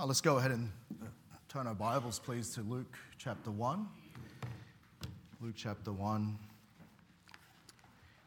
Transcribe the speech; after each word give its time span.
Oh, 0.00 0.06
let's 0.06 0.20
go 0.20 0.38
ahead 0.38 0.52
and 0.52 0.70
uh, 1.02 1.06
turn 1.48 1.66
our 1.66 1.74
Bibles, 1.74 2.20
please, 2.20 2.50
to 2.50 2.60
Luke 2.60 2.96
chapter 3.18 3.50
1. 3.50 3.84
Luke 5.40 5.54
chapter 5.56 5.90
1. 5.90 6.38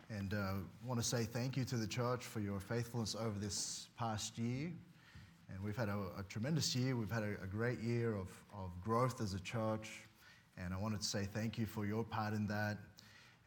And 0.09 0.33
uh, 0.33 0.51
want 0.85 0.99
to 0.99 1.07
say 1.07 1.23
thank 1.23 1.55
you 1.55 1.63
to 1.63 1.77
the 1.77 1.87
church 1.87 2.25
for 2.25 2.41
your 2.41 2.59
faithfulness 2.59 3.15
over 3.17 3.39
this 3.39 3.87
past 3.97 4.37
year. 4.37 4.69
And 5.49 5.63
we've 5.63 5.77
had 5.77 5.87
a, 5.87 5.97
a 6.19 6.23
tremendous 6.27 6.75
year. 6.75 6.97
We've 6.97 7.09
had 7.09 7.23
a, 7.23 7.41
a 7.41 7.47
great 7.47 7.79
year 7.79 8.15
of, 8.15 8.27
of 8.53 8.69
growth 8.83 9.21
as 9.21 9.33
a 9.33 9.39
church. 9.39 10.01
And 10.57 10.73
I 10.73 10.77
wanted 10.77 10.99
to 10.99 11.07
say 11.07 11.23
thank 11.23 11.57
you 11.57 11.65
for 11.65 11.85
your 11.85 12.03
part 12.03 12.33
in 12.33 12.47
that. 12.47 12.79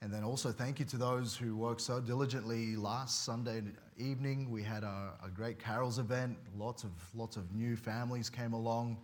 And 0.05 0.13
then 0.13 0.23
also 0.23 0.53
thank 0.53 0.79
you 0.79 0.85
to 0.85 0.99
those 0.99 1.35
who 1.35 1.57
worked 1.57 1.81
so 1.81 1.99
diligently 1.99 2.77
last 2.77 3.25
Sunday 3.25 3.63
evening. 3.97 4.51
We 4.51 4.63
had 4.63 4.83
a, 4.83 5.15
a, 5.25 5.31
great 5.31 5.59
carols 5.59 5.99
event. 5.99 6.37
Lots 6.59 6.85
of 6.85 6.91
lots 7.15 7.39
of 7.39 7.55
new 7.55 7.75
families 7.75 8.29
came 8.29 8.53
along, 8.53 8.99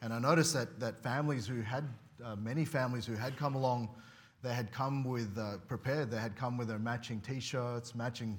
and 0.00 0.10
I 0.10 0.18
noticed 0.18 0.54
that 0.54 0.80
that 0.80 1.02
families 1.02 1.46
who 1.46 1.60
had 1.60 1.84
uh, 2.24 2.34
many 2.34 2.64
families 2.64 3.04
who 3.04 3.14
had 3.14 3.36
come 3.36 3.56
along, 3.56 3.90
they 4.42 4.54
had 4.54 4.72
come 4.72 5.04
with 5.04 5.36
uh, 5.36 5.58
prepared. 5.68 6.10
They 6.10 6.16
had 6.16 6.34
come 6.34 6.56
with 6.56 6.68
their 6.68 6.78
matching 6.78 7.20
T-shirts, 7.20 7.94
matching 7.94 8.38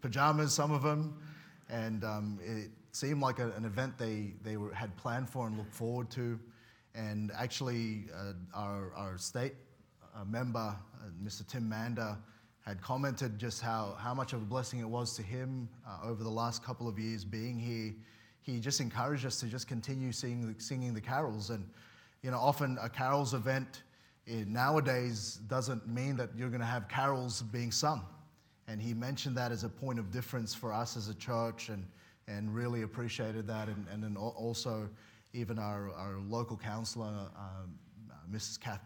pajamas. 0.00 0.54
Some 0.54 0.72
of 0.72 0.82
them, 0.82 1.14
and 1.68 2.04
um, 2.04 2.38
it 2.42 2.70
seemed 2.92 3.20
like 3.20 3.38
a, 3.38 3.50
an 3.50 3.66
event 3.66 3.98
they 3.98 4.32
they 4.42 4.56
were, 4.56 4.72
had 4.72 4.96
planned 4.96 5.28
for 5.28 5.46
and 5.46 5.58
looked 5.58 5.74
forward 5.74 6.10
to. 6.12 6.40
And 6.94 7.30
actually, 7.36 8.06
uh, 8.16 8.32
our 8.54 8.94
our 8.96 9.18
state 9.18 9.56
uh, 10.14 10.24
member 10.24 10.58
uh, 10.58 11.08
Mr. 11.24 11.46
Tim 11.46 11.68
Manda 11.68 12.18
had 12.60 12.80
commented 12.82 13.38
just 13.38 13.60
how, 13.60 13.96
how 13.98 14.14
much 14.14 14.32
of 14.32 14.42
a 14.42 14.44
blessing 14.44 14.80
it 14.80 14.88
was 14.88 15.14
to 15.16 15.22
him 15.22 15.68
uh, 15.86 16.06
over 16.06 16.22
the 16.22 16.30
last 16.30 16.62
couple 16.64 16.88
of 16.88 16.98
years 16.98 17.24
being 17.24 17.58
here. 17.58 17.94
He 18.42 18.60
just 18.60 18.80
encouraged 18.80 19.24
us 19.26 19.40
to 19.40 19.46
just 19.46 19.66
continue 19.66 20.12
singing, 20.12 20.54
singing 20.58 20.94
the 20.94 21.00
carols. 21.00 21.50
And, 21.50 21.68
you 22.22 22.30
know, 22.30 22.38
often 22.38 22.78
a 22.80 22.88
carols 22.88 23.34
event 23.34 23.82
nowadays 24.26 25.40
doesn't 25.48 25.88
mean 25.88 26.16
that 26.16 26.30
you're 26.36 26.48
going 26.48 26.60
to 26.60 26.66
have 26.66 26.88
carols 26.88 27.42
being 27.42 27.72
sung. 27.72 28.04
And 28.68 28.80
he 28.80 28.94
mentioned 28.94 29.36
that 29.36 29.52
as 29.52 29.64
a 29.64 29.68
point 29.68 29.98
of 29.98 30.12
difference 30.12 30.54
for 30.54 30.72
us 30.72 30.96
as 30.96 31.08
a 31.08 31.14
church 31.14 31.70
and, 31.70 31.84
and 32.28 32.54
really 32.54 32.82
appreciated 32.82 33.46
that. 33.48 33.68
And, 33.68 33.86
and 33.92 34.02
then 34.02 34.16
also, 34.16 34.88
even 35.32 35.58
our, 35.58 35.90
our 35.94 36.18
local 36.28 36.56
councillor, 36.56 37.06
um, 37.06 37.78
uh, 38.10 38.14
Mrs. 38.32 38.60
Kath 38.60 38.80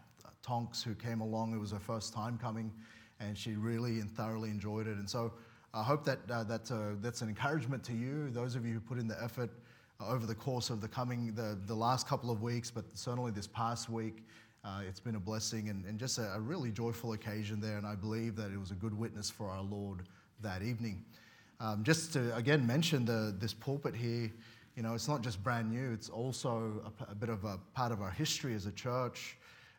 Tonks, 0.45 0.83
who 0.83 0.93
came 0.93 1.21
along. 1.21 1.53
It 1.53 1.59
was 1.59 1.71
her 1.71 1.79
first 1.79 2.13
time 2.13 2.37
coming, 2.37 2.71
and 3.19 3.37
she 3.37 3.53
really 3.53 3.99
and 3.99 4.09
thoroughly 4.09 4.49
enjoyed 4.49 4.87
it. 4.87 4.97
And 4.97 5.09
so 5.09 5.33
I 5.73 5.81
hope 5.81 6.05
that 6.05 6.19
uh, 6.29 6.43
that's, 6.43 6.71
a, 6.71 6.95
that's 7.01 7.21
an 7.21 7.29
encouragement 7.29 7.83
to 7.85 7.93
you, 7.93 8.29
those 8.29 8.55
of 8.55 8.65
you 8.65 8.73
who 8.73 8.79
put 8.79 8.99
in 8.99 9.07
the 9.07 9.21
effort 9.21 9.49
uh, 9.99 10.07
over 10.07 10.25
the 10.25 10.35
course 10.35 10.69
of 10.69 10.81
the 10.81 10.87
coming, 10.87 11.33
the, 11.33 11.57
the 11.65 11.73
last 11.73 12.07
couple 12.07 12.29
of 12.29 12.41
weeks, 12.41 12.69
but 12.69 12.85
certainly 12.93 13.31
this 13.31 13.47
past 13.47 13.89
week. 13.89 14.23
Uh, 14.63 14.81
it's 14.87 14.99
been 14.99 15.15
a 15.15 15.19
blessing 15.19 15.69
and, 15.69 15.85
and 15.85 15.99
just 15.99 16.17
a, 16.17 16.33
a, 16.33 16.39
really 16.39 16.71
joyful 16.71 17.13
occasion 17.13 17.59
there, 17.59 17.77
and 17.77 17.85
I 17.85 17.93
believe 17.93 18.35
that 18.35 18.51
it 18.51 18.59
was 18.59 18.71
a 18.71 18.75
good 18.75 18.97
witness 18.97 19.29
for 19.29 19.49
our 19.49 19.61
Lord 19.61 20.03
that 20.41 20.63
evening. 20.63 21.03
Um, 21.59 21.83
just 21.83 22.13
to 22.13 22.35
again 22.35 22.65
mention 22.65 23.05
the, 23.05 23.35
this 23.37 23.53
pulpit 23.53 23.95
here, 23.95 24.31
you 24.75 24.83
know, 24.83 24.93
it's 24.93 25.07
not 25.07 25.21
just 25.21 25.43
brand 25.43 25.71
new, 25.71 25.93
it's 25.93 26.09
also 26.09 26.81
a, 26.99 27.11
a 27.11 27.15
bit 27.15 27.29
of 27.29 27.43
a 27.43 27.59
part 27.73 27.91
of 27.91 28.01
our 28.01 28.09
history 28.09 28.55
as 28.55 28.65
a 28.65 28.71
church. 28.71 29.37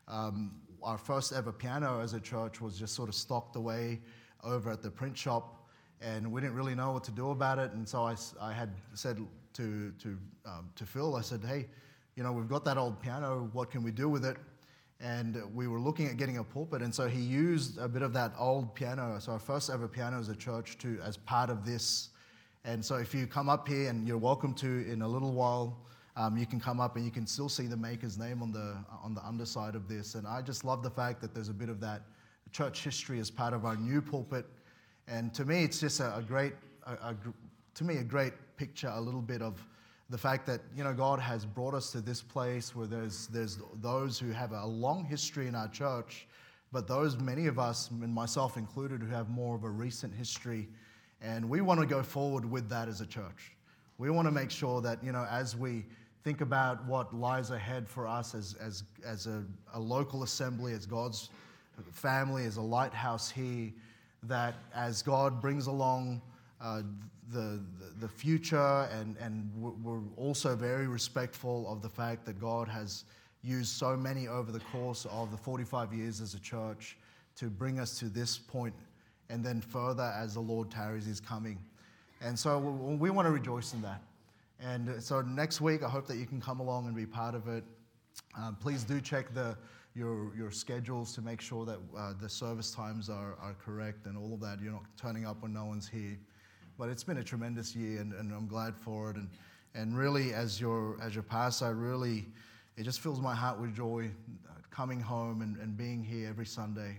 Um, 0.09 0.53
our 0.83 0.99
first 0.99 1.33
ever 1.33 1.53
piano 1.53 2.01
as 2.01 2.13
a 2.13 2.21
church 2.21 2.61
was 2.61 2.79
just 2.79 2.95
sort 2.95 3.09
of 3.09 3.15
stocked 3.15 3.57
away 3.57 4.01
over 4.45 4.71
at 4.71 4.83
the 4.83 4.91
print 4.91 5.17
shop, 5.17 5.69
and 6.01 6.31
we 6.31 6.41
didn't 6.41 6.55
really 6.55 6.75
know 6.75 6.93
what 6.93 7.03
to 7.05 7.11
do 7.11 7.31
about 7.31 7.59
it. 7.59 7.73
And 7.73 7.89
so 7.89 8.05
I, 8.05 8.15
I 8.41 8.53
had 8.53 8.71
said 8.95 9.19
to, 9.55 9.93
to, 9.99 10.19
um, 10.45 10.71
to 10.77 10.87
Phil, 10.87 11.17
I 11.17 11.23
said, 11.23 11.43
hey, 11.45 11.67
you 12.15 12.23
know, 12.23 12.33
we've 12.33 12.49
got 12.49 12.65
that 12.67 12.79
old 12.79 13.01
piano, 13.01 13.51
what 13.53 13.71
can 13.71 13.83
we 13.83 13.91
do 13.91 14.09
with 14.09 14.25
it? 14.25 14.37
And 15.01 15.43
we 15.55 15.67
were 15.67 15.81
looking 15.81 16.07
at 16.07 16.17
getting 16.17 16.39
a 16.39 16.45
pulpit, 16.45 16.83
and 16.83 16.95
so 16.95 17.09
he 17.09 17.21
used 17.21 17.79
a 17.79 17.89
bit 17.89 18.03
of 18.03 18.13
that 18.15 18.33
old 18.39 18.75
piano. 18.75 19.19
So 19.19 19.33
our 19.33 19.39
first 19.39 19.69
ever 19.71 19.89
piano 19.89 20.19
as 20.19 20.29
a 20.29 20.37
church 20.37 20.79
to 20.79 20.99
as 21.05 21.17
part 21.17 21.51
of 21.51 21.67
this. 21.67 22.11
And 22.65 22.85
so 22.85 22.97
if 22.97 23.15
you 23.15 23.27
come 23.27 23.49
up 23.49 23.69
here, 23.69 23.91
and 23.91 24.07
you're 24.07 24.17
welcome 24.19 24.55
to 24.55 24.91
in 24.91 25.03
a 25.03 25.09
little 25.09 25.33
while, 25.33 25.77
um, 26.17 26.37
you 26.37 26.47
can 26.47 26.59
come 26.59 26.81
up 26.81 26.97
and 26.97 27.05
you 27.05 27.11
can 27.11 27.27
still 27.27 27.49
see 27.49 27.67
the 27.67 27.77
maker's 27.77 28.19
name 28.19 28.43
on 28.43 28.51
the, 28.51 28.75
on 29.05 29.15
the 29.15 29.25
underside 29.25 29.75
of 29.75 29.87
this. 29.87 30.15
And 30.15 30.27
I 30.27 30.41
just 30.41 30.65
love 30.65 30.83
the 30.83 30.91
fact 30.91 31.21
that 31.21 31.35
there's 31.35 31.51
a 31.51 31.55
bit 31.55 31.69
of 31.69 31.79
that 31.81 32.03
church 32.53 32.83
history 32.83 33.21
as 33.21 33.31
part 33.31 33.53
of 33.53 33.65
our 33.67 33.77
new 33.77 34.01
pulpit. 34.01 34.47
And 35.09 35.35
to 35.35 35.45
me, 35.45 35.63
it's 35.63 35.79
just 35.79 36.01
a, 36.01 36.17
a 36.17 36.23
great, 36.23 36.55
a, 36.87 36.93
a, 36.93 37.17
to 37.75 37.85
me, 37.85 37.99
a 37.99 38.03
great 38.03 38.33
picture, 38.57 38.91
a 38.93 39.01
little 39.01 39.21
bit 39.21 39.43
of 39.43 39.63
the 40.09 40.17
fact 40.17 40.47
that, 40.47 40.61
you 40.75 40.85
know, 40.85 40.95
God 40.95 41.19
has 41.19 41.45
brought 41.45 41.75
us 41.75 41.91
to 41.93 42.01
this 42.01 42.23
place 42.23 42.75
where 42.75 42.87
there's, 42.87 43.27
there's 43.27 43.59
those 43.83 44.19
who 44.19 44.31
have 44.31 44.53
a 44.53 44.65
long 44.65 45.05
history 45.05 45.49
in 45.49 45.55
our 45.55 45.69
church, 45.69 46.27
but 46.73 46.89
those, 46.89 47.19
many 47.19 47.47
of 47.47 47.59
us, 47.59 47.91
and 47.91 48.15
myself 48.15 48.57
included, 48.57 49.03
who 49.03 49.09
have 49.09 49.29
more 49.29 49.55
of 49.55 49.65
a 49.65 49.69
recent 49.71 50.15
history. 50.15 50.69
And 51.21 51.49
we 51.49 51.61
want 51.61 51.81
to 51.81 51.87
go 51.87 52.03
forward 52.03 52.51
with 52.51 52.69
that 52.71 52.89
as 52.89 53.01
a 53.01 53.07
church. 53.07 53.53
We 53.99 54.11
want 54.11 54.27
to 54.29 54.33
make 54.33 54.51
sure 54.51 54.81
that, 54.83 55.03
you 55.03 55.13
know, 55.13 55.27
as 55.31 55.57
we 55.57 55.85
think 56.27 56.41
about 56.41 56.85
what 56.87 57.15
lies 57.15 57.53
ahead 57.53 57.89
for 57.89 58.05
us 58.05 58.35
as, 58.35 58.57
as, 58.61 58.83
as 59.05 59.29
a, 59.29 59.45
a 59.75 59.79
local 59.79 60.25
assembly, 60.25 60.73
as 60.73 60.85
God's 60.85 61.31
family, 61.93 62.45
as 62.47 62.57
a 62.57 62.61
lighthouse 62.61 63.31
here, 63.31 63.71
that 64.25 64.57
as 64.75 65.03
God 65.03 65.41
brings 65.41 65.69
along 65.69 66.21
uh, 66.61 66.83
the, 67.33 67.61
the, 68.01 68.09
future, 68.09 68.89
and, 68.91 69.17
and 69.19 69.49
we're 69.57 70.01
also 70.17 70.57
very 70.57 70.89
respectful 70.89 71.65
of 71.69 71.81
the 71.81 71.89
fact 71.89 72.27
that 72.27 72.41
God 72.41 72.67
has 72.67 73.05
used 73.45 73.69
so 73.69 73.97
many 73.97 74.27
over 74.27 74.51
the 74.51 74.65
course 74.73 75.07
of 75.13 75.31
the 75.31 75.37
45 75.37 75.95
years 75.95 76.21
as 76.21 76.35
a 76.35 76.41
church 76.41 76.97
to 77.37 77.49
bring 77.49 77.79
us 77.79 78.01
to 78.01 78.07
this 78.07 78.37
point, 78.37 78.75
and 79.31 79.45
then 79.45 79.61
further 79.61 80.13
as 80.19 80.35
the 80.35 80.41
Lord 80.41 80.73
tarries 80.73 81.07
is 81.07 81.21
coming. 81.21 81.57
And 82.21 82.37
so 82.37 82.59
we 82.59 83.11
want 83.11 83.27
to 83.27 83.31
rejoice 83.33 83.75
in 83.75 83.83
that. 83.83 84.03
And 84.61 85.03
so 85.03 85.21
next 85.21 85.61
week, 85.61 85.83
I 85.83 85.89
hope 85.89 86.07
that 86.07 86.17
you 86.17 86.27
can 86.27 86.41
come 86.41 86.61
along 86.61 86.87
and 86.87 86.97
be 86.97 87.07
part 87.07 87.35
of 87.35 87.49
it. 87.49 87.65
Um, 88.39 88.57
please 88.59 88.85
do 88.85 89.01
check 89.01 89.35
the, 89.35 89.57
your, 89.95 90.35
your 90.37 90.51
schedules 90.51 91.15
to 91.15 91.23
make 91.23 91.41
sure 91.41 91.65
that 91.67 91.79
uh, 91.97 92.13
the 92.21 92.29
service 92.29 92.71
times 92.71 93.09
are, 93.11 93.37
are 93.41 93.55
correct 93.63 94.07
and 94.07 94.17
all 94.17 94.33
of 94.33 94.41
that. 94.41 94.61
You're 94.63 94.73
not 94.73 94.85
turning 95.01 95.27
up 95.27 95.43
when 95.43 95.53
no 95.53 95.65
one's 95.65 95.89
here. 95.89 96.19
But 96.79 96.89
it's 96.89 97.05
been 97.05 97.19
a 97.19 97.25
tremendous 97.25 97.75
year, 97.75 98.01
and, 98.01 98.13
and 98.13 98.33
I'm 98.33 98.47
glad 98.47 98.77
for 98.77 99.11
it. 99.11 99.17
And, 99.17 99.29
and 99.75 99.97
really, 99.97 100.35
as 100.35 100.61
your, 100.61 100.99
as 101.03 101.15
your 101.15 101.23
pastor, 101.23 101.67
I 101.67 101.71
really, 101.71 102.27
it 102.77 102.85
just 102.85 103.01
fills 103.01 103.21
my 103.21 103.35
heart 103.35 103.59
with 103.59 103.75
joy 103.75 104.11
uh, 104.49 104.53
coming 104.71 105.01
home 105.01 105.41
and, 105.41 105.57
and 105.57 105.77
being 105.77 106.03
here 106.05 106.29
every 106.29 106.47
Sunday. 106.47 106.99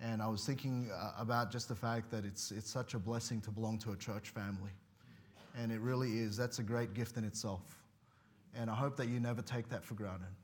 And 0.00 0.20
I 0.20 0.28
was 0.28 0.44
thinking 0.44 0.90
uh, 0.94 1.12
about 1.18 1.50
just 1.50 1.68
the 1.68 1.74
fact 1.74 2.10
that 2.10 2.26
it's, 2.26 2.50
it's 2.50 2.70
such 2.70 2.92
a 2.92 2.98
blessing 2.98 3.40
to 3.42 3.50
belong 3.50 3.78
to 3.78 3.92
a 3.92 3.96
church 3.96 4.28
family. 4.28 4.70
And 5.56 5.72
it 5.72 5.80
really 5.80 6.18
is. 6.18 6.36
That's 6.36 6.58
a 6.58 6.62
great 6.62 6.94
gift 6.94 7.16
in 7.16 7.24
itself. 7.24 7.62
And 8.54 8.70
I 8.70 8.74
hope 8.74 8.96
that 8.96 9.08
you 9.08 9.20
never 9.20 9.42
take 9.42 9.68
that 9.70 9.84
for 9.84 9.94
granted. 9.94 10.34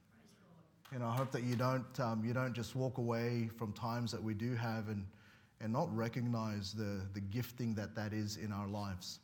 And 0.94 1.02
I 1.02 1.14
hope 1.14 1.30
that 1.32 1.44
you 1.44 1.56
don't, 1.56 2.00
um, 2.00 2.22
you 2.24 2.34
don't 2.34 2.52
just 2.52 2.76
walk 2.76 2.98
away 2.98 3.48
from 3.56 3.72
times 3.72 4.12
that 4.12 4.22
we 4.22 4.34
do 4.34 4.54
have 4.54 4.88
and, 4.88 5.06
and 5.60 5.72
not 5.72 5.94
recognize 5.96 6.72
the, 6.74 7.00
the 7.14 7.20
gifting 7.20 7.74
that 7.74 7.94
that 7.94 8.12
is 8.12 8.36
in 8.36 8.52
our 8.52 8.68
lives. 8.68 9.20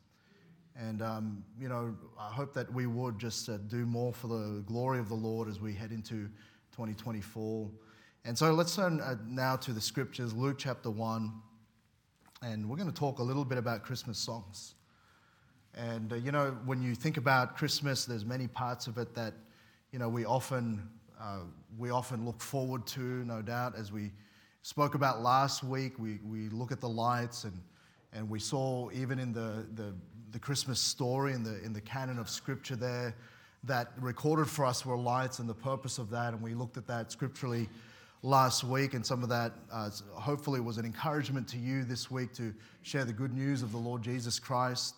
And, 0.75 1.01
um, 1.01 1.43
you 1.59 1.69
know, 1.69 1.95
I 2.17 2.29
hope 2.29 2.53
that 2.53 2.71
we 2.73 2.87
would 2.87 3.19
just 3.19 3.49
uh, 3.49 3.57
do 3.67 3.85
more 3.85 4.13
for 4.13 4.27
the 4.27 4.63
glory 4.65 4.99
of 4.99 5.09
the 5.09 5.15
Lord 5.15 5.47
as 5.47 5.59
we 5.59 5.73
head 5.73 5.91
into 5.91 6.29
2024. 6.71 7.69
And 8.25 8.37
so 8.37 8.53
let's 8.53 8.75
turn 8.75 9.01
uh, 9.01 9.15
now 9.27 9.55
to 9.57 9.73
the 9.73 9.81
scriptures, 9.81 10.33
Luke 10.33 10.57
chapter 10.57 10.89
1. 10.89 11.31
And 12.41 12.69
we're 12.69 12.77
going 12.77 12.91
to 12.91 12.97
talk 12.97 13.19
a 13.19 13.23
little 13.23 13.45
bit 13.45 13.57
about 13.57 13.83
Christmas 13.83 14.17
songs. 14.17 14.75
And 15.75 16.11
uh, 16.13 16.15
you 16.15 16.31
know, 16.31 16.57
when 16.65 16.81
you 16.81 16.95
think 16.95 17.17
about 17.17 17.57
Christmas, 17.57 18.05
there's 18.05 18.25
many 18.25 18.47
parts 18.47 18.87
of 18.87 18.97
it 18.97 19.13
that 19.15 19.33
you 19.91 19.99
know 19.99 20.09
we 20.09 20.25
often 20.25 20.89
uh, 21.19 21.39
we 21.77 21.89
often 21.89 22.25
look 22.25 22.41
forward 22.41 22.85
to, 22.87 23.01
no 23.01 23.41
doubt. 23.41 23.75
As 23.75 23.91
we 23.91 24.11
spoke 24.61 24.95
about 24.95 25.21
last 25.21 25.63
week, 25.63 25.99
we, 25.99 26.19
we 26.25 26.49
look 26.49 26.71
at 26.71 26.79
the 26.79 26.89
lights 26.89 27.43
and 27.43 27.59
and 28.13 28.29
we 28.29 28.39
saw 28.39 28.89
even 28.91 29.19
in 29.19 29.31
the, 29.31 29.67
the, 29.75 29.93
the 30.31 30.39
Christmas 30.39 30.79
story 30.79 31.33
in 31.33 31.43
the 31.43 31.63
in 31.63 31.73
the 31.73 31.81
canon 31.81 32.17
of 32.17 32.29
Scripture 32.29 32.75
there 32.75 33.15
that 33.63 33.91
recorded 33.99 34.47
for 34.47 34.65
us 34.65 34.85
were 34.85 34.97
lights 34.97 35.39
and 35.39 35.49
the 35.49 35.53
purpose 35.53 35.97
of 35.97 36.09
that, 36.09 36.33
and 36.33 36.41
we 36.41 36.53
looked 36.53 36.77
at 36.77 36.87
that 36.87 37.11
scripturally 37.11 37.67
last 38.21 38.63
week, 38.63 38.93
and 38.93 39.05
some 39.05 39.23
of 39.23 39.29
that 39.29 39.53
uh, 39.71 39.89
hopefully 40.13 40.59
was 40.59 40.77
an 40.77 40.85
encouragement 40.85 41.47
to 41.49 41.57
you 41.57 41.83
this 41.83 42.09
week 42.09 42.33
to 42.33 42.53
share 42.81 43.05
the 43.05 43.13
good 43.13 43.33
news 43.33 43.61
of 43.61 43.71
the 43.71 43.77
Lord 43.77 44.01
Jesus 44.01 44.39
Christ. 44.39 44.95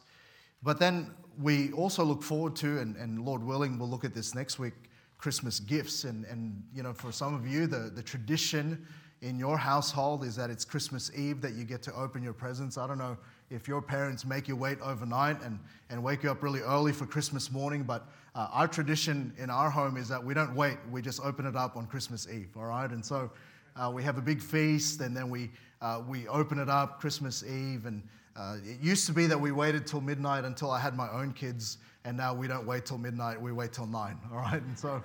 But 0.63 0.79
then 0.79 1.11
we 1.39 1.71
also 1.71 2.03
look 2.03 2.21
forward 2.21 2.55
to, 2.57 2.79
and, 2.79 2.95
and 2.95 3.25
Lord 3.25 3.43
willing, 3.43 3.79
we'll 3.79 3.89
look 3.89 4.05
at 4.05 4.13
this 4.13 4.35
next 4.35 4.59
week, 4.59 4.73
Christmas 5.17 5.59
gifts. 5.59 6.03
And, 6.03 6.25
and, 6.25 6.63
you 6.73 6.83
know, 6.83 6.93
for 6.93 7.11
some 7.11 7.33
of 7.33 7.47
you, 7.47 7.67
the, 7.67 7.91
the 7.93 8.03
tradition 8.03 8.85
in 9.21 9.37
your 9.37 9.57
household 9.57 10.23
is 10.23 10.35
that 10.35 10.49
it's 10.49 10.65
Christmas 10.65 11.11
Eve 11.15 11.41
that 11.41 11.53
you 11.53 11.63
get 11.63 11.83
to 11.83 11.93
open 11.93 12.23
your 12.23 12.33
presents. 12.33 12.77
I 12.77 12.87
don't 12.87 12.97
know 12.97 13.17
if 13.51 13.67
your 13.67 13.81
parents 13.81 14.25
make 14.25 14.47
you 14.47 14.55
wait 14.55 14.79
overnight 14.81 15.41
and, 15.43 15.59
and 15.89 16.01
wake 16.03 16.23
you 16.23 16.31
up 16.31 16.41
really 16.41 16.61
early 16.61 16.91
for 16.91 17.05
Christmas 17.05 17.51
morning, 17.51 17.83
but 17.83 18.07
uh, 18.33 18.47
our 18.51 18.67
tradition 18.67 19.33
in 19.37 19.49
our 19.49 19.69
home 19.69 19.97
is 19.97 20.07
that 20.07 20.23
we 20.23 20.33
don't 20.33 20.55
wait, 20.55 20.77
we 20.89 21.01
just 21.01 21.21
open 21.23 21.45
it 21.45 21.55
up 21.55 21.75
on 21.75 21.85
Christmas 21.85 22.27
Eve, 22.31 22.49
all 22.55 22.65
right? 22.65 22.89
And 22.89 23.05
so 23.05 23.29
uh, 23.75 23.91
we 23.93 24.03
have 24.03 24.17
a 24.17 24.21
big 24.21 24.41
feast 24.41 25.01
and 25.01 25.15
then 25.15 25.29
we, 25.29 25.51
uh, 25.81 26.01
we 26.07 26.27
open 26.27 26.57
it 26.57 26.69
up 26.69 26.99
Christmas 26.99 27.43
Eve. 27.43 27.85
And 27.85 28.01
uh, 28.35 28.57
it 28.63 28.79
used 28.79 29.05
to 29.07 29.13
be 29.13 29.27
that 29.27 29.39
we 29.39 29.51
waited 29.51 29.85
till 29.85 30.01
midnight 30.01 30.45
until 30.45 30.71
I 30.71 30.79
had 30.79 30.95
my 30.95 31.09
own 31.09 31.33
kids, 31.33 31.77
and 32.05 32.15
now 32.15 32.33
we 32.33 32.47
don't 32.47 32.65
wait 32.65 32.85
till 32.85 32.97
midnight, 32.97 33.41
we 33.41 33.51
wait 33.51 33.73
till 33.73 33.87
nine, 33.87 34.17
all 34.31 34.39
right? 34.39 34.61
And 34.61 34.77
so, 34.77 35.03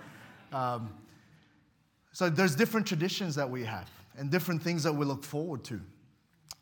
um, 0.53 0.93
so 2.13 2.31
there's 2.31 2.55
different 2.55 2.87
traditions 2.87 3.35
that 3.35 3.49
we 3.49 3.65
have 3.65 3.91
and 4.17 4.31
different 4.31 4.63
things 4.63 4.83
that 4.83 4.93
we 4.93 5.05
look 5.05 5.25
forward 5.25 5.65
to. 5.65 5.81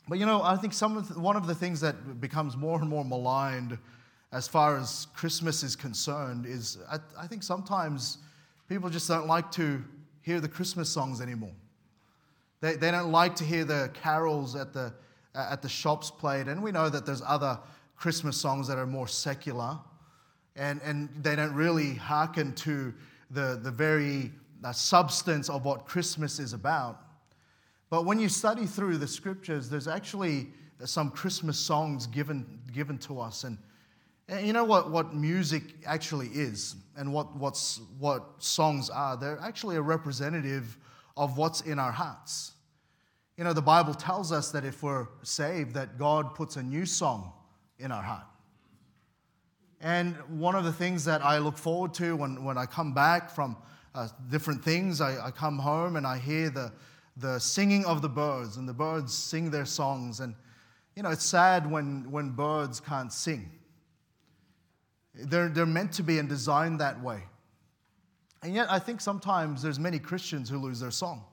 But 0.08 0.18
you 0.18 0.26
know, 0.26 0.42
I 0.42 0.56
think 0.56 0.72
some 0.72 0.96
of 0.96 1.08
the, 1.08 1.18
one 1.18 1.36
of 1.36 1.46
the 1.46 1.54
things 1.54 1.80
that 1.80 2.20
becomes 2.20 2.56
more 2.56 2.80
and 2.80 2.88
more 2.88 3.04
maligned 3.04 3.78
as 4.32 4.48
far 4.48 4.76
as 4.76 5.06
Christmas 5.14 5.62
is 5.62 5.76
concerned 5.76 6.44
is 6.44 6.78
I, 6.90 6.98
I 7.18 7.26
think 7.26 7.42
sometimes 7.42 8.18
people 8.68 8.90
just 8.90 9.08
don't 9.08 9.26
like 9.26 9.50
to 9.52 9.82
hear 10.22 10.40
the 10.40 10.48
Christmas 10.48 10.88
songs 10.88 11.20
anymore. 11.20 11.52
They, 12.60 12.74
they 12.74 12.90
don't 12.90 13.12
like 13.12 13.36
to 13.36 13.44
hear 13.44 13.64
the 13.64 13.90
carols 13.94 14.56
at 14.56 14.72
the, 14.72 14.92
at 15.34 15.62
the 15.62 15.68
shops 15.68 16.10
played. 16.10 16.48
And 16.48 16.62
we 16.62 16.72
know 16.72 16.88
that 16.88 17.06
there's 17.06 17.22
other 17.26 17.58
Christmas 17.96 18.36
songs 18.36 18.68
that 18.68 18.78
are 18.78 18.86
more 18.86 19.08
secular. 19.08 19.78
And, 20.56 20.80
and 20.82 21.08
they 21.22 21.34
don't 21.34 21.54
really 21.54 21.94
hearken 21.94 22.54
to 22.56 22.94
the, 23.30 23.58
the 23.62 23.70
very 23.70 24.30
uh, 24.62 24.72
substance 24.72 25.48
of 25.50 25.64
what 25.64 25.86
Christmas 25.86 26.38
is 26.38 26.52
about. 26.52 27.00
But 27.90 28.04
when 28.04 28.18
you 28.18 28.28
study 28.28 28.66
through 28.66 28.98
the 28.98 29.06
scriptures, 29.06 29.68
there's 29.68 29.88
actually 29.88 30.48
some 30.84 31.10
Christmas 31.10 31.58
songs 31.58 32.06
given, 32.06 32.60
given 32.72 32.98
to 32.98 33.20
us. 33.20 33.44
And, 33.44 33.58
and 34.28 34.46
you 34.46 34.52
know 34.52 34.64
what, 34.64 34.90
what 34.90 35.14
music 35.14 35.62
actually 35.86 36.28
is 36.28 36.76
and 36.96 37.12
what, 37.12 37.36
what's, 37.36 37.80
what 37.98 38.24
songs 38.38 38.90
are? 38.90 39.16
They're 39.16 39.38
actually 39.40 39.76
a 39.76 39.82
representative 39.82 40.78
of 41.16 41.36
what's 41.36 41.60
in 41.62 41.78
our 41.78 41.92
hearts. 41.92 42.53
You 43.36 43.44
know, 43.44 43.52
the 43.52 43.62
Bible 43.62 43.94
tells 43.94 44.30
us 44.30 44.52
that 44.52 44.64
if 44.64 44.82
we're 44.82 45.08
saved, 45.22 45.74
that 45.74 45.98
God 45.98 46.34
puts 46.34 46.56
a 46.56 46.62
new 46.62 46.86
song 46.86 47.32
in 47.78 47.90
our 47.90 48.02
heart. 48.02 48.26
And 49.80 50.14
one 50.28 50.54
of 50.54 50.64
the 50.64 50.72
things 50.72 51.04
that 51.04 51.22
I 51.22 51.38
look 51.38 51.58
forward 51.58 51.92
to 51.94 52.16
when, 52.16 52.44
when 52.44 52.56
I 52.56 52.64
come 52.64 52.94
back 52.94 53.30
from 53.30 53.56
uh, 53.94 54.08
different 54.30 54.64
things, 54.64 55.00
I, 55.00 55.26
I 55.26 55.30
come 55.30 55.58
home 55.58 55.96
and 55.96 56.06
I 56.06 56.18
hear 56.18 56.48
the, 56.48 56.72
the 57.16 57.38
singing 57.38 57.84
of 57.84 58.02
the 58.02 58.08
birds, 58.08 58.56
and 58.56 58.68
the 58.68 58.72
birds 58.72 59.12
sing 59.12 59.50
their 59.50 59.66
songs. 59.66 60.20
And, 60.20 60.34
you 60.96 61.02
know, 61.02 61.10
it's 61.10 61.24
sad 61.24 61.70
when, 61.70 62.10
when 62.10 62.30
birds 62.30 62.80
can't 62.80 63.12
sing. 63.12 63.50
They're, 65.14 65.48
they're 65.48 65.66
meant 65.66 65.92
to 65.94 66.02
be 66.02 66.18
and 66.18 66.28
designed 66.28 66.80
that 66.80 67.02
way. 67.02 67.24
And 68.42 68.54
yet, 68.54 68.70
I 68.70 68.78
think 68.78 69.00
sometimes 69.00 69.62
there's 69.62 69.78
many 69.78 69.98
Christians 69.98 70.48
who 70.48 70.58
lose 70.58 70.80
their 70.80 70.90
song. 70.90 71.24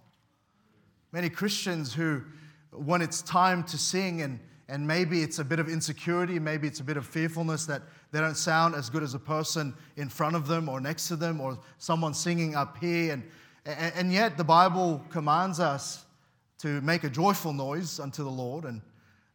Many 1.12 1.30
Christians 1.30 1.94
who, 1.94 2.24
when 2.72 3.02
it's 3.02 3.22
time 3.22 3.64
to 3.66 3.78
sing, 3.78 4.22
and, 4.22 4.40
and 4.70 4.88
maybe 4.88 5.22
it's 5.22 5.40
a 5.40 5.44
bit 5.44 5.60
of 5.60 5.68
insecurity, 5.68 6.40
maybe 6.40 6.68
it's 6.68 6.80
a 6.80 6.84
bit 6.84 6.98
of 6.98 7.06
fearfulness 7.06 7.66
that 7.66 7.82
they 8.12 8.20
don't 8.20 8.38
sound 8.38 8.76
as 8.76 8.90
good 8.90 9.04
as 9.04 9.14
a 9.14 9.20
person 9.20 9.74
in 9.98 10.10
front 10.10 10.36
of 10.36 10.48
them 10.48 10.70
or 10.70 10.80
next 10.80 11.08
to 11.10 11.16
them, 11.16 11.42
or 11.42 11.60
someone 11.78 12.14
singing 12.14 12.56
up 12.56 12.78
here, 12.78 13.14
and 13.14 13.24
and 13.66 14.12
yet, 14.12 14.38
the 14.38 14.44
Bible 14.44 15.06
commands 15.10 15.60
us 15.60 16.06
to 16.60 16.82
make 16.82 17.04
a 17.04 17.10
joyful 17.10 17.54
noise 17.54 18.00
unto 18.00 18.24
the 18.24 18.30
Lord. 18.30 18.66
And 18.66 18.82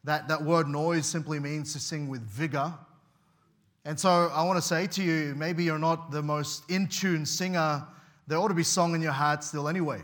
that, 0.04 0.26
that 0.28 0.42
word 0.42 0.68
noise 0.68 1.06
simply 1.06 1.38
means 1.38 1.72
to 1.74 1.78
sing 1.78 2.08
with 2.08 2.22
vigor. 2.22 2.74
And 3.84 3.98
so 3.98 4.30
I 4.34 4.42
want 4.42 4.56
to 4.56 4.62
say 4.62 4.88
to 4.88 5.02
you 5.02 5.34
maybe 5.36 5.62
you're 5.62 5.78
not 5.78 6.10
the 6.10 6.22
most 6.22 6.68
in 6.68 6.88
tune 6.88 7.24
singer. 7.24 7.86
There 8.26 8.38
ought 8.38 8.48
to 8.48 8.54
be 8.54 8.64
song 8.64 8.96
in 8.96 9.02
your 9.02 9.12
heart 9.12 9.44
still, 9.44 9.68
anyway. 9.68 10.02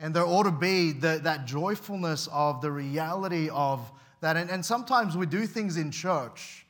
And 0.00 0.14
there 0.14 0.24
ought 0.26 0.44
to 0.44 0.50
be 0.50 0.92
the, 0.92 1.20
that 1.22 1.46
joyfulness 1.46 2.28
of 2.32 2.62
the 2.62 2.70
reality 2.70 3.50
of 3.50 3.92
that. 4.22 4.36
And, 4.36 4.50
and 4.50 4.64
sometimes 4.64 5.16
we 5.16 5.26
do 5.26 5.46
things 5.46 5.76
in 5.76 5.90
church 5.90 6.66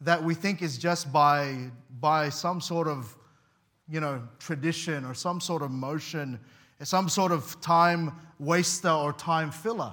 that 0.00 0.22
we 0.22 0.34
think 0.34 0.62
is 0.62 0.78
just 0.78 1.12
by, 1.12 1.70
by 2.00 2.28
some 2.28 2.60
sort 2.60 2.86
of 2.86 3.16
you 3.90 4.00
know, 4.00 4.22
tradition 4.38 5.04
or 5.04 5.14
some 5.14 5.40
sort 5.40 5.62
of 5.62 5.70
motion, 5.70 6.38
some 6.82 7.08
sort 7.08 7.32
of 7.32 7.60
time 7.60 8.12
waster 8.38 8.88
or 8.88 9.12
time 9.12 9.50
filler. 9.50 9.92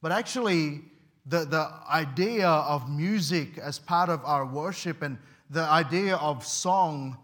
But 0.00 0.12
actually, 0.12 0.80
the, 1.26 1.44
the 1.44 1.70
idea 1.90 2.48
of 2.48 2.90
music 2.90 3.58
as 3.58 3.78
part 3.78 4.08
of 4.08 4.24
our 4.24 4.46
worship 4.46 5.02
and 5.02 5.18
the 5.50 5.62
idea 5.62 6.16
of 6.16 6.44
song 6.44 7.18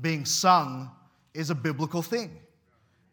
being 0.00 0.24
sung 0.24 0.90
is 1.34 1.50
a 1.50 1.54
biblical 1.54 2.02
thing. 2.02 2.30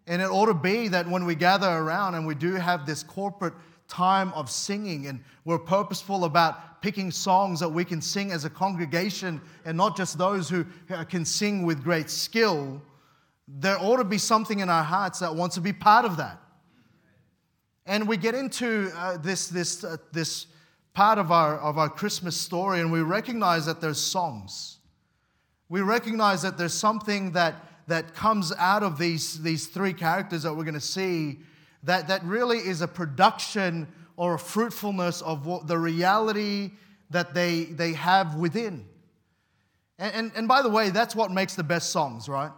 And 0.08 0.22
it 0.22 0.30
ought 0.30 0.48
to 0.48 0.54
be 0.54 0.90
that 0.90 1.08
when 1.08 1.26
we 1.26 1.36
gather 1.36 1.70
around 1.70 2.16
and 2.16 2.28
we 2.28 2.36
do 2.36 2.56
have 2.56 2.86
this 2.86 3.04
corporate 3.04 3.54
time 3.88 4.34
of 4.34 4.50
singing 4.50 5.08
and 5.08 5.24
we're 5.46 5.60
purposeful 5.60 6.26
about 6.26 6.82
picking 6.82 7.12
songs 7.12 7.60
that 7.60 7.70
we 7.70 7.86
can 7.86 8.02
sing 8.02 8.32
as 8.32 8.44
a 8.44 8.50
congregation 8.50 9.40
and 9.66 9.78
not 9.78 9.96
just 9.96 10.18
those 10.18 10.50
who 10.50 10.66
can 11.10 11.24
sing 11.24 11.64
with 11.64 11.84
great 11.84 12.10
skill, 12.10 12.82
there 13.48 13.78
ought 13.80 13.98
to 13.98 14.04
be 14.04 14.18
something 14.18 14.60
in 14.60 14.70
our 14.70 14.84
hearts 14.84 15.20
that 15.20 15.34
wants 15.34 15.56
to 15.56 15.62
be 15.62 15.72
part 15.72 16.06
of 16.06 16.18
that. 16.18 16.40
And 17.86 18.08
we 18.08 18.18
get 18.18 18.36
into 18.36 18.92
uh, 18.96 19.18
this, 19.18 19.48
this, 19.48 19.84
uh, 19.84 19.98
this 20.12 20.48
part 20.94 21.18
of 21.18 21.32
our, 21.32 21.58
of 21.60 21.78
our 21.78 21.90
Christmas 21.90 22.36
story 22.36 22.80
and 22.80 22.92
we 22.92 23.02
recognize 23.02 23.66
that 23.66 23.82
there's 23.82 24.00
songs. 24.00 24.78
We 25.70 25.82
recognize 25.82 26.42
that 26.44 26.58
there's 26.58 26.74
something 26.74 27.32
that, 27.32 27.56
that 27.88 28.14
comes 28.14 28.54
out 28.58 28.84
of 28.84 28.98
these, 28.98 29.42
these 29.42 29.68
three 29.68 29.94
characters 29.94 30.44
that 30.44 30.54
we're 30.54 30.64
going 30.64 30.74
to 30.74 30.80
see 30.80 31.40
that, 31.84 32.08
that 32.08 32.24
really 32.24 32.60
is 32.60 32.82
a 32.82 32.88
production 32.88 33.88
or 34.16 34.36
a 34.36 34.40
fruitfulness 34.40 35.22
of 35.22 35.46
what 35.46 35.68
the 35.68 35.78
reality 35.78 36.72
that 37.10 37.34
they, 37.34 37.66
they 37.66 37.94
have 37.94 38.36
within. 38.36 38.86
And, 40.00 40.16
and, 40.16 40.32
and 40.36 40.48
by 40.48 40.62
the 40.62 40.70
way, 40.70 40.90
that's 40.90 41.16
what 41.16 41.32
makes 41.32 41.56
the 41.56 41.64
best 41.64 41.92
songs, 41.92 42.30
right? 42.30 42.52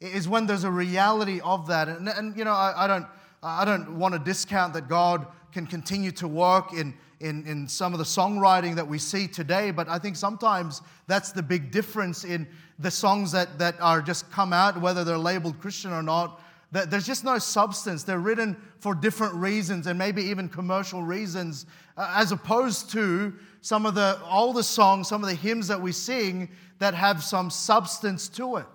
Is 0.00 0.28
when 0.28 0.46
there's 0.46 0.64
a 0.64 0.70
reality 0.70 1.40
of 1.40 1.68
that. 1.68 1.88
And, 1.88 2.08
and 2.08 2.36
you 2.36 2.44
know, 2.44 2.52
I, 2.52 2.84
I, 2.84 2.86
don't, 2.86 3.06
I 3.42 3.64
don't 3.64 3.98
want 3.98 4.14
to 4.14 4.18
discount 4.18 4.74
that 4.74 4.88
God 4.88 5.26
can 5.52 5.66
continue 5.66 6.10
to 6.12 6.28
work 6.28 6.72
in, 6.72 6.94
in, 7.20 7.46
in 7.46 7.68
some 7.68 7.92
of 7.92 7.98
the 7.98 8.04
songwriting 8.04 8.74
that 8.74 8.86
we 8.86 8.98
see 8.98 9.26
today, 9.26 9.70
but 9.70 9.88
I 9.88 9.98
think 9.98 10.16
sometimes 10.16 10.82
that's 11.06 11.32
the 11.32 11.42
big 11.42 11.70
difference 11.70 12.24
in 12.24 12.46
the 12.78 12.90
songs 12.90 13.32
that, 13.32 13.58
that 13.58 13.80
are 13.80 14.02
just 14.02 14.30
come 14.30 14.52
out, 14.52 14.80
whether 14.80 15.04
they're 15.04 15.18
labeled 15.18 15.60
Christian 15.60 15.92
or 15.92 16.02
not, 16.02 16.40
there's 16.72 17.06
just 17.06 17.22
no 17.22 17.38
substance. 17.38 18.02
They're 18.02 18.18
written 18.18 18.56
for 18.80 18.96
different 18.96 19.34
reasons 19.34 19.86
and 19.86 19.96
maybe 19.96 20.24
even 20.24 20.48
commercial 20.48 21.02
reasons, 21.02 21.66
uh, 21.96 22.12
as 22.16 22.32
opposed 22.32 22.90
to 22.90 23.32
some 23.60 23.86
of 23.86 23.94
the 23.94 24.18
older 24.28 24.62
songs, 24.62 25.08
some 25.08 25.22
of 25.22 25.28
the 25.28 25.36
hymns 25.36 25.68
that 25.68 25.80
we 25.80 25.92
sing 25.92 26.50
that 26.80 26.92
have 26.94 27.22
some 27.22 27.48
substance 27.48 28.28
to 28.30 28.56
it. 28.56 28.66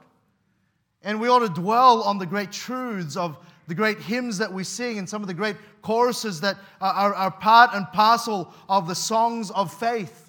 And 1.01 1.19
we 1.19 1.27
ought 1.27 1.39
to 1.39 1.49
dwell 1.49 2.01
on 2.03 2.17
the 2.17 2.25
great 2.25 2.51
truths 2.53 3.17
of 3.17 3.37
the 3.67 3.75
great 3.75 3.99
hymns 3.99 4.37
that 4.37 4.51
we 4.51 4.63
sing 4.63 4.97
and 4.97 5.07
some 5.07 5.21
of 5.21 5.27
the 5.27 5.33
great 5.33 5.55
choruses 5.81 6.41
that 6.41 6.57
are, 6.81 7.13
are 7.13 7.31
part 7.31 7.73
and 7.73 7.85
parcel 7.91 8.53
of 8.67 8.87
the 8.87 8.95
songs 8.95 9.51
of 9.51 9.73
faith. 9.73 10.28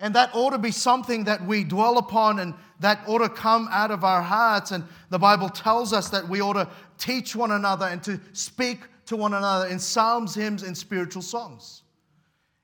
And 0.00 0.14
that 0.14 0.30
ought 0.32 0.50
to 0.50 0.58
be 0.58 0.70
something 0.70 1.24
that 1.24 1.44
we 1.46 1.62
dwell 1.62 1.98
upon 1.98 2.38
and 2.38 2.54
that 2.80 3.02
ought 3.06 3.18
to 3.18 3.28
come 3.28 3.68
out 3.70 3.90
of 3.90 4.02
our 4.02 4.22
hearts. 4.22 4.70
And 4.70 4.84
the 5.10 5.18
Bible 5.18 5.50
tells 5.50 5.92
us 5.92 6.08
that 6.08 6.26
we 6.26 6.40
ought 6.40 6.54
to 6.54 6.68
teach 6.96 7.36
one 7.36 7.50
another 7.50 7.86
and 7.86 8.02
to 8.04 8.18
speak 8.32 8.80
to 9.06 9.16
one 9.16 9.34
another 9.34 9.66
in 9.66 9.78
psalms, 9.78 10.34
hymns, 10.34 10.62
and 10.62 10.76
spiritual 10.76 11.20
songs. 11.20 11.82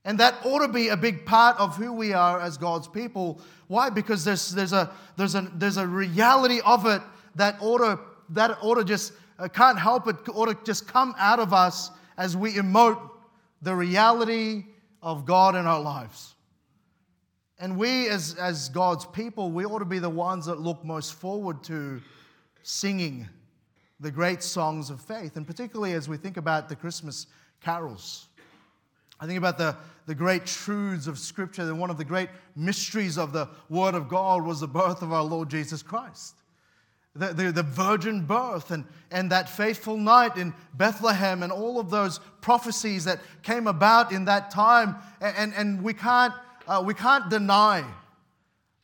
And 0.06 0.18
that 0.20 0.34
ought 0.44 0.60
to 0.60 0.68
be 0.68 0.88
a 0.88 0.96
big 0.96 1.26
part 1.26 1.58
of 1.58 1.76
who 1.76 1.92
we 1.92 2.14
are 2.14 2.40
as 2.40 2.56
God's 2.56 2.88
people. 2.88 3.40
Why? 3.66 3.90
Because 3.90 4.24
there's, 4.24 4.52
there's, 4.52 4.72
a, 4.72 4.90
there's, 5.16 5.34
a, 5.34 5.50
there's 5.54 5.76
a 5.76 5.86
reality 5.86 6.60
of 6.64 6.86
it 6.86 7.02
that 7.34 7.56
ought 7.60 7.78
to, 7.78 7.98
that 8.30 8.56
ought 8.62 8.76
to 8.76 8.84
just, 8.84 9.12
uh, 9.38 9.48
can't 9.48 9.78
help 9.78 10.06
it, 10.06 10.16
ought 10.32 10.46
to 10.46 10.56
just 10.64 10.86
come 10.86 11.14
out 11.18 11.40
of 11.40 11.52
us 11.52 11.90
as 12.16 12.36
we 12.36 12.54
emote 12.54 13.10
the 13.60 13.74
reality 13.74 14.64
of 15.02 15.26
God 15.26 15.56
in 15.56 15.66
our 15.66 15.80
lives. 15.80 16.35
And 17.58 17.78
we, 17.78 18.08
as, 18.08 18.34
as 18.34 18.68
God's 18.68 19.06
people, 19.06 19.50
we 19.50 19.64
ought 19.64 19.78
to 19.78 19.86
be 19.86 19.98
the 19.98 20.10
ones 20.10 20.46
that 20.46 20.60
look 20.60 20.84
most 20.84 21.14
forward 21.14 21.62
to 21.64 22.02
singing 22.62 23.28
the 24.00 24.10
great 24.10 24.42
songs 24.42 24.90
of 24.90 25.00
faith, 25.00 25.36
and 25.36 25.46
particularly 25.46 25.94
as 25.94 26.08
we 26.08 26.18
think 26.18 26.36
about 26.36 26.68
the 26.68 26.76
Christmas 26.76 27.26
carols. 27.62 28.26
I 29.18 29.26
think 29.26 29.38
about 29.38 29.56
the, 29.56 29.74
the 30.04 30.14
great 30.14 30.44
truths 30.44 31.06
of 31.06 31.18
Scripture, 31.18 31.62
and 31.62 31.80
one 31.80 31.88
of 31.88 31.96
the 31.96 32.04
great 32.04 32.28
mysteries 32.54 33.16
of 33.16 33.32
the 33.32 33.48
Word 33.70 33.94
of 33.94 34.08
God 34.08 34.44
was 34.44 34.60
the 34.60 34.68
birth 34.68 35.00
of 35.00 35.12
our 35.12 35.22
Lord 35.22 35.48
Jesus 35.48 35.82
Christ. 35.82 36.34
the, 37.14 37.28
the, 37.28 37.52
the, 37.52 37.62
virgin 37.62 38.26
birth 38.26 38.70
and, 38.70 38.84
and 39.10 39.32
that 39.32 39.48
faithful 39.48 39.96
night 39.96 40.36
in 40.36 40.52
Bethlehem 40.74 41.42
and 41.42 41.50
all 41.50 41.80
of 41.80 41.88
those 41.88 42.20
prophecies 42.42 43.04
that 43.04 43.20
came 43.42 43.66
about 43.66 44.12
in 44.12 44.26
that 44.26 44.50
time. 44.50 44.96
And, 45.22 45.36
and, 45.36 45.54
and 45.54 45.82
we, 45.82 45.94
can't, 45.94 46.34
uh, 46.66 46.82
we 46.84 46.94
can't 46.94 47.28
deny 47.28 47.84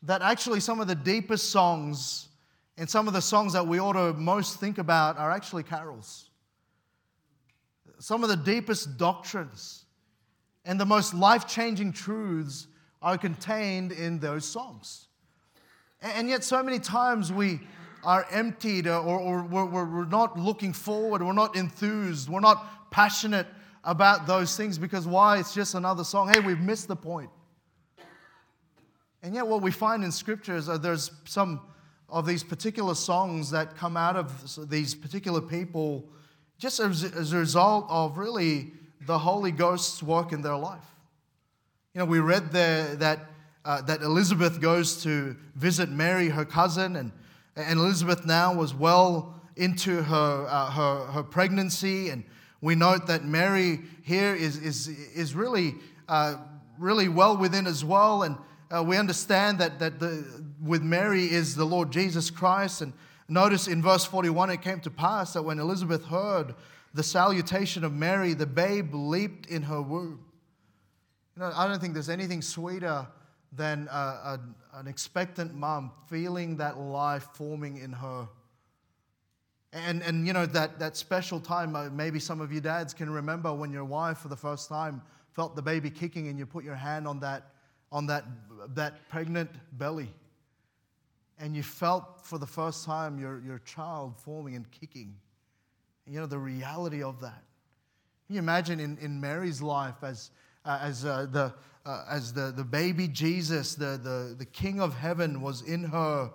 that 0.04 0.22
actually 0.22 0.60
some 0.60 0.80
of 0.80 0.88
the 0.88 0.94
deepest 0.94 1.50
songs 1.50 2.28
and 2.76 2.88
some 2.88 3.06
of 3.06 3.14
the 3.14 3.22
songs 3.22 3.52
that 3.52 3.66
we 3.66 3.78
ought 3.78 3.92
to 3.92 4.12
most 4.14 4.58
think 4.58 4.78
about 4.78 5.18
are 5.18 5.30
actually 5.30 5.62
carols. 5.62 6.30
Some 7.98 8.22
of 8.22 8.28
the 8.28 8.36
deepest 8.36 8.96
doctrines 8.98 9.84
and 10.64 10.80
the 10.80 10.86
most 10.86 11.14
life 11.14 11.46
changing 11.46 11.92
truths 11.92 12.66
are 13.00 13.18
contained 13.18 13.92
in 13.92 14.18
those 14.18 14.44
songs. 14.44 15.06
And 16.00 16.28
yet, 16.28 16.42
so 16.42 16.62
many 16.62 16.78
times 16.78 17.32
we 17.32 17.60
are 18.02 18.26
emptied 18.30 18.88
or, 18.88 18.98
or 18.98 19.44
we're, 19.44 19.64
we're 19.64 20.04
not 20.06 20.38
looking 20.38 20.72
forward, 20.72 21.22
we're 21.22 21.32
not 21.32 21.54
enthused, 21.54 22.28
we're 22.28 22.40
not 22.40 22.90
passionate 22.90 23.46
about 23.84 24.26
those 24.26 24.56
things 24.56 24.78
because 24.78 25.06
why? 25.06 25.38
It's 25.38 25.54
just 25.54 25.74
another 25.74 26.02
song. 26.04 26.28
Hey, 26.28 26.40
we've 26.40 26.60
missed 26.60 26.88
the 26.88 26.96
point. 26.96 27.30
And 29.22 29.34
yet, 29.34 29.46
what 29.46 29.62
we 29.62 29.70
find 29.70 30.02
in 30.02 30.10
Scripture 30.10 30.56
is 30.56 30.66
that 30.66 30.82
there's 30.82 31.12
some 31.24 31.60
of 32.08 32.26
these 32.26 32.42
particular 32.42 32.94
songs 32.94 33.50
that 33.50 33.76
come 33.76 33.96
out 33.96 34.16
of 34.16 34.68
these 34.68 34.94
particular 34.94 35.40
people 35.40 36.04
just 36.58 36.78
as, 36.78 37.04
as 37.04 37.32
a 37.32 37.38
result 37.38 37.86
of 37.88 38.18
really 38.18 38.72
the 39.06 39.18
Holy 39.18 39.50
Ghost's 39.50 40.02
work 40.02 40.32
in 40.32 40.42
their 40.42 40.56
life. 40.56 40.84
You 41.94 42.00
know, 42.00 42.04
we 42.04 42.20
read 42.20 42.52
there 42.52 42.94
that, 42.96 43.30
uh, 43.64 43.82
that 43.82 44.02
Elizabeth 44.02 44.60
goes 44.60 45.02
to 45.02 45.36
visit 45.56 45.88
Mary, 45.88 46.28
her 46.28 46.44
cousin, 46.44 46.96
and, 46.96 47.12
and 47.56 47.78
Elizabeth 47.78 48.24
now 48.26 48.54
was 48.54 48.74
well 48.74 49.40
into 49.56 50.02
her, 50.02 50.46
uh, 50.48 50.70
her, 50.70 51.06
her 51.12 51.22
pregnancy. 51.22 52.10
And 52.10 52.24
we 52.60 52.74
note 52.74 53.06
that 53.08 53.24
Mary 53.24 53.80
here 54.02 54.34
is, 54.34 54.56
is, 54.56 54.88
is 54.88 55.34
really, 55.34 55.74
uh, 56.08 56.36
really 56.78 57.08
well 57.08 57.36
within 57.36 57.66
as 57.66 57.84
well. 57.84 58.22
And 58.22 58.36
uh, 58.72 58.82
we 58.82 58.96
understand 58.96 59.58
that, 59.58 59.78
that 59.78 60.00
the, 60.00 60.24
with 60.62 60.82
Mary 60.82 61.24
is 61.30 61.54
the 61.54 61.64
Lord 61.64 61.92
Jesus 61.92 62.30
Christ. 62.30 62.80
And 62.80 62.92
notice 63.28 63.68
in 63.68 63.82
verse 63.82 64.04
41, 64.04 64.50
it 64.50 64.62
came 64.62 64.80
to 64.80 64.90
pass 64.90 65.34
that 65.34 65.42
when 65.42 65.58
Elizabeth 65.58 66.04
heard 66.06 66.54
the 66.94 67.02
salutation 67.02 67.84
of 67.84 67.92
Mary, 67.92 68.32
the 68.32 68.46
babe 68.46 68.94
leaped 68.94 69.46
in 69.46 69.62
her 69.62 69.82
womb. 69.82 70.24
You 71.36 71.42
know, 71.42 71.52
I 71.54 71.66
don't 71.66 71.80
think 71.80 71.92
there's 71.92 72.08
anything 72.08 72.40
sweeter 72.40 73.06
than 73.52 73.88
a, 73.90 73.94
a, 73.94 74.40
an 74.74 74.86
expectant 74.86 75.54
mom 75.54 75.92
feeling 76.08 76.56
that 76.56 76.78
life 76.78 77.28
forming 77.34 77.76
in 77.76 77.92
her. 77.92 78.26
And, 79.74 80.02
and 80.02 80.26
you 80.26 80.32
know, 80.32 80.46
that, 80.46 80.78
that 80.78 80.96
special 80.96 81.40
time, 81.40 81.76
uh, 81.76 81.90
maybe 81.90 82.18
some 82.18 82.40
of 82.40 82.52
you 82.52 82.60
dads 82.60 82.94
can 82.94 83.10
remember 83.10 83.52
when 83.52 83.70
your 83.70 83.84
wife 83.84 84.18
for 84.18 84.28
the 84.28 84.36
first 84.36 84.68
time 84.68 85.02
felt 85.30 85.56
the 85.56 85.62
baby 85.62 85.90
kicking 85.90 86.28
and 86.28 86.38
you 86.38 86.46
put 86.46 86.64
your 86.64 86.74
hand 86.74 87.06
on 87.06 87.20
that 87.20 87.52
on 87.92 88.06
that, 88.06 88.24
that 88.74 89.08
pregnant 89.08 89.50
belly. 89.72 90.08
And 91.38 91.56
you 91.56 91.62
felt 91.62 92.24
for 92.24 92.38
the 92.38 92.46
first 92.46 92.84
time 92.84 93.18
your, 93.18 93.40
your 93.40 93.58
child 93.60 94.16
forming 94.16 94.54
and 94.54 94.70
kicking. 94.70 95.16
You 96.06 96.20
know, 96.20 96.26
the 96.26 96.38
reality 96.38 97.02
of 97.02 97.20
that. 97.20 97.42
Can 98.26 98.36
you 98.36 98.38
imagine 98.38 98.80
in, 98.80 98.98
in 98.98 99.20
Mary's 99.20 99.60
life 99.60 100.02
as, 100.02 100.30
uh, 100.64 100.78
as, 100.80 101.04
uh, 101.04 101.26
the, 101.30 101.52
uh, 101.84 102.04
as 102.08 102.32
the, 102.32 102.52
the 102.54 102.64
baby 102.64 103.08
Jesus, 103.08 103.74
the, 103.74 103.98
the, 104.02 104.34
the 104.38 104.46
King 104.46 104.80
of 104.80 104.94
heaven, 104.94 105.40
was 105.40 105.62
in 105.62 105.84
her? 105.84 106.30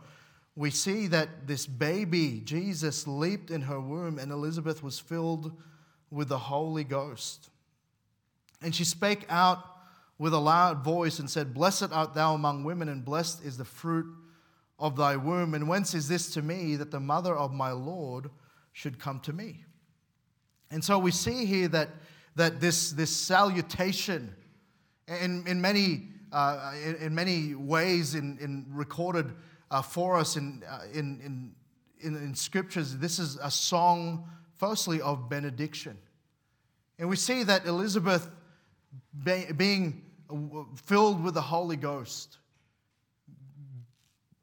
We 0.55 0.71
see 0.71 1.07
that 1.07 1.47
this 1.47 1.65
baby, 1.67 2.41
Jesus, 2.43 3.07
leaped 3.07 3.51
in 3.51 3.61
her 3.61 3.79
womb, 3.79 4.19
and 4.19 4.31
Elizabeth 4.31 4.81
was 4.83 4.99
filled 4.99 5.51
with 6.09 6.29
the 6.29 6.37
Holy 6.37 6.83
Ghost. 6.83 7.49
And 8.61 8.73
she 8.73 8.83
spake 8.83 9.25
out 9.29 9.63
with 10.19 10.33
a 10.33 10.39
loud 10.39 10.83
voice 10.83 11.19
and 11.19 11.29
said, 11.29 11.53
Blessed 11.53 11.91
art 11.91 12.13
thou 12.13 12.33
among 12.33 12.63
women, 12.63 12.89
and 12.89 13.05
blessed 13.05 13.43
is 13.43 13.57
the 13.57 13.65
fruit 13.65 14.07
of 14.79 14.95
thy 14.95 15.15
womb. 15.15 15.53
And 15.53 15.67
whence 15.67 15.93
is 15.93 16.07
this 16.07 16.31
to 16.33 16.41
me 16.41 16.75
that 16.75 16.91
the 16.91 16.99
mother 16.99 17.35
of 17.35 17.53
my 17.53 17.71
Lord 17.71 18.29
should 18.73 18.99
come 18.99 19.19
to 19.21 19.33
me? 19.33 19.63
And 20.71 20.83
so 20.83 20.99
we 20.99 21.11
see 21.11 21.45
here 21.45 21.67
that, 21.69 21.89
that 22.35 22.59
this, 22.59 22.91
this 22.91 23.15
salutation, 23.15 24.35
in, 25.07 25.47
in, 25.47 25.61
many, 25.61 26.09
uh, 26.31 26.73
in, 26.83 26.95
in, 26.95 27.15
many 27.15 27.55
ways, 27.55 28.15
in, 28.15 28.37
in 28.39 28.65
recorded 28.69 29.31
uh, 29.71 29.81
for 29.81 30.17
us 30.17 30.35
in, 30.35 30.63
uh, 30.69 30.81
in, 30.93 31.53
in, 32.01 32.15
in 32.15 32.35
scriptures, 32.35 32.97
this 32.97 33.19
is 33.19 33.37
a 33.41 33.51
song, 33.51 34.27
firstly, 34.57 34.99
of 35.01 35.29
benediction. 35.29 35.97
And 36.99 37.07
we 37.07 37.15
see 37.15 37.43
that 37.43 37.65
Elizabeth 37.65 38.29
being 39.23 40.03
filled 40.75 41.23
with 41.23 41.33
the 41.33 41.41
Holy 41.41 41.77
Ghost, 41.77 42.37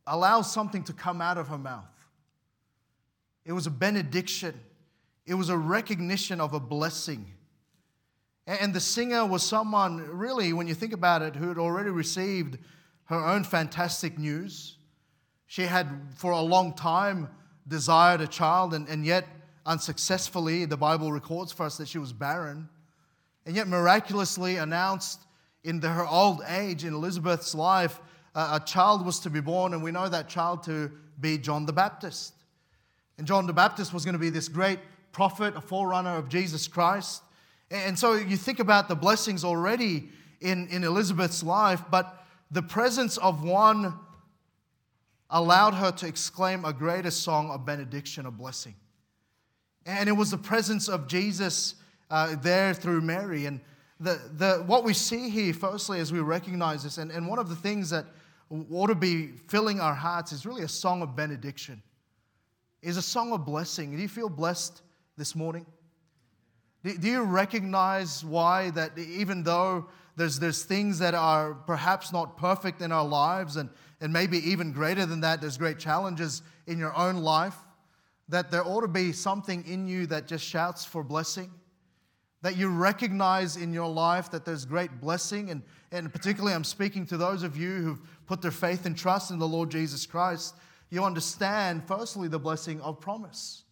Allow 0.07 0.43
something 0.43 0.83
to 0.85 0.93
come 0.93 1.21
out 1.21 1.39
of 1.39 1.49
her 1.49 1.59
mouth. 1.59 1.85
It 3.45 3.53
was 3.53 3.67
a 3.67 3.71
benediction, 3.71 4.59
it 5.27 5.35
was 5.35 5.49
a 5.49 5.57
recognition 5.57 6.41
of 6.41 6.53
a 6.53 6.61
blessing. 6.61 7.27
And 8.47 8.75
the 8.75 8.81
singer 8.81 9.25
was 9.25 9.43
someone, 9.43 10.07
really, 10.07 10.53
when 10.53 10.67
you 10.67 10.75
think 10.75 10.93
about 10.93 11.23
it, 11.23 11.35
who 11.35 11.49
had 11.49 11.57
already 11.57 11.89
received 11.89 12.59
her 13.07 13.17
own 13.17 13.43
fantastic 13.43 14.19
news. 14.19 14.77
She 15.47 15.63
had, 15.63 15.89
for 16.15 16.33
a 16.33 16.41
long 16.41 16.75
time, 16.75 17.31
desired 17.67 18.21
a 18.21 18.27
child, 18.27 18.75
and, 18.75 18.87
and 18.87 19.07
yet, 19.07 19.27
unsuccessfully, 19.65 20.67
the 20.67 20.77
Bible 20.77 21.11
records 21.11 21.53
for 21.53 21.65
us 21.65 21.79
that 21.79 21.89
she 21.89 21.97
was 21.97 22.13
barren, 22.13 22.69
and 23.47 23.57
yet 23.57 23.67
miraculously 23.67 24.57
announced 24.57 25.21
in 25.65 25.81
her 25.81 26.07
old 26.07 26.43
age, 26.47 26.85
in 26.85 26.95
Elizabeth's 26.95 27.55
life, 27.55 27.99
a 28.35 28.61
child 28.65 29.05
was 29.05 29.21
to 29.21 29.31
be 29.31 29.41
born, 29.41 29.75
and 29.75 29.83
we 29.83 29.91
know 29.91 30.09
that 30.09 30.29
child 30.29 30.63
to 30.65 30.91
be 31.21 31.39
John 31.39 31.67
the 31.67 31.73
Baptist. 31.73 32.35
And 33.17 33.27
John 33.27 33.47
the 33.47 33.53
Baptist 33.53 33.93
was 33.95 34.05
going 34.05 34.15
to 34.15 34.19
be 34.19 34.31
this 34.31 34.49
great 34.49 34.81
prophet, 35.13 35.57
a 35.57 35.61
forerunner 35.61 36.17
of 36.17 36.29
Jesus 36.29 36.69
Christ. 36.69 37.23
And 37.71 37.99
so 37.99 38.15
you 38.15 38.37
think 38.37 38.59
about 38.59 38.89
the 38.89 38.95
blessings 38.95 39.45
already 39.45 40.09
in, 40.41 40.69
in 40.69 40.85
Elizabeth's 40.85 41.43
life, 41.43 41.83
but 41.91 42.25
the 42.51 42.63
presence 42.63 43.17
of 43.17 43.43
one 43.43 43.95
allowed 45.31 45.75
her 45.75 45.91
to 45.91 46.07
exclaim 46.07 46.65
a 46.65 46.73
greater 46.73 47.11
song 47.11 47.51
of 47.51 47.65
benediction, 47.65 48.27
of 48.27 48.37
blessing. 48.37 48.75
And 49.87 50.09
it 50.09 50.13
was 50.13 50.31
the 50.31 50.39
presence 50.39 50.89
of 50.89 51.07
Jesus 51.07 51.77
uh, 52.11 52.37
there 52.43 52.75
through 52.75 53.01
Mary. 53.01 53.47
And 53.47 53.61
the, 54.01 54.21
the, 54.37 54.63
what 54.67 54.85
we 54.85 54.93
see 54.93 55.31
here, 55.31 55.55
firstly, 55.55 56.01
as 56.01 56.13
we 56.13 56.21
recognize 56.21 56.83
this, 56.83 56.99
and, 56.99 57.11
and 57.11 57.29
one 57.29 57.39
of 57.39 57.49
the 57.49 57.57
things 57.57 57.91
that 57.91 58.07
ought 58.71 58.89
to 58.89 58.95
be 58.95 59.29
filling 59.49 59.81
our 59.81 59.95
hearts 59.95 60.33
is 60.33 60.45
really 60.45 60.63
a 60.63 60.69
song 60.69 61.03
of 61.03 61.15
benediction, 61.15 61.83
is 62.83 62.97
a 62.97 63.03
song 63.03 63.33
of 63.33 63.45
blessing. 63.45 63.95
Do 63.95 64.03
you 64.03 64.09
feel 64.09 64.29
blessed 64.29 64.83
this 65.17 65.35
morning? 65.35 65.65
Do, 66.83 66.97
do 66.99 67.09
you 67.09 67.23
recognize 67.23 68.25
why 68.25 68.71
that 68.71 68.99
even 68.99 69.43
though 69.43 69.87
there's, 70.17 70.39
there's 70.39 70.65
things 70.65 70.99
that 70.99 71.15
are 71.15 71.55
perhaps 71.55 72.13
not 72.13 72.37
perfect 72.37 72.83
in 72.83 72.93
our 72.93 73.07
lives, 73.07 73.57
and, 73.57 73.71
and 74.01 74.13
maybe 74.13 74.39
even 74.51 74.73
greater 74.73 75.07
than 75.07 75.21
that, 75.21 75.41
there's 75.41 75.57
great 75.57 75.79
challenges 75.79 76.43
in 76.67 76.79
your 76.79 76.95
own 76.97 77.17
life, 77.17 77.57
that 78.29 78.51
there 78.51 78.67
ought 78.67 78.81
to 78.81 78.89
be 78.89 79.13
something 79.13 79.65
in 79.67 79.87
you 79.87 80.07
that 80.07 80.27
just 80.27 80.45
shouts 80.45 80.85
for 80.85 81.05
blessing? 81.05 81.51
That 82.45 82.59
you 82.59 82.69
recognize 82.69 83.57
in 83.57 83.73
your 83.73 83.89
life 83.89 84.31
that 84.31 84.45
there's 84.45 84.67
great 84.67 85.01
blessing. 85.01 85.49
And, 85.49 85.63
and 85.91 86.13
particularly, 86.13 86.55
I'm 86.55 86.63
speaking 86.63 87.07
to 87.07 87.17
those 87.17 87.43
of 87.43 87.57
you 87.57 87.71
who've 87.77 88.01
put 88.27 88.43
their 88.43 88.51
faith 88.51 88.85
and 88.85 88.95
trust 88.95 89.31
in 89.31 89.39
the 89.39 89.49
Lord 89.49 89.71
Jesus 89.71 90.05
Christ. 90.05 90.55
You 90.91 91.05
understand, 91.05 91.89
firstly, 91.89 92.29
the 92.29 92.39
blessing 92.39 92.83
of 92.83 93.01
promise. 93.01 93.63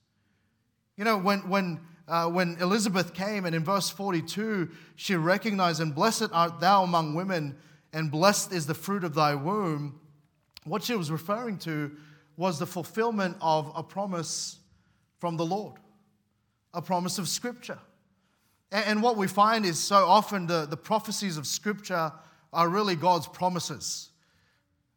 You 0.97 1.05
know, 1.05 1.19
when, 1.19 1.41
when, 1.51 1.81
uh, 2.09 2.31
when 2.31 2.57
Elizabeth 2.63 3.13
came, 3.13 3.45
and 3.45 3.55
in 3.55 3.63
verse 3.63 3.91
42, 3.91 4.71
she 4.97 5.17
recognized, 5.17 5.83
And 5.83 5.95
blessed 5.95 6.31
art 6.33 6.59
thou 6.59 6.83
among 6.83 7.15
women, 7.15 7.59
and 7.93 8.11
blessed 8.11 8.55
is 8.55 8.67
the 8.67 8.73
fruit 8.73 9.05
of 9.05 9.15
thy 9.15 9.35
womb. 9.35 10.01
What 10.65 10.83
she 10.83 10.97
was 10.97 11.11
referring 11.11 11.59
to 11.59 11.91
was 12.39 12.59
the 12.59 12.67
fulfillment 12.67 13.37
of 13.43 13.71
a 13.77 13.83
promise 13.83 14.61
from 15.19 15.37
the 15.37 15.45
Lord, 15.45 15.75
a 16.73 16.81
promise 16.81 17.19
of 17.19 17.29
Scripture. 17.29 17.79
And 18.73 19.03
what 19.03 19.19
we 19.19 19.27
find 19.27 19.67
is 19.67 19.79
so 19.79 20.07
often 20.07 20.47
the, 20.47 20.65
the 20.65 20.79
prophecies 20.79 21.37
of 21.37 21.47
Scripture 21.47 22.11
are 22.55 22.69
really 22.71 22.97
God's 22.97 23.29
promises. 23.29 24.09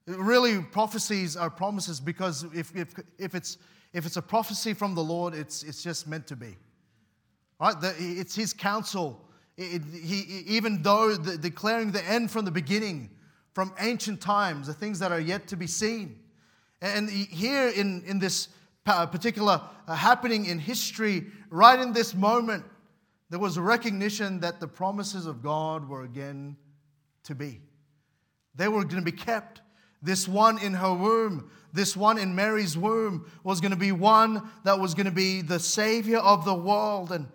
Really, 0.08 0.62
prophecies 0.62 1.36
are 1.36 1.50
promises 1.50 2.00
because 2.00 2.44
if, 2.53 2.74
if, 2.74 2.94
if, 3.17 3.36
it's, 3.36 3.58
if 3.94 4.05
it's 4.05 4.15
a 4.15 4.22
prophecy 4.22 4.74
from 4.74 4.96
the 4.96 5.03
Lord, 5.03 5.34
it's, 5.34 5.62
it's 5.63 5.84
just 5.84 6.08
meant 6.08 6.25
to 6.27 6.38
be. 6.38 6.55
Right? 7.60 7.79
The, 7.79 7.94
it's 8.00 8.34
His 8.34 8.53
counsel. 8.53 9.22
It, 9.58 9.82
he, 9.84 10.44
even 10.48 10.82
though 10.82 11.15
the, 11.15 11.38
declaring 11.38 11.91
the 11.91 12.03
end 12.08 12.32
from 12.32 12.46
the 12.46 12.51
beginning, 12.51 13.10
from 13.53 13.74
ancient 13.79 14.22
times, 14.22 14.67
the 14.67 14.74
things 14.74 15.00
that 15.00 15.12
are 15.12 15.20
yet 15.20 15.48
to 15.48 15.58
be 15.58 15.67
seen. 15.67 16.20
And 16.82 17.10
here 17.10 17.70
in, 17.70 18.03
in 18.05 18.20
this 18.20 18.50
particular 18.86 19.62
uh, 19.88 19.96
happening 19.96 20.46
in 20.46 20.60
history, 20.60 21.25
right 21.50 21.79
in 21.79 21.94
this 21.94 22.13
moment, 22.13 22.63
there 23.29 23.39
was 23.39 23.58
a 23.58 23.62
recognition 23.62 24.39
that 24.41 24.60
the 24.60 24.67
promises 24.67 25.25
of 25.25 25.41
God 25.41 25.89
were 25.89 26.03
again 26.03 26.58
to 27.24 27.36
be. 27.36 27.62
They 28.55 28.67
were 28.67 28.84
going 28.84 29.03
to 29.03 29.12
be 29.12 29.12
kept. 29.12 29.62
This 30.01 30.27
one 30.27 30.60
in 30.60 30.74
her 30.75 30.94
womb, 30.94 31.50
this 31.74 31.98
one 31.98 32.20
in 32.20 32.36
Mary's 32.36 32.77
womb, 32.77 33.29
was 33.44 33.60
going 33.60 33.72
to 33.72 33.77
be 33.77 33.91
one 33.91 34.48
that 34.63 34.79
was 34.79 34.94
going 34.94 35.08
to 35.08 35.12
be 35.12 35.41
the 35.41 35.60
Savior 35.60 36.20
of 36.20 36.46
the 36.46 36.53
world. 36.53 37.12
And 37.12 37.27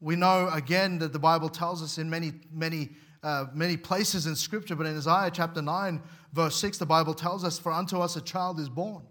we 0.00 0.14
know 0.14 0.48
again 0.52 0.98
that 0.98 1.14
the 1.14 1.18
Bible 1.18 1.48
tells 1.48 1.82
us 1.82 1.96
in 1.96 2.10
many, 2.10 2.32
many, 2.52 2.90
uh, 3.22 3.46
many 3.54 3.78
places 3.78 4.26
in 4.26 4.36
Scripture, 4.36 4.76
but 4.76 4.86
in 4.86 4.98
Isaiah 4.98 5.30
chapter 5.32 5.62
9, 5.62 6.02
verse 6.34 6.56
6, 6.56 6.78
the 6.78 6.86
Bible 6.86 7.14
tells 7.14 7.44
us, 7.44 7.58
For 7.58 7.72
unto 7.72 7.98
us 7.98 8.16
a 8.16 8.20
child 8.20 8.60
is 8.60 8.68
born, 8.68 9.04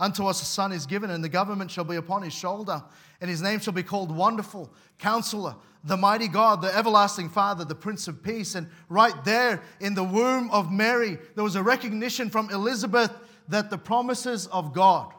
unto 0.00 0.26
us 0.26 0.40
a 0.40 0.46
son 0.46 0.72
is 0.72 0.86
given, 0.86 1.10
and 1.10 1.22
the 1.22 1.28
government 1.28 1.70
shall 1.70 1.84
be 1.84 1.96
upon 1.96 2.22
his 2.22 2.32
shoulder, 2.32 2.82
and 3.20 3.30
his 3.30 3.42
name 3.42 3.60
shall 3.60 3.74
be 3.74 3.82
called 3.82 4.10
Wonderful, 4.10 4.72
Counselor, 4.98 5.54
the 5.84 5.96
Mighty 5.96 6.26
God, 6.26 6.62
the 6.62 6.74
Everlasting 6.74 7.28
Father, 7.28 7.64
the 7.66 7.74
Prince 7.74 8.08
of 8.08 8.22
Peace. 8.22 8.54
And 8.54 8.66
right 8.88 9.14
there 9.24 9.62
in 9.78 9.94
the 9.94 10.02
womb 10.02 10.50
of 10.50 10.72
Mary, 10.72 11.18
there 11.34 11.44
was 11.44 11.54
a 11.54 11.62
recognition 11.62 12.30
from 12.30 12.50
Elizabeth 12.50 13.12
that 13.48 13.68
the 13.68 13.78
promises 13.78 14.46
of 14.46 14.72
God 14.72 15.12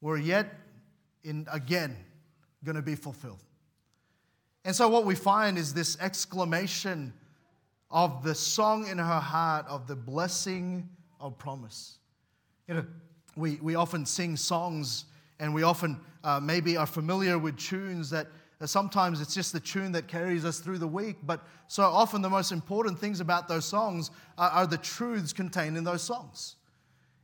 were 0.00 0.16
yet 0.16 0.54
in 1.24 1.46
again 1.52 1.96
going 2.64 2.76
to 2.76 2.82
be 2.82 2.94
fulfilled. 2.94 3.42
And 4.64 4.76
so, 4.76 4.88
what 4.88 5.04
we 5.04 5.14
find 5.14 5.58
is 5.58 5.74
this 5.74 5.98
exclamation 6.00 7.12
of 7.90 8.22
the 8.22 8.34
song 8.34 8.86
in 8.86 8.98
her 8.98 9.20
heart 9.20 9.66
of 9.66 9.88
the 9.88 9.96
blessing 9.96 10.88
of 11.18 11.36
promise. 11.38 11.98
You 12.68 12.74
know, 12.74 12.84
we, 13.40 13.58
we 13.62 13.74
often 13.74 14.06
sing 14.06 14.36
songs 14.36 15.06
and 15.38 15.54
we 15.54 15.62
often 15.62 15.98
uh, 16.22 16.38
maybe 16.38 16.76
are 16.76 16.86
familiar 16.86 17.38
with 17.38 17.56
tunes 17.56 18.10
that 18.10 18.26
uh, 18.60 18.66
sometimes 18.66 19.20
it's 19.20 19.34
just 19.34 19.52
the 19.52 19.60
tune 19.60 19.92
that 19.92 20.06
carries 20.06 20.44
us 20.44 20.58
through 20.58 20.78
the 20.78 20.86
week, 20.86 21.16
but 21.24 21.42
so 21.66 21.82
often 21.82 22.20
the 22.20 22.28
most 22.28 22.52
important 22.52 22.98
things 22.98 23.20
about 23.20 23.48
those 23.48 23.64
songs 23.64 24.10
are, 24.36 24.50
are 24.50 24.66
the 24.66 24.76
truths 24.78 25.32
contained 25.32 25.76
in 25.76 25.84
those 25.84 26.02
songs. 26.02 26.56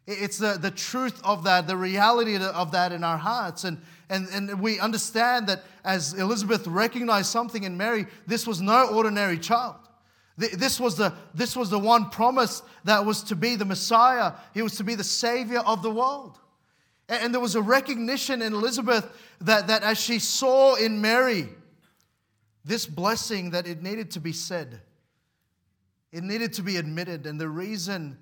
It's 0.07 0.39
the, 0.39 0.53
the 0.53 0.71
truth 0.71 1.21
of 1.25 1.45
that, 1.45 1.67
the 1.67 1.77
reality 1.77 2.37
of 2.37 2.71
that 2.73 2.93
in 2.93 3.03
our 3.03 3.19
hearts. 3.19 3.65
And, 3.65 3.79
and, 4.09 4.29
and 4.29 4.61
we 4.61 4.79
understand 4.79 5.49
that 5.49 5.65
as 5.85 6.15
Elizabeth 6.15 6.67
recognized 6.69 7.27
something 7.27 7.65
in 7.65 7.77
Mary, 7.77 8.07
this 8.27 8.47
was 8.47 8.61
no 8.61 8.89
ordinary 8.89 9.37
child. 9.37 9.86
This 10.39 10.79
was, 10.79 10.97
the, 10.97 11.15
this 11.33 11.57
was 11.57 11.71
the 11.71 11.79
one 11.79 12.11
promise 12.11 12.63
that 12.85 13.07
was 13.07 13.23
to 13.25 13.37
be 13.37 13.57
the 13.57 13.65
Messiah. 13.65 14.35
He 14.53 14.61
was 14.61 14.77
to 14.77 14.85
be 14.85 14.95
the 14.95 15.05
Savior 15.05 15.61
of 15.61 15.83
the 15.83 15.91
world. 15.91 16.39
And 17.09 17.33
there 17.33 17.41
was 17.41 17.55
a 17.55 17.63
recognition 17.63 18.43
in 18.43 18.53
Elizabeth 18.53 19.09
that, 19.41 19.69
that 19.69 19.83
as 19.83 19.99
she 19.99 20.19
saw 20.19 20.75
in 20.75 21.01
Mary 21.01 21.49
this 22.65 22.85
blessing, 22.85 23.51
that 23.51 23.67
it 23.67 23.83
needed 23.83 24.11
to 24.11 24.21
be 24.21 24.33
said. 24.33 24.81
It 26.13 26.25
needed 26.25 26.53
to 26.55 26.63
be 26.63 26.77
admitted. 26.77 27.27
And 27.27 27.41
the 27.41 27.49
reason 27.49 28.19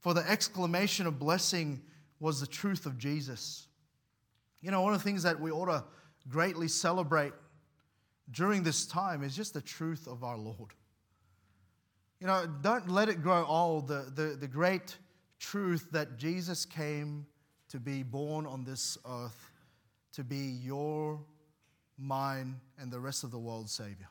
for 0.00 0.14
the 0.14 0.28
exclamation 0.28 1.06
of 1.06 1.18
blessing 1.18 1.82
was 2.20 2.40
the 2.40 2.46
truth 2.46 2.86
of 2.86 2.96
Jesus. 2.96 3.66
You 4.62 4.70
know, 4.70 4.82
one 4.82 4.94
of 4.94 5.00
the 5.00 5.04
things 5.04 5.24
that 5.24 5.38
we 5.38 5.50
ought 5.50 5.66
to 5.66 5.84
greatly 6.28 6.68
celebrate 6.68 7.32
during 8.30 8.62
this 8.62 8.86
time 8.86 9.22
is 9.22 9.36
just 9.36 9.52
the 9.52 9.60
truth 9.60 10.06
of 10.06 10.24
our 10.24 10.36
Lord. 10.36 10.72
You 12.20 12.26
know, 12.26 12.46
don't 12.62 12.90
let 12.90 13.08
it 13.08 13.22
grow 13.22 13.44
old, 13.46 13.88
the, 13.88 14.10
the, 14.14 14.36
the 14.36 14.48
great 14.48 14.96
truth 15.38 15.88
that 15.92 16.18
Jesus 16.18 16.64
came 16.64 17.26
to 17.68 17.78
be 17.78 18.02
born 18.02 18.46
on 18.46 18.64
this 18.64 18.98
earth, 19.08 19.50
to 20.14 20.24
be 20.24 20.36
your, 20.36 21.20
mine, 21.96 22.56
and 22.78 22.90
the 22.90 22.98
rest 22.98 23.22
of 23.22 23.30
the 23.30 23.38
world's 23.38 23.72
Savior. 23.72 24.08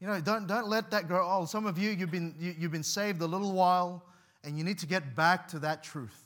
You 0.00 0.08
know, 0.08 0.20
don't, 0.20 0.46
don't 0.46 0.68
let 0.68 0.90
that 0.90 1.06
grow 1.06 1.24
old. 1.24 1.48
Some 1.48 1.66
of 1.66 1.78
you, 1.78 1.90
you've 1.90 2.10
been, 2.10 2.34
you, 2.38 2.54
you've 2.58 2.72
been 2.72 2.82
saved 2.82 3.22
a 3.22 3.26
little 3.26 3.52
while, 3.52 4.04
and 4.42 4.58
you 4.58 4.64
need 4.64 4.78
to 4.80 4.86
get 4.86 5.14
back 5.14 5.46
to 5.48 5.60
that 5.60 5.84
truth. 5.84 6.24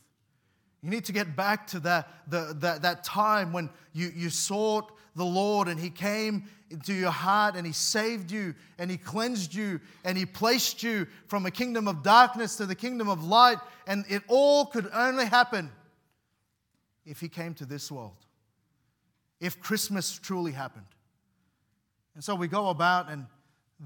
You 0.82 0.90
need 0.90 1.04
to 1.04 1.12
get 1.12 1.36
back 1.36 1.66
to 1.68 1.80
that, 1.80 2.08
the, 2.28 2.56
that, 2.60 2.82
that 2.82 3.04
time 3.04 3.52
when 3.52 3.68
you, 3.92 4.10
you 4.14 4.30
sought 4.30 4.92
the 5.14 5.24
Lord 5.24 5.68
and 5.68 5.78
He 5.78 5.90
came 5.90 6.44
into 6.70 6.92
your 6.92 7.10
heart 7.10 7.56
and 7.56 7.66
He 7.66 7.72
saved 7.72 8.30
you 8.30 8.54
and 8.78 8.90
He 8.90 8.96
cleansed 8.96 9.54
you 9.54 9.80
and 10.04 10.16
He 10.16 10.26
placed 10.26 10.82
you 10.82 11.06
from 11.26 11.46
a 11.46 11.50
kingdom 11.50 11.88
of 11.88 12.02
darkness 12.02 12.56
to 12.56 12.66
the 12.66 12.74
kingdom 12.74 13.08
of 13.08 13.24
light. 13.24 13.58
And 13.86 14.04
it 14.08 14.22
all 14.28 14.66
could 14.66 14.88
only 14.92 15.26
happen 15.26 15.70
if 17.04 17.20
He 17.20 17.28
came 17.28 17.54
to 17.54 17.64
this 17.64 17.90
world, 17.90 18.16
if 19.40 19.60
Christmas 19.60 20.18
truly 20.18 20.52
happened. 20.52 20.86
And 22.14 22.24
so 22.24 22.34
we 22.34 22.48
go 22.48 22.68
about 22.68 23.10
and 23.10 23.26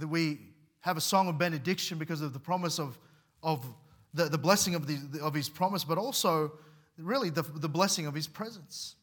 we 0.09 0.41
have 0.81 0.97
a 0.97 1.03
song 1.03 1.29
of 1.29 1.39
benediction 1.39 1.99
because 1.99 2.23
of 2.23 2.33
the 2.33 2.41
promise 2.41 2.79
of, 2.79 2.99
of 3.43 3.65
the, 4.15 4.25
the 4.25 4.39
blessing 4.39 4.75
of, 4.75 4.87
the, 4.87 5.23
of 5.23 5.35
His 5.35 5.49
promise, 5.49 5.85
but 5.85 5.99
also 5.99 6.53
really 6.99 7.31
the, 7.31 7.43
the 7.43 7.69
blessing 7.69 8.07
of 8.07 8.15
his 8.15 8.27
presence. 8.27 8.97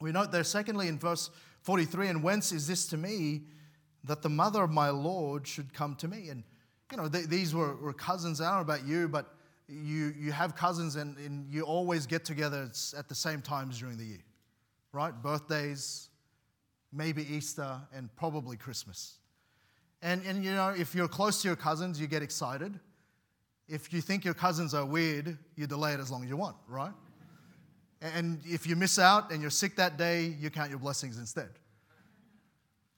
We 0.00 0.12
note 0.12 0.30
there, 0.30 0.44
secondly, 0.44 0.88
in 0.88 0.98
verse 0.98 1.30
43, 1.68 2.08
and 2.08 2.22
whence 2.22 2.50
is 2.50 2.66
this 2.66 2.86
to 2.86 2.96
me 2.96 3.42
that 4.04 4.22
the 4.22 4.28
mother 4.30 4.62
of 4.62 4.70
my 4.70 4.88
Lord 4.88 5.46
should 5.46 5.74
come 5.74 5.96
to 5.96 6.08
me? 6.08 6.30
And, 6.30 6.42
you 6.90 6.96
know, 6.96 7.10
th- 7.10 7.26
these 7.26 7.54
were, 7.54 7.76
were, 7.76 7.92
cousins. 7.92 8.40
I 8.40 8.46
don't 8.46 8.54
know 8.54 8.74
about 8.74 8.86
you, 8.86 9.06
but 9.06 9.34
you, 9.68 10.14
you 10.18 10.32
have 10.32 10.56
cousins 10.56 10.96
and, 10.96 11.18
and 11.18 11.46
you 11.52 11.64
always 11.64 12.06
get 12.06 12.24
together 12.24 12.70
at 12.96 13.06
the 13.10 13.14
same 13.14 13.42
times 13.42 13.80
during 13.80 13.98
the 13.98 14.04
year, 14.06 14.24
right? 14.94 15.12
Birthdays, 15.12 16.08
maybe 16.90 17.26
Easter, 17.30 17.78
and 17.94 18.08
probably 18.16 18.56
Christmas. 18.56 19.18
And, 20.00 20.22
and, 20.24 20.42
you 20.42 20.52
know, 20.52 20.70
if 20.70 20.94
you're 20.94 21.06
close 21.06 21.42
to 21.42 21.48
your 21.48 21.56
cousins, 21.56 22.00
you 22.00 22.06
get 22.06 22.22
excited. 22.22 22.80
If 23.68 23.92
you 23.92 24.00
think 24.00 24.24
your 24.24 24.32
cousins 24.32 24.72
are 24.72 24.86
weird, 24.86 25.36
you 25.54 25.66
delay 25.66 25.92
it 25.92 26.00
as 26.00 26.10
long 26.10 26.24
as 26.24 26.30
you 26.30 26.38
want, 26.38 26.56
right? 26.66 26.94
And 28.00 28.40
if 28.44 28.66
you 28.66 28.76
miss 28.76 28.98
out 28.98 29.32
and 29.32 29.40
you're 29.40 29.50
sick 29.50 29.76
that 29.76 29.96
day, 29.96 30.34
you 30.38 30.50
count 30.50 30.70
your 30.70 30.78
blessings 30.78 31.18
instead. 31.18 31.50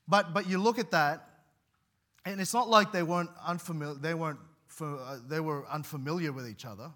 But, 0.07 0.35
but 0.35 0.49
you 0.49 0.59
look 0.59 0.79
at 0.79 0.91
that, 0.91 1.27
and 2.27 2.41
it's 2.41 2.53
not 2.53 2.69
like 2.69 2.93
they 2.93 3.03
weren't 3.03 3.31
unfamiliar, 3.47 3.95
they, 3.95 4.15
weren't, 4.15 4.41
uh, 4.81 5.19
they 5.27 5.41
were 5.41 5.67
unfamiliar 5.69 6.33
with 6.33 6.49
each 6.49 6.67
other. 6.67 6.91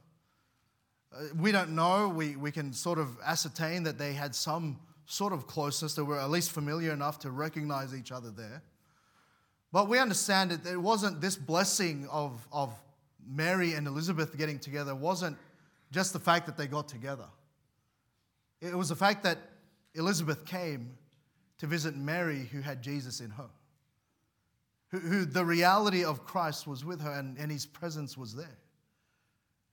Uh, 1.15 1.23
we 1.39 1.53
don't 1.53 1.71
know. 1.71 2.09
We, 2.09 2.37
we 2.37 2.51
can 2.51 2.73
sort 2.73 2.99
of 2.99 3.17
ascertain 3.25 3.85
that 3.85 3.99
they 3.99 4.13
had 4.13 4.35
some 4.35 4.79
sort 5.07 5.33
of 5.33 5.47
closeness. 5.47 5.95
They 5.95 6.03
were 6.03 6.19
at 6.19 6.31
least 6.31 6.51
familiar 6.51 6.93
enough 6.93 7.21
to 7.21 7.31
recognize 7.31 7.95
each 7.95 8.13
other 8.13 8.31
there. 8.31 8.63
But 9.73 9.89
we 9.89 9.99
understand 9.99 10.51
that 10.51 10.71
it 10.71 10.77
wasn't 10.77 11.21
this 11.21 11.37
blessing 11.37 12.07
of, 12.11 12.47
of 12.53 12.73
Mary 13.27 13.75
and 13.75 13.87
Elizabeth 13.87 14.37
getting 14.37 14.59
together, 14.59 14.95
wasn't 14.95 15.37
just 15.91 16.13
the 16.13 16.21
fact 16.21 16.47
that 16.47 16.57
they 16.57 16.67
got 16.67 16.89
together. 16.89 17.27
It 18.65 18.77
was 18.77 18.89
the 18.89 18.97
fact 18.97 19.23
that 19.25 19.39
Elizabeth 19.95 20.47
came 20.47 20.97
to 21.59 21.67
visit 21.67 21.97
Mary, 21.97 22.49
who 22.51 22.61
had 22.61 22.83
Jesus 22.83 23.21
in 23.21 23.31
her, 23.31 23.51
who, 24.89 24.99
who 24.99 25.25
the 25.25 25.45
reality 25.45 26.03
of 26.05 26.25
Christ 26.25 26.67
was 26.67 26.85
with 26.85 27.01
her 27.03 27.13
and, 27.13 27.37
and 27.39 27.53
his 27.53 27.67
presence 27.67 28.17
was 28.17 28.35
there. 28.35 28.59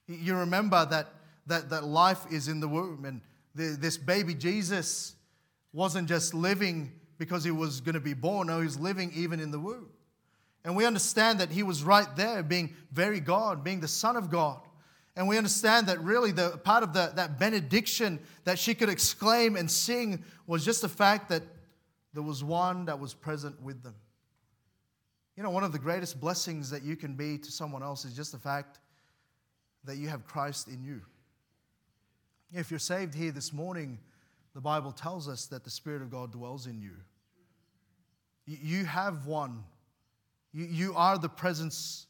You 0.08 0.36
remember 0.36 0.86
that, 0.86 1.08
that, 1.48 1.70
that 1.70 1.86
life 1.86 2.20
is 2.30 2.50
in 2.50 2.60
the 2.60 2.68
womb, 2.68 3.06
and 3.06 3.22
the, 3.56 3.78
this 3.80 3.98
baby 3.98 4.34
Jesus 4.34 5.16
wasn't 5.72 6.10
just 6.10 6.34
living 6.34 6.92
because 7.18 7.44
he 7.44 7.52
was 7.52 7.80
going 7.82 7.94
to 7.94 8.02
be 8.02 8.14
born, 8.14 8.48
no, 8.48 8.62
he's 8.62 8.78
living 8.78 9.12
even 9.16 9.40
in 9.40 9.52
the 9.52 9.60
womb. 9.60 9.90
And 10.66 10.76
we 10.76 10.86
understand 10.86 11.40
that 11.40 11.50
he 11.50 11.64
was 11.64 11.84
right 11.84 12.14
there, 12.16 12.44
being 12.44 12.76
very 12.92 13.20
God, 13.20 13.64
being 13.64 13.80
the 13.80 13.88
Son 13.88 14.18
of 14.18 14.30
God. 14.30 14.60
And 15.16 15.28
we 15.28 15.38
understand 15.38 15.88
that 15.88 16.02
really 16.02 16.32
the 16.32 16.60
part 16.64 16.84
of 16.84 16.94
the, 16.94 17.12
that 17.16 17.38
benediction 17.38 18.20
that 18.46 18.58
she 18.58 18.74
could 18.74 18.90
exclaim 18.90 19.56
and 19.56 19.70
sing 19.70 20.24
was 20.48 20.64
just 20.64 20.82
the 20.82 20.90
fact 20.90 21.30
that 21.30 21.44
there 22.14 22.24
was 22.24 22.44
one 22.44 22.86
that 22.86 23.00
was 23.00 23.14
present 23.14 23.62
with 23.62 23.84
them. 23.84 23.96
You 25.36 25.44
know, 25.44 25.50
one 25.50 25.64
of 25.64 25.72
the 25.72 25.80
greatest 25.80 26.20
blessings 26.20 26.70
that 26.70 26.84
you 26.84 26.96
can 26.96 27.16
be 27.16 27.38
to 27.38 27.52
someone 27.52 27.84
else 27.84 28.06
is 28.06 28.16
just 28.16 28.32
the 28.32 28.38
fact 28.38 28.80
that 29.84 29.98
you 29.98 30.08
have 30.08 30.26
Christ 30.26 30.68
in 30.68 30.84
you. 30.84 31.02
If 32.54 32.70
you're 32.70 32.80
saved 32.80 33.14
here 33.14 33.32
this 33.32 33.54
morning, 33.54 33.98
the 34.54 34.62
Bible 34.62 34.92
tells 34.92 35.28
us 35.28 35.46
that 35.48 35.64
the 35.64 35.70
Spirit 35.70 36.02
of 36.02 36.12
God 36.12 36.32
dwells 36.32 36.68
in 36.68 36.82
you. 36.82 36.92
You 38.46 38.86
have 38.86 39.26
one. 39.26 39.64
You 40.54 40.94
are 40.96 41.18
the 41.18 41.30
presence 41.30 42.08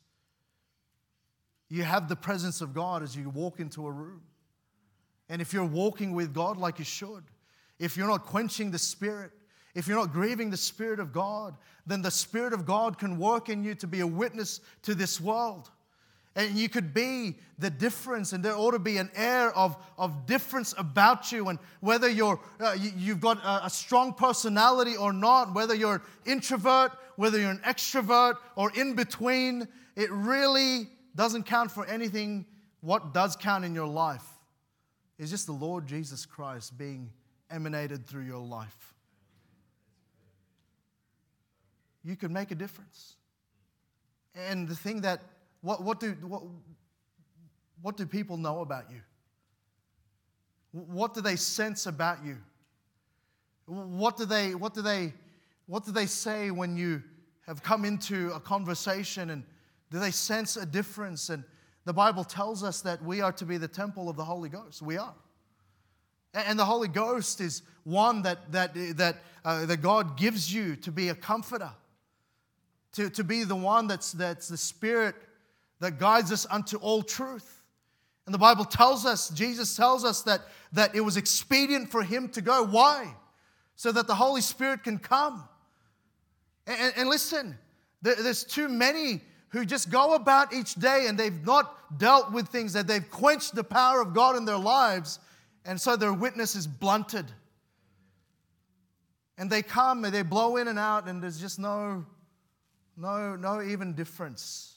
you 1.71 1.83
have 1.83 2.09
the 2.09 2.17
presence 2.17 2.59
of 2.59 2.73
God 2.73 3.01
as 3.01 3.15
you 3.15 3.29
walk 3.29 3.61
into 3.61 3.87
a 3.87 3.91
room. 3.91 4.21
And 5.29 5.41
if 5.41 5.53
you're 5.53 5.63
walking 5.63 6.11
with 6.11 6.33
God 6.33 6.57
like 6.57 6.79
you 6.79 6.85
should, 6.85 7.23
if 7.79 7.95
you're 7.95 8.09
not 8.09 8.25
quenching 8.25 8.71
the 8.71 8.77
Spirit, 8.77 9.31
if 9.73 9.87
you're 9.87 9.97
not 9.97 10.11
grieving 10.11 10.49
the 10.49 10.57
Spirit 10.57 10.99
of 10.99 11.13
God, 11.13 11.55
then 11.87 12.01
the 12.01 12.11
Spirit 12.11 12.51
of 12.51 12.65
God 12.65 12.99
can 12.99 13.17
work 13.17 13.47
in 13.47 13.63
you 13.63 13.73
to 13.75 13.87
be 13.87 14.01
a 14.01 14.05
witness 14.05 14.59
to 14.81 14.93
this 14.93 15.21
world. 15.21 15.71
And 16.35 16.57
you 16.57 16.67
could 16.67 16.93
be 16.93 17.37
the 17.57 17.69
difference, 17.69 18.33
and 18.33 18.43
there 18.43 18.55
ought 18.55 18.71
to 18.71 18.79
be 18.79 18.97
an 18.97 19.09
air 19.15 19.55
of, 19.55 19.77
of 19.97 20.25
difference 20.25 20.73
about 20.77 21.31
you. 21.31 21.47
And 21.47 21.57
whether 21.79 22.09
you're, 22.09 22.39
uh, 22.59 22.75
you, 22.77 23.13
have 23.13 23.21
got 23.21 23.37
a, 23.45 23.67
a, 23.67 23.69
strong 23.69 24.13
personality 24.13 24.97
or 24.97 25.13
not, 25.13 25.53
whether 25.53 25.73
you're 25.73 25.95
an 25.95 26.01
introvert, 26.25 26.91
whether 27.15 27.39
you're 27.39 27.51
an 27.51 27.61
extrovert, 27.65 28.35
or 28.57 28.71
in 28.75 28.93
between, 28.93 29.69
it 29.95 30.11
really 30.11 30.89
doesn't 31.15 31.43
count 31.43 31.71
for 31.71 31.85
anything. 31.85 32.45
What 32.81 33.13
does 33.13 33.35
count 33.35 33.65
in 33.65 33.75
your 33.75 33.87
life 33.87 34.25
is 35.17 35.29
just 35.29 35.45
the 35.45 35.51
Lord 35.51 35.85
Jesus 35.85 36.25
Christ 36.25 36.77
being 36.77 37.11
emanated 37.49 38.07
through 38.07 38.23
your 38.23 38.39
life. 38.39 38.93
You 42.03 42.15
can 42.15 42.33
make 42.33 42.51
a 42.51 42.55
difference. 42.55 43.15
And 44.33 44.67
the 44.67 44.75
thing 44.75 45.01
that 45.01 45.21
what, 45.61 45.83
what, 45.83 45.99
do, 45.99 46.15
what, 46.21 46.41
what 47.81 47.97
do 47.97 48.05
people 48.05 48.37
know 48.37 48.61
about 48.61 48.89
you? 48.89 49.01
What 50.71 51.13
do 51.13 51.21
they 51.21 51.35
sense 51.35 51.85
about 51.85 52.25
you? 52.25 52.37
What 53.65 54.17
do 54.17 54.25
they, 54.25 54.55
what 54.55 54.73
do 54.73 54.81
they, 54.81 55.13
what 55.67 55.85
do 55.85 55.91
they 55.91 56.05
say 56.05 56.49
when 56.49 56.75
you 56.75 57.03
have 57.45 57.61
come 57.61 57.85
into 57.85 58.31
a 58.33 58.39
conversation 58.39 59.29
and 59.29 59.43
do 59.91 59.99
they 59.99 60.11
sense 60.11 60.57
a 60.57 60.65
difference? 60.65 61.29
And 61.29 61.43
the 61.85 61.93
Bible 61.93 62.23
tells 62.23 62.63
us 62.63 62.81
that 62.81 63.03
we 63.03 63.21
are 63.21 63.33
to 63.33 63.45
be 63.45 63.57
the 63.57 63.67
temple 63.67 64.09
of 64.09 64.15
the 64.15 64.23
Holy 64.23 64.49
Ghost. 64.49 64.81
We 64.81 64.97
are. 64.97 65.13
And 66.33 66.57
the 66.57 66.65
Holy 66.65 66.87
Ghost 66.87 67.41
is 67.41 67.61
one 67.83 68.21
that, 68.21 68.51
that, 68.53 68.73
that, 68.97 69.17
uh, 69.43 69.65
that 69.65 69.77
God 69.81 70.17
gives 70.17 70.53
you 70.53 70.77
to 70.77 70.91
be 70.91 71.09
a 71.09 71.15
comforter, 71.15 71.71
to, 72.93 73.09
to 73.09 73.23
be 73.23 73.43
the 73.43 73.55
one 73.55 73.87
that's, 73.87 74.13
that's 74.13 74.47
the 74.47 74.57
Spirit 74.57 75.15
that 75.81 75.99
guides 75.99 76.31
us 76.31 76.47
unto 76.49 76.77
all 76.77 77.03
truth. 77.03 77.61
And 78.25 78.33
the 78.33 78.39
Bible 78.39 78.63
tells 78.63 79.05
us, 79.05 79.29
Jesus 79.29 79.75
tells 79.75 80.05
us 80.05 80.21
that, 80.21 80.41
that 80.71 80.95
it 80.95 81.01
was 81.01 81.17
expedient 81.17 81.89
for 81.89 82.03
him 82.03 82.29
to 82.29 82.41
go. 82.41 82.63
Why? 82.63 83.13
So 83.75 83.91
that 83.91 84.07
the 84.07 84.15
Holy 84.15 84.41
Spirit 84.41 84.83
can 84.83 84.99
come. 84.99 85.43
And, 86.65 86.93
and 86.95 87.09
listen, 87.09 87.57
there, 88.01 88.15
there's 88.15 88.45
too 88.45 88.69
many 88.69 89.21
who 89.51 89.65
just 89.65 89.89
go 89.89 90.13
about 90.15 90.53
each 90.53 90.75
day 90.75 91.05
and 91.07 91.17
they've 91.17 91.45
not 91.45 91.99
dealt 91.99 92.31
with 92.31 92.47
things, 92.47 92.73
that 92.73 92.87
they've 92.87 93.09
quenched 93.09 93.53
the 93.53 93.63
power 93.63 94.01
of 94.01 94.13
God 94.13 94.35
in 94.37 94.45
their 94.45 94.57
lives, 94.57 95.19
and 95.65 95.79
so 95.79 95.95
their 95.95 96.13
witness 96.13 96.55
is 96.55 96.65
blunted. 96.65 97.25
And 99.37 99.49
they 99.49 99.61
come 99.61 100.05
and 100.05 100.13
they 100.13 100.21
blow 100.21 100.57
in 100.57 100.67
and 100.67 100.79
out, 100.79 101.07
and 101.07 101.21
there's 101.21 101.39
just 101.39 101.59
no, 101.59 102.05
no, 102.95 103.35
no 103.35 103.61
even 103.61 103.93
difference. 103.93 104.75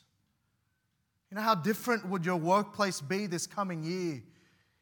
You 1.30 1.36
know 1.36 1.42
how 1.42 1.54
different 1.54 2.08
would 2.08 2.26
your 2.26 2.36
workplace 2.36 3.00
be 3.00 3.26
this 3.26 3.46
coming 3.46 3.82
year 3.82 4.22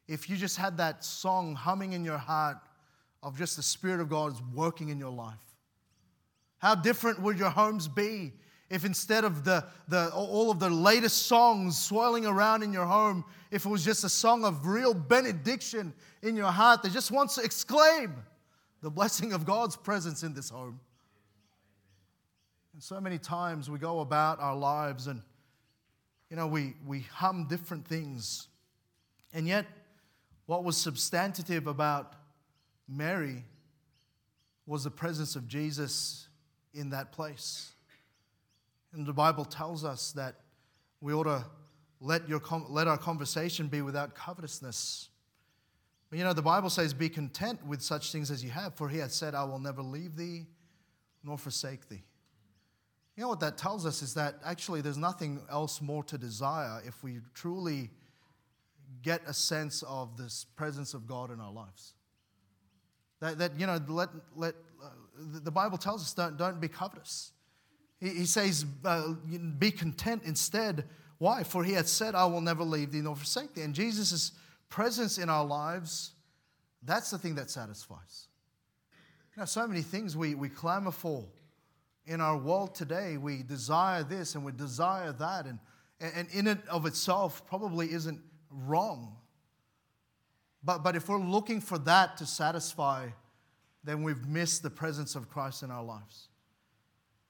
if 0.08 0.28
you 0.28 0.36
just 0.36 0.56
had 0.56 0.76
that 0.78 1.04
song 1.04 1.54
humming 1.54 1.92
in 1.92 2.04
your 2.04 2.18
heart 2.18 2.58
of 3.22 3.36
just 3.36 3.56
the 3.56 3.62
Spirit 3.62 4.00
of 4.00 4.08
God 4.08 4.32
is 4.32 4.42
working 4.54 4.88
in 4.88 4.98
your 4.98 5.12
life? 5.12 5.34
How 6.58 6.74
different 6.74 7.20
would 7.20 7.38
your 7.38 7.50
homes 7.50 7.88
be 7.88 8.32
if 8.72 8.86
instead 8.86 9.22
of 9.24 9.44
the, 9.44 9.62
the, 9.88 10.10
all 10.14 10.50
of 10.50 10.58
the 10.58 10.70
latest 10.70 11.26
songs 11.26 11.76
swirling 11.76 12.24
around 12.24 12.62
in 12.62 12.72
your 12.72 12.86
home, 12.86 13.22
if 13.50 13.66
it 13.66 13.68
was 13.68 13.84
just 13.84 14.02
a 14.02 14.08
song 14.08 14.46
of 14.46 14.66
real 14.66 14.94
benediction 14.94 15.92
in 16.22 16.36
your 16.36 16.50
heart 16.50 16.82
that 16.82 16.90
just 16.90 17.10
wants 17.10 17.34
to 17.34 17.42
exclaim 17.42 18.14
the 18.80 18.90
blessing 18.90 19.34
of 19.34 19.44
God's 19.44 19.76
presence 19.76 20.22
in 20.22 20.32
this 20.32 20.48
home? 20.48 20.80
And 22.72 22.82
so 22.82 22.98
many 22.98 23.18
times 23.18 23.68
we 23.68 23.78
go 23.78 24.00
about 24.00 24.40
our 24.40 24.56
lives 24.56 25.06
and 25.06 25.20
you 26.30 26.36
know, 26.36 26.46
we, 26.46 26.72
we 26.86 27.00
hum 27.00 27.46
different 27.46 27.86
things. 27.86 28.48
And 29.34 29.46
yet, 29.46 29.66
what 30.46 30.64
was 30.64 30.78
substantive 30.78 31.66
about 31.66 32.14
Mary 32.88 33.44
was 34.66 34.84
the 34.84 34.90
presence 34.90 35.36
of 35.36 35.46
Jesus 35.46 36.26
in 36.72 36.88
that 36.88 37.12
place. 37.12 37.72
And 38.92 39.06
the 39.06 39.12
Bible 39.12 39.44
tells 39.44 39.84
us 39.84 40.12
that 40.12 40.36
we 41.00 41.12
ought 41.12 41.24
to 41.24 41.44
let, 42.00 42.28
your, 42.28 42.40
let 42.68 42.88
our 42.88 42.98
conversation 42.98 43.68
be 43.68 43.80
without 43.80 44.14
covetousness. 44.14 45.08
But 46.10 46.18
you 46.18 46.24
know, 46.24 46.32
the 46.32 46.42
Bible 46.42 46.68
says, 46.68 46.92
Be 46.92 47.08
content 47.08 47.64
with 47.66 47.80
such 47.80 48.12
things 48.12 48.30
as 48.30 48.44
you 48.44 48.50
have, 48.50 48.74
for 48.74 48.88
he 48.88 48.98
hath 48.98 49.12
said, 49.12 49.34
I 49.34 49.44
will 49.44 49.58
never 49.58 49.82
leave 49.82 50.16
thee 50.16 50.46
nor 51.24 51.38
forsake 51.38 51.88
thee. 51.88 52.02
You 53.16 53.22
know 53.22 53.28
what 53.28 53.40
that 53.40 53.58
tells 53.58 53.86
us 53.86 54.02
is 54.02 54.14
that 54.14 54.36
actually 54.44 54.80
there's 54.80 54.96
nothing 54.96 55.40
else 55.50 55.80
more 55.80 56.02
to 56.04 56.18
desire 56.18 56.82
if 56.84 57.02
we 57.02 57.20
truly 57.34 57.90
get 59.02 59.22
a 59.26 59.34
sense 59.34 59.82
of 59.82 60.16
this 60.16 60.46
presence 60.56 60.94
of 60.94 61.06
God 61.06 61.30
in 61.30 61.40
our 61.40 61.52
lives. 61.52 61.94
That, 63.20 63.38
that 63.38 63.58
you 63.58 63.66
know, 63.66 63.78
let, 63.88 64.08
let, 64.34 64.54
uh, 64.82 64.88
the 65.16 65.50
Bible 65.50 65.78
tells 65.78 66.02
us 66.02 66.12
don't, 66.14 66.36
don't 66.36 66.60
be 66.60 66.68
covetous. 66.68 67.32
He, 68.02 68.26
says, 68.26 68.66
uh, 68.84 69.12
be 69.58 69.70
content 69.70 70.22
instead. 70.24 70.88
Why? 71.18 71.44
For 71.44 71.62
he 71.62 71.72
had 71.72 71.86
said, 71.86 72.16
I 72.16 72.24
will 72.24 72.40
never 72.40 72.64
leave 72.64 72.90
thee 72.90 73.00
nor 73.00 73.14
forsake 73.14 73.54
thee. 73.54 73.62
And 73.62 73.72
Jesus' 73.72 74.32
presence 74.68 75.18
in 75.18 75.28
our 75.28 75.44
lives, 75.44 76.10
that's 76.82 77.12
the 77.12 77.18
thing 77.18 77.36
that 77.36 77.48
satisfies. 77.48 78.26
Know, 79.36 79.44
so 79.44 79.66
many 79.68 79.82
things 79.82 80.16
we, 80.16 80.34
we 80.34 80.48
clamor 80.48 80.90
for 80.90 81.24
in 82.06 82.20
our 82.20 82.36
world 82.36 82.74
today, 82.74 83.16
we 83.16 83.44
desire 83.44 84.02
this 84.02 84.34
and 84.34 84.44
we 84.44 84.52
desire 84.52 85.12
that, 85.12 85.46
and, 85.46 85.58
and 86.00 86.28
in 86.32 86.48
it 86.48 86.58
of 86.68 86.86
itself 86.86 87.46
probably 87.46 87.92
isn't 87.92 88.20
wrong. 88.50 89.16
But, 90.64 90.78
but 90.78 90.96
if 90.96 91.08
we're 91.08 91.18
looking 91.18 91.60
for 91.60 91.78
that 91.78 92.16
to 92.16 92.26
satisfy, 92.26 93.08
then 93.84 94.02
we've 94.02 94.26
missed 94.26 94.62
the 94.62 94.70
presence 94.70 95.14
of 95.14 95.28
Christ 95.30 95.62
in 95.62 95.70
our 95.70 95.84
lives. 95.84 96.28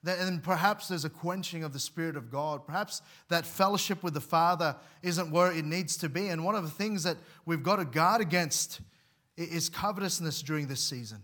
And 0.05 0.43
perhaps 0.43 0.89
there's 0.89 1.05
a 1.05 1.09
quenching 1.09 1.63
of 1.63 1.71
the 1.71 1.79
Spirit 1.79 2.17
of 2.17 2.29
God. 2.29 2.65
Perhaps 2.65 3.01
that 3.29 3.45
fellowship 3.45 4.03
with 4.03 4.13
the 4.13 4.21
Father 4.21 4.75
isn't 5.01 5.31
where 5.31 5.51
it 5.51 5.63
needs 5.63 5.95
to 5.97 6.09
be. 6.09 6.27
And 6.27 6.43
one 6.43 6.55
of 6.55 6.63
the 6.63 6.69
things 6.69 7.03
that 7.03 7.17
we've 7.45 7.63
got 7.63 7.77
to 7.77 7.85
guard 7.85 8.21
against 8.21 8.81
is 9.37 9.69
covetousness 9.69 10.41
during 10.41 10.67
this 10.67 10.81
season. 10.81 11.19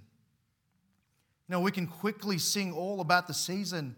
You 1.47 1.53
know, 1.53 1.61
we 1.61 1.71
can 1.71 1.87
quickly 1.87 2.37
sing 2.37 2.73
all 2.73 3.01
about 3.01 3.27
the 3.27 3.33
season, 3.33 3.95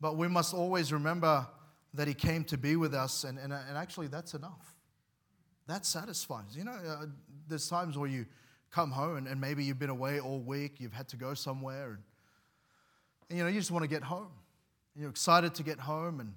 but 0.00 0.16
we 0.16 0.28
must 0.28 0.54
always 0.54 0.92
remember 0.92 1.46
that 1.94 2.08
He 2.08 2.14
came 2.14 2.44
to 2.44 2.56
be 2.56 2.76
with 2.76 2.94
us, 2.94 3.24
and, 3.24 3.38
and, 3.38 3.52
and 3.52 3.76
actually, 3.76 4.06
that's 4.06 4.34
enough. 4.34 4.76
That 5.66 5.84
satisfies. 5.84 6.56
You 6.56 6.64
know, 6.64 6.72
uh, 6.72 7.06
there's 7.48 7.68
times 7.68 7.98
where 7.98 8.08
you 8.08 8.26
come 8.70 8.90
home 8.90 9.18
and, 9.18 9.28
and, 9.28 9.40
maybe 9.40 9.62
you've 9.62 9.78
been 9.78 9.90
away 9.90 10.18
all 10.18 10.40
week, 10.40 10.80
you've 10.80 10.94
had 10.94 11.08
to 11.08 11.16
go 11.16 11.34
somewhere, 11.34 11.90
and, 11.90 11.98
and 13.28 13.38
you 13.38 13.44
know, 13.44 13.50
you 13.50 13.58
just 13.58 13.70
want 13.70 13.82
to 13.82 13.88
get 13.88 14.02
home. 14.02 14.28
And 14.94 15.02
you're 15.02 15.10
excited 15.10 15.54
to 15.54 15.62
get 15.62 15.78
home, 15.78 16.20
and 16.20 16.34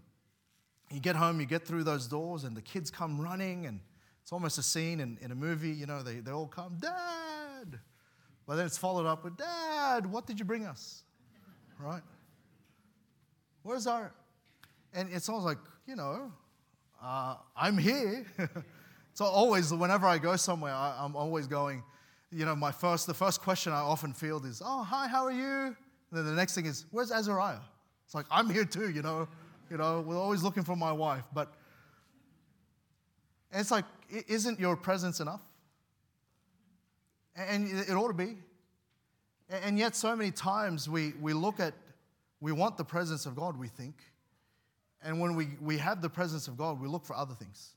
you 0.91 0.99
get 0.99 1.15
home, 1.15 1.39
you 1.39 1.45
get 1.45 1.65
through 1.65 1.83
those 1.83 2.07
doors, 2.07 2.43
and 2.43 2.55
the 2.55 2.61
kids 2.61 2.89
come 2.89 3.19
running, 3.19 3.65
and 3.65 3.79
it's 4.21 4.31
almost 4.31 4.57
a 4.57 4.63
scene 4.63 4.99
in, 4.99 5.17
in 5.21 5.31
a 5.31 5.35
movie, 5.35 5.71
you 5.71 5.85
know, 5.85 6.01
they, 6.01 6.15
they 6.15 6.31
all 6.31 6.47
come, 6.47 6.77
Dad! 6.79 7.79
But 8.47 8.55
then 8.55 8.65
it's 8.65 8.77
followed 8.77 9.05
up 9.05 9.23
with, 9.23 9.37
Dad, 9.37 10.05
what 10.05 10.25
did 10.25 10.39
you 10.39 10.45
bring 10.45 10.65
us? 10.65 11.03
Right? 11.79 12.01
Where's 13.63 13.87
our. 13.87 14.13
And 14.93 15.09
it's 15.11 15.27
always 15.27 15.45
like, 15.45 15.57
you 15.87 15.95
know, 15.95 16.31
uh, 17.03 17.35
I'm 17.55 17.77
here. 17.77 18.25
so 19.13 19.25
always, 19.25 19.73
whenever 19.73 20.07
I 20.07 20.17
go 20.17 20.35
somewhere, 20.35 20.73
I, 20.73 20.95
I'm 20.99 21.15
always 21.15 21.47
going, 21.47 21.83
you 22.31 22.45
know, 22.45 22.55
my 22.55 22.71
first, 22.71 23.07
the 23.07 23.13
first 23.13 23.41
question 23.41 23.73
I 23.73 23.79
often 23.79 24.13
field 24.13 24.45
is, 24.45 24.61
oh, 24.63 24.83
hi, 24.83 25.07
how 25.07 25.25
are 25.25 25.31
you? 25.31 25.75
And 26.15 26.25
then 26.25 26.33
the 26.33 26.39
next 26.39 26.55
thing 26.55 26.65
is, 26.65 26.85
where's 26.91 27.11
Azariah? 27.11 27.59
It's 28.05 28.15
like, 28.15 28.25
I'm 28.31 28.49
here 28.49 28.63
too, 28.63 28.89
you 28.89 29.01
know. 29.01 29.27
You 29.69 29.75
know, 29.75 29.99
we're 29.99 30.17
always 30.17 30.43
looking 30.43 30.63
for 30.63 30.77
my 30.77 30.93
wife. 30.93 31.25
But 31.33 31.51
it's 33.51 33.69
like, 33.69 33.83
isn't 34.09 34.57
your 34.57 34.77
presence 34.77 35.19
enough? 35.19 35.41
And 37.35 37.67
it 37.67 37.91
ought 37.91 38.07
to 38.07 38.13
be. 38.13 38.37
And 39.49 39.77
yet, 39.77 39.93
so 39.93 40.15
many 40.15 40.31
times 40.31 40.87
we, 40.87 41.11
we 41.19 41.33
look 41.33 41.59
at, 41.59 41.73
we 42.39 42.53
want 42.53 42.77
the 42.77 42.85
presence 42.85 43.25
of 43.25 43.35
God, 43.35 43.57
we 43.57 43.67
think. 43.67 43.95
And 45.03 45.19
when 45.19 45.35
we, 45.35 45.49
we 45.59 45.77
have 45.79 46.01
the 46.01 46.09
presence 46.09 46.47
of 46.47 46.57
God, 46.57 46.79
we 46.79 46.87
look 46.87 47.03
for 47.05 47.15
other 47.17 47.33
things. 47.33 47.73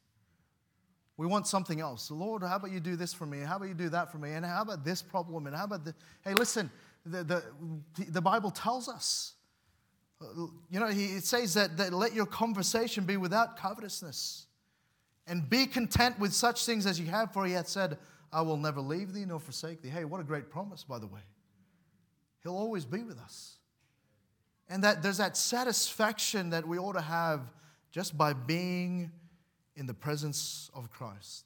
We 1.16 1.26
want 1.26 1.48
something 1.48 1.80
else. 1.80 2.08
Lord, 2.12 2.44
how 2.44 2.54
about 2.54 2.70
you 2.70 2.78
do 2.78 2.94
this 2.94 3.12
for 3.12 3.26
me? 3.26 3.40
How 3.40 3.56
about 3.56 3.66
you 3.66 3.74
do 3.74 3.88
that 3.88 4.12
for 4.12 4.18
me? 4.18 4.30
And 4.30 4.46
how 4.46 4.62
about 4.62 4.84
this 4.84 5.02
problem? 5.02 5.48
And 5.48 5.56
how 5.56 5.64
about 5.64 5.84
the. 5.84 5.92
Hey, 6.22 6.34
listen, 6.34 6.70
the, 7.10 7.42
the, 8.08 8.20
Bible 8.20 8.50
tells 8.50 8.88
us. 8.88 9.34
You 10.70 10.80
know, 10.80 10.88
it 10.88 11.24
says 11.24 11.54
that, 11.54 11.76
that 11.76 11.92
let 11.92 12.12
your 12.12 12.26
conversation 12.26 13.04
be 13.04 13.16
without 13.16 13.56
covetousness 13.56 14.46
and 15.26 15.48
be 15.48 15.66
content 15.66 16.18
with 16.18 16.32
such 16.32 16.66
things 16.66 16.86
as 16.86 16.98
you 16.98 17.06
have, 17.06 17.32
for 17.32 17.46
he 17.46 17.52
hath 17.52 17.68
said, 17.68 17.98
I 18.32 18.42
will 18.42 18.56
never 18.56 18.80
leave 18.80 19.12
thee 19.12 19.24
nor 19.24 19.38
forsake 19.38 19.82
thee. 19.82 19.88
Hey, 19.88 20.04
what 20.04 20.20
a 20.20 20.24
great 20.24 20.50
promise, 20.50 20.84
by 20.84 20.98
the 20.98 21.06
way. 21.06 21.20
He'll 22.42 22.56
always 22.56 22.84
be 22.84 23.02
with 23.02 23.18
us. 23.18 23.56
And 24.68 24.84
that 24.84 25.02
there's 25.02 25.18
that 25.18 25.36
satisfaction 25.36 26.50
that 26.50 26.66
we 26.66 26.78
ought 26.78 26.92
to 26.94 27.00
have 27.00 27.40
just 27.90 28.18
by 28.18 28.32
being 28.32 29.10
in 29.76 29.86
the 29.86 29.94
presence 29.94 30.70
of 30.74 30.90
Christ. 30.90 31.44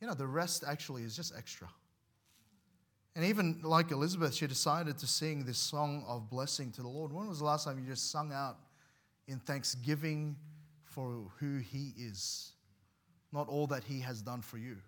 You 0.00 0.08
know, 0.08 0.14
the 0.14 0.26
rest 0.26 0.64
actually 0.66 1.02
is 1.02 1.14
just 1.14 1.32
extra. 1.36 1.68
And 3.14 3.26
even 3.26 3.60
like 3.62 3.90
Elizabeth, 3.90 4.34
she 4.34 4.46
decided 4.46 4.98
to 4.98 5.06
sing 5.06 5.44
this 5.44 5.58
song 5.58 6.04
of 6.08 6.30
blessing 6.30 6.70
to 6.72 6.82
the 6.82 6.88
Lord. 6.88 7.12
When 7.12 7.28
was 7.28 7.40
the 7.40 7.44
last 7.44 7.64
time 7.64 7.78
you 7.78 7.84
just 7.84 8.10
sung 8.10 8.32
out 8.32 8.56
in 9.28 9.38
thanksgiving 9.38 10.36
for 10.84 11.30
who 11.38 11.58
He 11.58 11.92
is, 11.98 12.52
not 13.30 13.48
all 13.48 13.66
that 13.66 13.84
He 13.84 14.00
has 14.00 14.22
done 14.22 14.40
for 14.40 14.56
you? 14.56 14.78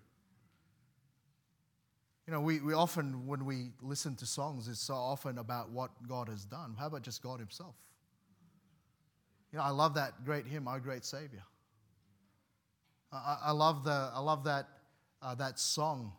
You 2.27 2.33
know, 2.33 2.41
we, 2.41 2.61
we 2.61 2.73
often, 2.73 3.27
when 3.27 3.45
we 3.45 3.73
listen 3.83 4.17
to 4.17 4.27
songs, 4.27 4.69
it's 4.69 4.81
so 4.81 4.95
often 4.95 5.37
about 5.37 5.69
what 5.69 5.91
God 6.09 6.29
has 6.31 6.47
done. 6.47 6.75
How 6.79 6.87
about 6.87 7.03
just 7.03 7.23
God 7.23 7.39
Himself? 7.39 7.75
You 9.53 9.59
know, 9.59 9.65
I 9.65 9.71
love 9.71 9.95
that 9.95 10.25
great 10.25 10.47
hymn, 10.47 10.67
Our 10.67 10.81
Great 10.81 11.05
Savior. 11.05 11.43
I, 13.13 13.39
I 13.45 13.51
love, 13.53 13.85
the, 13.85 14.11
I 14.15 14.21
love 14.21 14.45
that, 14.45 14.67
uh, 15.21 15.35
that 15.35 15.59
song 15.59 16.13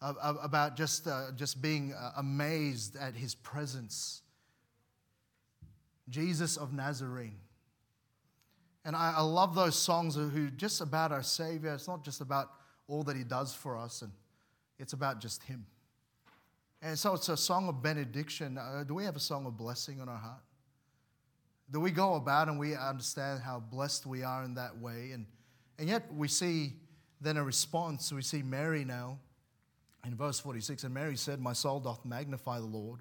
about 0.00 0.76
just, 0.76 1.06
uh, 1.06 1.30
just 1.34 1.62
being 1.62 1.92
uh, 1.92 2.12
amazed 2.16 2.96
at 2.96 3.14
his 3.14 3.34
presence. 3.34 4.22
Jesus 6.08 6.56
of 6.56 6.72
Nazarene. 6.72 7.38
And 8.84 8.94
I, 8.94 9.14
I 9.16 9.22
love 9.22 9.54
those 9.54 9.76
songs 9.76 10.14
who 10.14 10.50
just 10.50 10.80
about 10.80 11.10
our 11.10 11.22
Savior. 11.22 11.74
It's 11.74 11.88
not 11.88 12.04
just 12.04 12.20
about 12.20 12.52
all 12.86 13.02
that 13.04 13.16
he 13.16 13.24
does 13.24 13.52
for 13.52 13.76
us, 13.76 14.02
and 14.02 14.12
it's 14.78 14.92
about 14.92 15.20
just 15.20 15.42
him. 15.42 15.66
And 16.82 16.96
so 16.96 17.14
it's 17.14 17.28
a 17.28 17.36
song 17.36 17.68
of 17.68 17.82
benediction. 17.82 18.58
Uh, 18.58 18.84
do 18.86 18.94
we 18.94 19.04
have 19.04 19.16
a 19.16 19.20
song 19.20 19.46
of 19.46 19.56
blessing 19.56 20.00
on 20.00 20.08
our 20.08 20.18
heart? 20.18 20.42
Do 21.72 21.80
we 21.80 21.90
go 21.90 22.14
about 22.14 22.46
and 22.48 22.60
we 22.60 22.76
understand 22.76 23.40
how 23.42 23.58
blessed 23.58 24.06
we 24.06 24.22
are 24.22 24.44
in 24.44 24.54
that 24.54 24.78
way? 24.78 25.10
And, 25.12 25.26
and 25.80 25.88
yet 25.88 26.12
we 26.14 26.28
see 26.28 26.74
then 27.20 27.38
a 27.38 27.42
response. 27.42 28.12
We 28.12 28.22
see 28.22 28.42
Mary 28.42 28.84
now 28.84 29.18
in 30.06 30.14
verse 30.14 30.38
46 30.40 30.84
And 30.84 30.94
Mary 30.94 31.16
said, 31.16 31.40
My 31.40 31.52
soul 31.52 31.80
doth 31.80 32.04
magnify 32.04 32.58
the 32.58 32.66
Lord, 32.66 33.00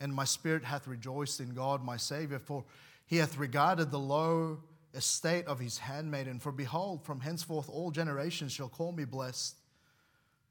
and 0.00 0.14
my 0.14 0.24
spirit 0.24 0.64
hath 0.64 0.86
rejoiced 0.86 1.40
in 1.40 1.54
God 1.54 1.84
my 1.84 1.96
Savior, 1.96 2.38
for 2.38 2.64
he 3.06 3.16
hath 3.16 3.38
regarded 3.38 3.90
the 3.90 3.98
low 3.98 4.60
estate 4.94 5.46
of 5.46 5.58
his 5.58 5.78
handmaiden. 5.78 6.38
For 6.38 6.52
behold, 6.52 7.04
from 7.04 7.20
henceforth 7.20 7.68
all 7.68 7.90
generations 7.90 8.52
shall 8.52 8.68
call 8.68 8.92
me 8.92 9.04
blessed. 9.04 9.56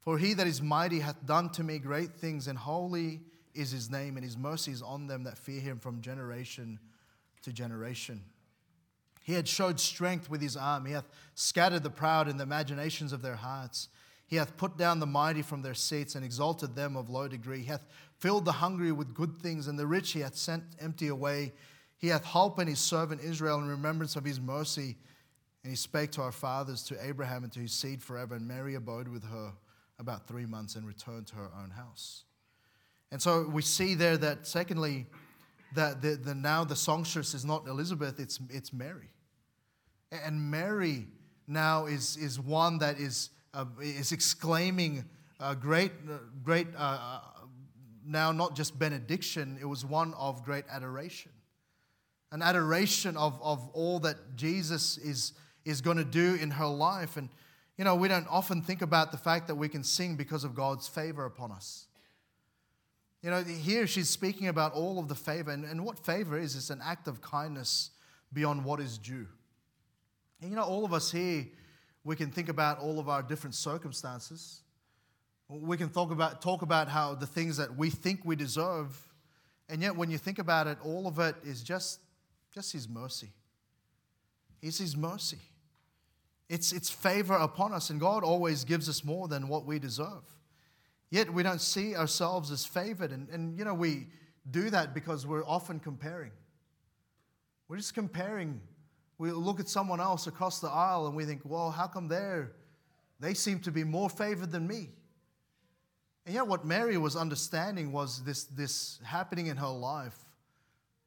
For 0.00 0.18
he 0.18 0.34
that 0.34 0.46
is 0.46 0.62
mighty 0.62 1.00
hath 1.00 1.26
done 1.26 1.50
to 1.50 1.62
me 1.62 1.78
great 1.78 2.14
things, 2.14 2.48
and 2.48 2.58
holy 2.58 3.20
is 3.54 3.70
his 3.70 3.90
name, 3.90 4.16
and 4.16 4.24
his 4.24 4.36
mercy 4.36 4.72
is 4.72 4.82
on 4.82 5.06
them 5.06 5.24
that 5.24 5.38
fear 5.38 5.60
him 5.60 5.78
from 5.78 6.00
generation 6.00 6.78
to 7.42 7.52
generation. 7.52 8.22
He 9.22 9.34
had 9.34 9.46
showed 9.46 9.78
strength 9.78 10.30
with 10.30 10.40
his 10.40 10.56
arm. 10.56 10.86
He 10.86 10.92
hath 10.92 11.08
scattered 11.34 11.82
the 11.82 11.90
proud 11.90 12.28
in 12.28 12.36
the 12.36 12.42
imaginations 12.44 13.12
of 13.12 13.22
their 13.22 13.36
hearts. 13.36 13.88
He 14.30 14.36
hath 14.36 14.56
put 14.56 14.78
down 14.78 15.00
the 15.00 15.06
mighty 15.06 15.42
from 15.42 15.60
their 15.60 15.74
seats 15.74 16.14
and 16.14 16.24
exalted 16.24 16.76
them 16.76 16.96
of 16.96 17.10
low 17.10 17.26
degree. 17.26 17.62
He 17.62 17.64
hath 17.64 17.84
filled 18.20 18.44
the 18.44 18.52
hungry 18.52 18.92
with 18.92 19.12
good 19.12 19.42
things, 19.42 19.66
and 19.66 19.76
the 19.76 19.88
rich 19.88 20.12
he 20.12 20.20
hath 20.20 20.36
sent 20.36 20.62
empty 20.78 21.08
away. 21.08 21.52
He 21.98 22.06
hath 22.06 22.24
holpen 22.24 22.68
his 22.68 22.78
servant 22.78 23.22
Israel 23.22 23.58
in 23.58 23.66
remembrance 23.66 24.14
of 24.14 24.24
his 24.24 24.40
mercy. 24.40 24.96
And 25.64 25.72
he 25.72 25.76
spake 25.76 26.12
to 26.12 26.22
our 26.22 26.30
fathers, 26.30 26.84
to 26.84 27.04
Abraham, 27.04 27.42
and 27.42 27.52
to 27.54 27.58
his 27.58 27.72
seed 27.72 28.04
forever. 28.04 28.36
And 28.36 28.46
Mary 28.46 28.76
abode 28.76 29.08
with 29.08 29.24
her 29.24 29.52
about 29.98 30.28
three 30.28 30.46
months 30.46 30.76
and 30.76 30.86
returned 30.86 31.26
to 31.26 31.34
her 31.34 31.50
own 31.60 31.70
house. 31.70 32.22
And 33.10 33.20
so 33.20 33.48
we 33.48 33.62
see 33.62 33.96
there 33.96 34.16
that, 34.18 34.46
secondly, 34.46 35.06
that 35.74 36.02
the, 36.02 36.10
the, 36.10 36.36
now 36.36 36.62
the 36.62 36.76
songstress 36.76 37.34
is 37.34 37.44
not 37.44 37.66
Elizabeth, 37.66 38.20
it's, 38.20 38.38
it's 38.48 38.72
Mary. 38.72 39.10
And 40.12 40.52
Mary 40.52 41.08
now 41.48 41.86
is, 41.86 42.16
is 42.16 42.38
one 42.38 42.78
that 42.78 43.00
is 43.00 43.30
uh, 43.54 43.64
is 43.80 44.12
exclaiming 44.12 45.04
uh, 45.40 45.54
great, 45.54 45.92
uh, 46.08 46.18
great, 46.42 46.68
uh, 46.76 47.20
now 48.06 48.32
not 48.32 48.54
just 48.54 48.78
benediction, 48.78 49.58
it 49.60 49.64
was 49.64 49.84
one 49.84 50.14
of 50.14 50.44
great 50.44 50.64
adoration. 50.70 51.32
An 52.32 52.42
adoration 52.42 53.16
of, 53.16 53.40
of 53.42 53.68
all 53.72 53.98
that 54.00 54.36
Jesus 54.36 54.98
is, 54.98 55.32
is 55.64 55.80
going 55.80 55.96
to 55.96 56.04
do 56.04 56.34
in 56.34 56.52
her 56.52 56.66
life. 56.66 57.16
And, 57.16 57.28
you 57.76 57.84
know, 57.84 57.96
we 57.96 58.06
don't 58.06 58.28
often 58.28 58.62
think 58.62 58.82
about 58.82 59.10
the 59.10 59.18
fact 59.18 59.48
that 59.48 59.56
we 59.56 59.68
can 59.68 59.82
sing 59.82 60.14
because 60.14 60.44
of 60.44 60.54
God's 60.54 60.86
favor 60.86 61.24
upon 61.24 61.50
us. 61.50 61.86
You 63.22 63.30
know, 63.30 63.42
here 63.42 63.86
she's 63.86 64.08
speaking 64.08 64.48
about 64.48 64.74
all 64.74 64.98
of 64.98 65.08
the 65.08 65.14
favor. 65.14 65.50
And, 65.50 65.64
and 65.64 65.84
what 65.84 65.98
favor 65.98 66.38
is, 66.38 66.54
it's 66.54 66.70
an 66.70 66.80
act 66.84 67.08
of 67.08 67.20
kindness 67.20 67.90
beyond 68.32 68.64
what 68.64 68.78
is 68.78 68.96
due. 68.96 69.26
And, 70.40 70.50
you 70.50 70.56
know, 70.56 70.62
all 70.62 70.84
of 70.84 70.92
us 70.92 71.10
here 71.10 71.46
we 72.04 72.16
can 72.16 72.30
think 72.30 72.48
about 72.48 72.78
all 72.78 72.98
of 72.98 73.08
our 73.08 73.22
different 73.22 73.54
circumstances. 73.54 74.62
We 75.48 75.76
can 75.76 75.90
talk 75.90 76.10
about, 76.10 76.40
talk 76.40 76.62
about 76.62 76.88
how 76.88 77.14
the 77.14 77.26
things 77.26 77.56
that 77.56 77.76
we 77.76 77.90
think 77.90 78.20
we 78.24 78.36
deserve, 78.36 78.96
and 79.68 79.82
yet 79.82 79.96
when 79.96 80.10
you 80.10 80.18
think 80.18 80.38
about 80.38 80.66
it, 80.66 80.78
all 80.84 81.06
of 81.06 81.18
it 81.18 81.36
is 81.44 81.62
just, 81.62 82.00
just 82.54 82.72
His 82.72 82.88
mercy. 82.88 83.30
It's 84.62 84.78
His 84.78 84.96
mercy. 84.96 85.38
It's, 86.48 86.72
it's 86.72 86.90
favor 86.90 87.34
upon 87.34 87.72
us, 87.72 87.90
and 87.90 88.00
God 88.00 88.24
always 88.24 88.64
gives 88.64 88.88
us 88.88 89.04
more 89.04 89.28
than 89.28 89.48
what 89.48 89.66
we 89.66 89.78
deserve. 89.78 90.24
Yet 91.10 91.32
we 91.32 91.42
don't 91.42 91.60
see 91.60 91.96
ourselves 91.96 92.50
as 92.50 92.64
favored, 92.64 93.10
and, 93.12 93.28
and 93.28 93.58
you 93.58 93.64
know, 93.64 93.74
we 93.74 94.06
do 94.50 94.70
that 94.70 94.94
because 94.94 95.26
we're 95.26 95.44
often 95.44 95.80
comparing. 95.80 96.32
We're 97.68 97.76
just 97.76 97.94
comparing 97.94 98.60
we 99.20 99.30
look 99.32 99.60
at 99.60 99.68
someone 99.68 100.00
else 100.00 100.26
across 100.26 100.60
the 100.60 100.68
aisle 100.68 101.06
and 101.06 101.14
we 101.14 101.26
think, 101.26 101.42
well, 101.44 101.70
how 101.70 101.86
come 101.86 102.08
they're, 102.08 102.52
they 103.20 103.34
seem 103.34 103.60
to 103.60 103.70
be 103.70 103.84
more 103.84 104.08
favored 104.08 104.50
than 104.50 104.66
me? 104.66 104.88
And 106.24 106.34
yet, 106.34 106.46
what 106.46 106.64
Mary 106.64 106.96
was 106.96 107.16
understanding 107.16 107.92
was 107.92 108.24
this, 108.24 108.44
this 108.44 108.98
happening 109.04 109.48
in 109.48 109.58
her 109.58 109.68
life 109.68 110.16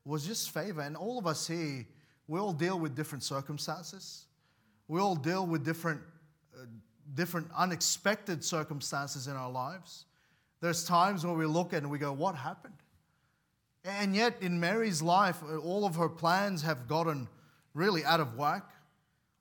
was 0.06 0.28
just 0.28 0.52
favor. 0.52 0.82
And 0.82 0.96
all 0.96 1.18
of 1.18 1.26
us 1.26 1.48
here, 1.48 1.88
we 2.28 2.40
all 2.40 2.54
deal 2.54 2.80
with 2.80 2.96
different 2.96 3.24
circumstances. 3.24 4.26
We 4.88 5.00
all 5.00 5.16
deal 5.16 5.48
with 5.48 5.66
different, 5.66 6.02
uh, 6.56 6.66
different 7.16 7.48
unexpected 7.58 8.44
circumstances 8.44 9.26
in 9.26 9.34
our 9.34 9.50
lives. 9.50 10.06
There's 10.62 10.86
times 10.86 11.26
where 11.26 11.36
we 11.36 11.48
look 11.48 11.74
and 11.74 11.90
we 11.90 11.98
go, 11.98 12.14
What 12.14 12.36
happened? 12.36 12.76
And 13.84 14.16
yet, 14.16 14.36
in 14.40 14.60
Mary's 14.60 15.02
life, 15.02 15.42
all 15.64 15.84
of 15.84 15.96
her 15.96 16.10
plans 16.10 16.62
have 16.62 16.88
gotten 16.88 17.28
really 17.74 18.04
out 18.04 18.20
of 18.20 18.36
whack. 18.36 18.70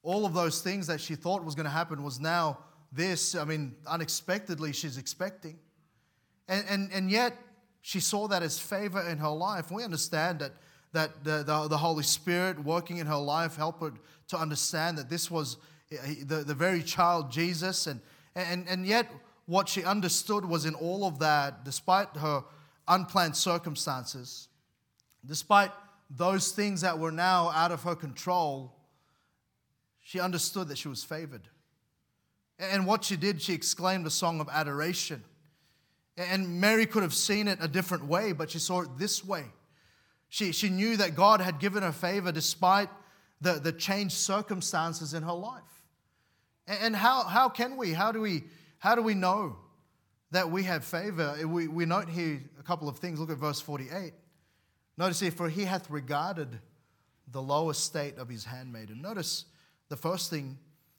All 0.02 0.26
of 0.26 0.34
those 0.34 0.60
things 0.60 0.86
that 0.88 1.00
she 1.00 1.14
thought 1.14 1.44
was 1.44 1.54
going 1.54 1.64
to 1.64 1.70
happen 1.70 2.02
was 2.02 2.18
now 2.18 2.58
this. 2.90 3.34
I 3.34 3.44
mean, 3.44 3.74
unexpectedly, 3.86 4.72
she's 4.72 4.98
expecting. 4.98 5.58
And, 6.48 6.64
and, 6.68 6.92
and 6.92 7.10
yet, 7.10 7.36
she 7.82 8.00
saw 8.00 8.28
that 8.28 8.42
as 8.42 8.58
favor 8.58 9.00
in 9.08 9.18
her 9.18 9.28
life. 9.28 9.70
We 9.70 9.84
understand 9.84 10.40
that, 10.40 10.52
that 10.92 11.24
the, 11.24 11.42
the, 11.44 11.68
the 11.68 11.78
Holy 11.78 12.02
Spirit 12.02 12.62
working 12.64 12.98
in 12.98 13.06
her 13.06 13.16
life 13.16 13.56
helped 13.56 13.82
her 13.82 13.92
to 14.28 14.36
understand 14.38 14.98
that 14.98 15.08
this 15.08 15.30
was 15.30 15.56
eh, 15.90 16.14
the, 16.24 16.36
the 16.36 16.54
very 16.54 16.82
child 16.82 17.30
Jesus. 17.30 17.86
And, 17.86 18.00
and, 18.34 18.66
and 18.68 18.86
yet, 18.86 19.10
what 19.46 19.68
she 19.68 19.84
understood 19.84 20.44
was 20.44 20.64
in 20.64 20.74
all 20.74 21.04
of 21.04 21.18
that, 21.18 21.64
despite 21.64 22.08
her 22.16 22.44
unplanned 22.88 23.36
circumstances, 23.36 24.48
despite 25.26 25.70
those 26.16 26.52
things 26.52 26.82
that 26.82 26.98
were 26.98 27.12
now 27.12 27.50
out 27.50 27.72
of 27.72 27.82
her 27.84 27.94
control, 27.94 28.74
she 30.00 30.20
understood 30.20 30.68
that 30.68 30.78
she 30.78 30.88
was 30.88 31.04
favored. 31.04 31.48
And 32.58 32.86
what 32.86 33.04
she 33.04 33.16
did, 33.16 33.40
she 33.40 33.54
exclaimed 33.54 34.06
a 34.06 34.10
song 34.10 34.40
of 34.40 34.48
adoration. 34.50 35.24
And 36.16 36.60
Mary 36.60 36.86
could 36.86 37.02
have 37.02 37.14
seen 37.14 37.48
it 37.48 37.58
a 37.60 37.68
different 37.68 38.06
way, 38.06 38.32
but 38.32 38.50
she 38.50 38.58
saw 38.58 38.82
it 38.82 38.88
this 38.98 39.24
way. 39.24 39.46
She, 40.28 40.52
she 40.52 40.68
knew 40.68 40.96
that 40.98 41.14
God 41.14 41.40
had 41.40 41.58
given 41.58 41.82
her 41.82 41.92
favor 41.92 42.32
despite 42.32 42.88
the, 43.40 43.54
the 43.54 43.72
changed 43.72 44.14
circumstances 44.14 45.14
in 45.14 45.22
her 45.22 45.32
life. 45.32 45.62
And 46.66 46.94
how, 46.94 47.24
how 47.24 47.48
can 47.48 47.76
we? 47.76 47.92
How 47.92 48.12
do 48.12 48.20
we, 48.20 48.44
how 48.78 48.94
do 48.94 49.02
we 49.02 49.14
know 49.14 49.56
that 50.30 50.50
we 50.50 50.62
have 50.64 50.84
favor? 50.84 51.36
We, 51.46 51.68
we 51.68 51.86
note 51.86 52.08
here 52.08 52.42
a 52.58 52.62
couple 52.62 52.88
of 52.88 52.98
things. 52.98 53.18
Look 53.18 53.30
at 53.30 53.38
verse 53.38 53.60
48. 53.60 54.12
Notice 54.98 55.20
here, 55.20 55.30
for 55.30 55.48
he 55.48 55.64
hath 55.64 55.88
regarded 55.90 56.58
the 57.30 57.42
low 57.42 57.70
estate 57.70 58.18
of 58.18 58.28
his 58.28 58.44
handmaiden. 58.44 59.00
Notice 59.00 59.46
the 59.88 59.96
first 59.96 60.30
thing 60.30 60.58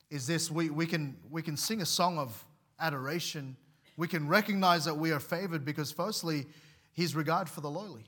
is 0.09 0.27
this 0.27 0.49
we, 0.49 0.69
we, 0.69 0.85
can, 0.85 1.15
we 1.29 1.41
can 1.41 1.57
sing 1.57 1.81
a 1.81 1.85
song 1.85 2.17
of 2.17 2.43
adoration. 2.79 3.55
We 3.97 4.07
can 4.07 4.27
recognize 4.27 4.85
that 4.85 4.97
we 4.97 5.11
are 5.11 5.19
favored 5.19 5.63
because, 5.63 5.91
firstly, 5.91 6.45
his 6.93 7.15
regard 7.15 7.49
for 7.49 7.61
the 7.61 7.69
lowly. 7.69 8.05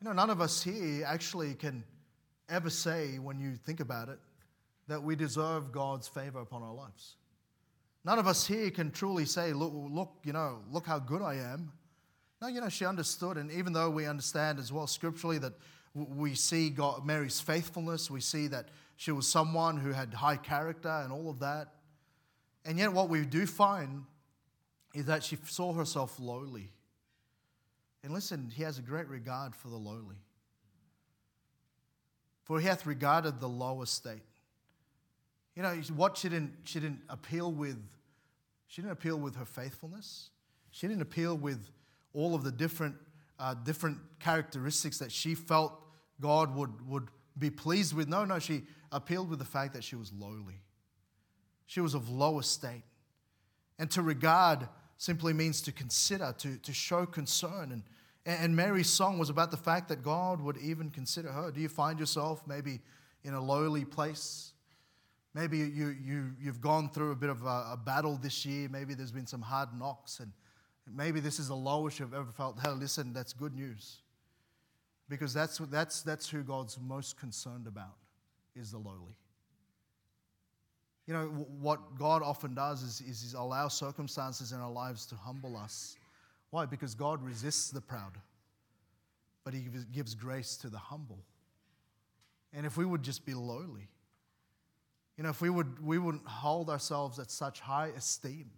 You 0.00 0.08
know, 0.08 0.12
none 0.12 0.30
of 0.30 0.40
us 0.40 0.62
here 0.62 1.04
actually 1.06 1.54
can 1.54 1.84
ever 2.48 2.70
say, 2.70 3.18
when 3.18 3.38
you 3.38 3.56
think 3.56 3.80
about 3.80 4.08
it, 4.08 4.18
that 4.88 5.02
we 5.02 5.16
deserve 5.16 5.72
God's 5.72 6.06
favor 6.06 6.40
upon 6.40 6.62
our 6.62 6.74
lives. 6.74 7.16
None 8.04 8.18
of 8.18 8.26
us 8.26 8.46
here 8.46 8.70
can 8.70 8.90
truly 8.92 9.24
say, 9.24 9.52
look, 9.52 9.72
look, 9.74 10.12
you 10.22 10.32
know, 10.32 10.60
look 10.70 10.86
how 10.86 10.98
good 10.98 11.22
I 11.22 11.34
am. 11.34 11.72
No, 12.46 12.52
you 12.52 12.60
know, 12.60 12.68
she 12.68 12.86
understood. 12.86 13.38
And 13.38 13.50
even 13.50 13.72
though 13.72 13.90
we 13.90 14.06
understand 14.06 14.60
as 14.60 14.72
well 14.72 14.86
scripturally 14.86 15.38
that 15.38 15.54
we 15.94 16.36
see 16.36 16.70
God, 16.70 17.04
Mary's 17.04 17.40
faithfulness, 17.40 18.08
we 18.08 18.20
see 18.20 18.46
that, 18.48 18.68
she 18.98 19.10
was 19.10 19.26
someone 19.26 19.76
who 19.76 19.90
had 19.90 20.14
high 20.14 20.36
character 20.36 20.88
and 20.88 21.12
all 21.12 21.28
of 21.28 21.40
that. 21.40 21.74
And 22.64 22.78
yet, 22.78 22.92
what 22.92 23.08
we 23.10 23.26
do 23.26 23.46
find 23.46 24.04
is 24.94 25.06
that 25.06 25.24
she 25.24 25.36
saw 25.44 25.72
herself 25.72 26.18
lowly. 26.20 26.70
And 28.02 28.14
listen, 28.14 28.50
he 28.54 28.62
has 28.62 28.78
a 28.78 28.82
great 28.82 29.08
regard 29.08 29.54
for 29.54 29.68
the 29.68 29.76
lowly. 29.76 30.16
For 32.44 32.60
he 32.60 32.66
hath 32.66 32.86
regarded 32.86 33.40
the 33.40 33.48
low 33.48 33.82
estate. 33.82 34.22
You 35.56 35.62
know, 35.62 35.74
what 35.94 36.16
she 36.16 36.28
didn't, 36.28 36.52
she 36.64 36.78
didn't 36.78 37.02
appeal 37.10 37.52
with, 37.52 37.82
she 38.68 38.82
didn't 38.82 38.92
appeal 38.92 39.18
with 39.18 39.34
her 39.34 39.44
faithfulness. 39.44 40.30
She 40.70 40.86
didn't 40.86 41.02
appeal 41.02 41.36
with 41.36 41.68
all 42.16 42.34
of 42.34 42.42
the 42.42 42.50
different, 42.50 42.96
uh, 43.38 43.54
different 43.54 43.98
characteristics 44.18 44.98
that 44.98 45.12
she 45.12 45.34
felt 45.34 45.72
God 46.20 46.56
would, 46.56 46.88
would 46.88 47.08
be 47.38 47.50
pleased 47.50 47.94
with. 47.94 48.08
No, 48.08 48.24
no, 48.24 48.38
she 48.38 48.62
appealed 48.90 49.28
with 49.28 49.38
the 49.38 49.44
fact 49.44 49.74
that 49.74 49.84
she 49.84 49.94
was 49.96 50.12
lowly. 50.12 50.62
She 51.66 51.80
was 51.80 51.94
of 51.94 52.08
low 52.08 52.38
estate. 52.38 52.82
And 53.78 53.90
to 53.90 54.00
regard 54.00 54.66
simply 54.96 55.34
means 55.34 55.60
to 55.62 55.72
consider, 55.72 56.34
to, 56.38 56.56
to 56.56 56.72
show 56.72 57.04
concern. 57.04 57.70
And, 57.70 57.82
and 58.24 58.56
Mary's 58.56 58.88
song 58.88 59.18
was 59.18 59.28
about 59.28 59.50
the 59.50 59.58
fact 59.58 59.88
that 59.90 60.02
God 60.02 60.40
would 60.40 60.56
even 60.56 60.88
consider 60.88 61.30
her. 61.30 61.50
Do 61.50 61.60
you 61.60 61.68
find 61.68 62.00
yourself 62.00 62.42
maybe 62.46 62.80
in 63.24 63.34
a 63.34 63.40
lowly 63.42 63.84
place? 63.84 64.52
Maybe 65.34 65.58
you, 65.58 65.94
you, 66.02 66.32
you've 66.40 66.62
gone 66.62 66.88
through 66.88 67.12
a 67.12 67.16
bit 67.16 67.28
of 67.28 67.42
a, 67.44 67.72
a, 67.72 67.80
battle 67.84 68.16
this 68.16 68.46
year. 68.46 68.70
Maybe 68.70 68.94
there's 68.94 69.12
been 69.12 69.26
some 69.26 69.42
hard 69.42 69.68
knocks, 69.78 70.20
and 70.20 70.32
maybe 70.94 71.20
this 71.20 71.38
is 71.38 71.48
the 71.48 71.56
lowest 71.56 71.98
you've 71.98 72.14
ever 72.14 72.30
felt. 72.32 72.58
Hey, 72.60 72.70
listen, 72.70 73.12
that's 73.12 73.32
good 73.32 73.54
news. 73.54 73.98
Because 75.08 75.32
that's, 75.32 75.58
that's, 75.58 76.02
that's 76.02 76.28
who 76.28 76.42
God's 76.42 76.78
most 76.80 77.18
concerned 77.18 77.66
about, 77.66 77.96
is 78.54 78.72
the 78.72 78.78
lowly. 78.78 79.16
You 81.06 81.14
know, 81.14 81.26
what 81.60 81.96
God 81.96 82.22
often 82.22 82.54
does 82.54 82.82
is, 82.82 83.00
is, 83.00 83.22
is 83.22 83.34
allow 83.34 83.68
circumstances 83.68 84.50
in 84.50 84.58
our 84.58 84.70
lives 84.70 85.06
to 85.06 85.14
humble 85.14 85.56
us. 85.56 85.96
Why? 86.50 86.66
Because 86.66 86.94
God 86.94 87.22
resists 87.22 87.70
the 87.70 87.80
proud, 87.80 88.18
but 89.44 89.54
He 89.54 89.64
gives 89.92 90.14
grace 90.14 90.56
to 90.58 90.68
the 90.68 90.78
humble. 90.78 91.20
And 92.52 92.66
if 92.66 92.76
we 92.76 92.84
would 92.84 93.02
just 93.02 93.24
be 93.24 93.34
lowly, 93.34 93.88
you 95.16 95.22
know, 95.22 95.30
if 95.30 95.40
we, 95.40 95.50
would, 95.50 95.84
we 95.84 95.98
wouldn't 95.98 96.26
hold 96.26 96.68
ourselves 96.68 97.18
at 97.18 97.30
such 97.30 97.60
high 97.60 97.88
esteem, 97.96 98.50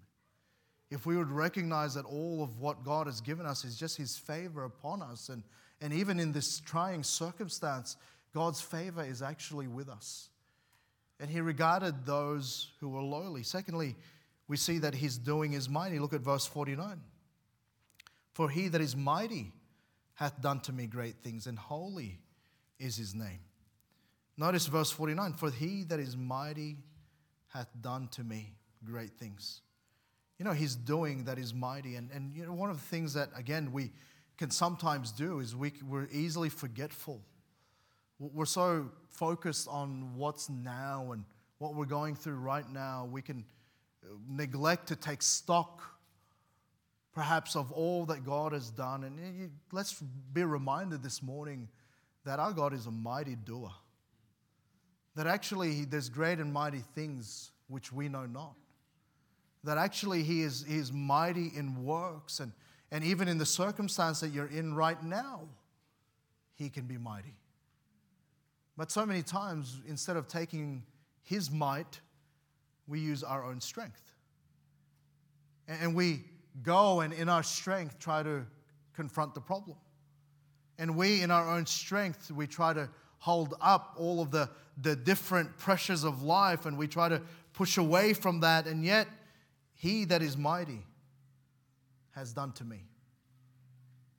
if 0.91 1.07
we 1.07 1.17
would 1.17 1.31
recognize 1.31 1.95
that 1.95 2.05
all 2.05 2.43
of 2.43 2.59
what 2.59 2.85
God 2.85 3.07
has 3.07 3.21
given 3.21 3.47
us 3.47 3.65
is 3.65 3.77
just 3.77 3.97
His 3.97 4.17
favor 4.17 4.65
upon 4.65 5.03
us, 5.03 5.29
and, 5.29 5.43
and 5.81 5.93
even 5.93 6.19
in 6.19 6.33
this 6.33 6.61
trying 6.61 7.03
circumstance, 7.03 7.97
God's 8.35 8.61
favor 8.61 9.03
is 9.03 9.23
actually 9.23 9.69
with 9.69 9.89
us. 9.89 10.31
And 11.21 11.31
He 11.31 11.41
regarded 11.41 12.07
those 12.07 12.71
who 12.81 12.89
were 12.89 13.03
lowly. 13.03 13.43
Secondly, 13.43 13.97
we 14.47 14.57
see 14.57 14.79
that 14.79 14.95
His 14.95 15.19
doing 15.19 15.53
is 15.53 15.69
mighty. 15.69 15.99
Look 15.99 16.15
at 16.15 16.21
verse 16.21 16.47
49. 16.47 17.01
For 18.33 18.49
He 18.49 18.69
that 18.69 18.81
is 18.81 18.97
mighty 18.97 19.53
hath 20.15 20.41
done 20.41 20.61
to 20.61 20.73
me 20.73 20.87
great 20.87 21.17
things, 21.17 21.47
and 21.47 21.59
holy 21.59 22.19
is 22.79 22.97
His 22.97 23.15
name. 23.15 23.41
Notice 24.39 24.69
verse 24.69 24.93
49 24.93 25.35
For 25.35 25.51
he 25.51 25.83
that 25.85 25.99
is 25.99 26.17
mighty 26.17 26.79
hath 27.49 27.69
done 27.83 28.09
to 28.13 28.23
me 28.23 28.55
great 28.85 29.19
things. 29.19 29.61
You 30.39 30.45
know, 30.45 30.53
he's 30.53 30.77
doing 30.77 31.25
that 31.25 31.39
is 31.39 31.53
mighty. 31.53 31.97
And, 31.97 32.11
and 32.13 32.35
you 32.35 32.47
know, 32.47 32.53
one 32.53 32.71
of 32.71 32.77
the 32.77 32.87
things 32.87 33.15
that, 33.15 33.31
again, 33.35 33.73
we 33.73 33.91
can 34.37 34.51
sometimes 34.51 35.11
do 35.11 35.41
is 35.41 35.57
we, 35.57 35.73
we're 35.87 36.09
easily 36.13 36.49
forgetful. 36.49 37.21
We're 38.19 38.45
so 38.45 38.91
focused 39.09 39.69
on 39.69 40.17
what's 40.17 40.49
now 40.49 41.13
and 41.13 41.25
what 41.59 41.75
we're 41.75 41.87
going 41.87 42.15
through 42.15 42.37
right 42.37 42.69
now, 42.71 43.09
we 43.11 43.21
can 43.21 43.45
uh, 44.05 44.15
neglect 44.29 44.87
to 44.89 44.97
take 44.97 45.23
stock, 45.23 45.83
perhaps, 47.13 47.57
of 47.57 47.73
all 47.73 48.07
that 48.07 48.25
God 48.25 48.53
has 48.53 48.71
done. 48.71 49.03
And 49.03 49.51
let's 49.73 50.01
be 50.33 50.45
reminded 50.45 51.03
this 51.03 51.21
morning 51.21 51.69
that 52.25 52.39
our 52.39 52.53
God 52.53 52.73
is 52.73 52.87
a 52.87 52.93
mighty 52.93 53.35
doer 53.35 53.73
that 55.19 55.27
actually 55.27 55.85
there's 55.85 56.09
great 56.09 56.39
and 56.39 56.53
mighty 56.53 56.79
things 56.95 57.51
which 57.67 57.93
we 57.93 58.09
know 58.09 58.25
not. 58.25 58.55
That 59.65 59.79
actually 59.79 60.23
he 60.23 60.43
is, 60.43 60.65
he 60.67 60.77
is 60.77 60.93
mighty 60.93 61.51
in 61.55 61.85
works, 61.85 62.41
and, 62.41 62.53
and 62.91 63.05
even 63.05 63.29
in 63.29 63.39
the 63.39 63.47
circumstance 63.47 64.21
that 64.21 64.29
you're 64.29 64.47
in 64.47 64.75
right 64.75 65.03
now, 65.03 65.43
he 66.55 66.69
can 66.69 66.85
be 66.85 66.97
mighty. 66.97 67.35
But 68.77 68.91
so 68.91 69.05
many 69.05 69.23
times, 69.23 69.81
instead 69.89 70.17
of 70.17 70.29
taking 70.29 70.85
his 71.23 71.51
might, 71.51 72.01
we 72.87 73.01
use 73.01 73.23
our 73.23 73.45
own 73.45 73.61
strength. 73.61 74.03
And 75.67 75.95
we 75.95 76.25
go 76.63 77.01
and 77.01 77.13
in 77.13 77.29
our 77.29 77.43
strength 77.43 77.99
try 77.99 78.23
to 78.23 78.47
confront 78.95 79.35
the 79.35 79.41
problem. 79.41 79.77
And 80.79 80.97
we, 80.97 81.23
in 81.23 81.31
our 81.31 81.49
own 81.51 81.67
strength, 81.67 82.31
we 82.31 82.47
try 82.47 82.73
to 82.73 82.89
hold 83.19 83.55
up 83.61 83.95
all 83.97 84.21
of 84.23 84.31
the, 84.31 84.49
the 84.81 84.97
different 84.97 85.57
pressures 85.59 86.05
of 86.05 86.23
life 86.23 86.67
and 86.67 86.79
we 86.79 86.87
try 86.87 87.09
to 87.09 87.21
push 87.53 87.77
away 87.77 88.15
from 88.15 88.41
that. 88.41 88.67
And 88.67 88.85
yet, 88.85 89.09
He 89.79 90.05
that 90.07 90.23
is 90.23 90.37
mighty 90.37 90.85
has 92.11 92.33
done 92.33 92.51
to 92.55 92.65
me. 92.65 92.83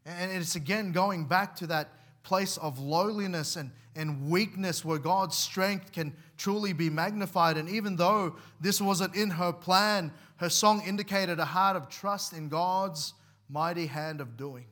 And 0.05 0.31
it's 0.31 0.55
again 0.55 0.93
going 0.93 1.25
back 1.25 1.55
to 1.57 1.67
that 1.67 1.89
place 2.23 2.55
of 2.57 2.79
lowliness 2.79 3.57
and, 3.57 3.69
and 3.93 4.29
weakness 4.29 4.85
where 4.85 4.97
God's 4.97 5.37
strength 5.37 5.91
can 5.91 6.15
truly 6.37 6.71
be 6.71 6.89
magnified. 6.89 7.57
And 7.57 7.67
even 7.69 7.97
though 7.97 8.37
this 8.61 8.79
wasn't 8.79 9.15
in 9.15 9.31
her 9.31 9.51
plan, 9.51 10.13
her 10.37 10.49
song 10.49 10.81
indicated 10.87 11.39
a 11.39 11.45
heart 11.45 11.75
of 11.75 11.89
trust 11.89 12.31
in 12.31 12.47
God's 12.47 13.13
mighty 13.49 13.85
hand 13.85 14.21
of 14.21 14.37
doing. 14.37 14.65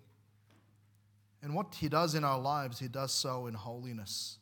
And 1.43 1.53
what 1.53 1.75
He 1.75 1.89
does 1.89 2.15
in 2.15 2.23
our 2.23 2.39
lives, 2.39 2.79
He 2.79 2.87
does 2.87 3.11
so 3.11 3.47
in 3.47 3.53
holiness. 3.53 4.37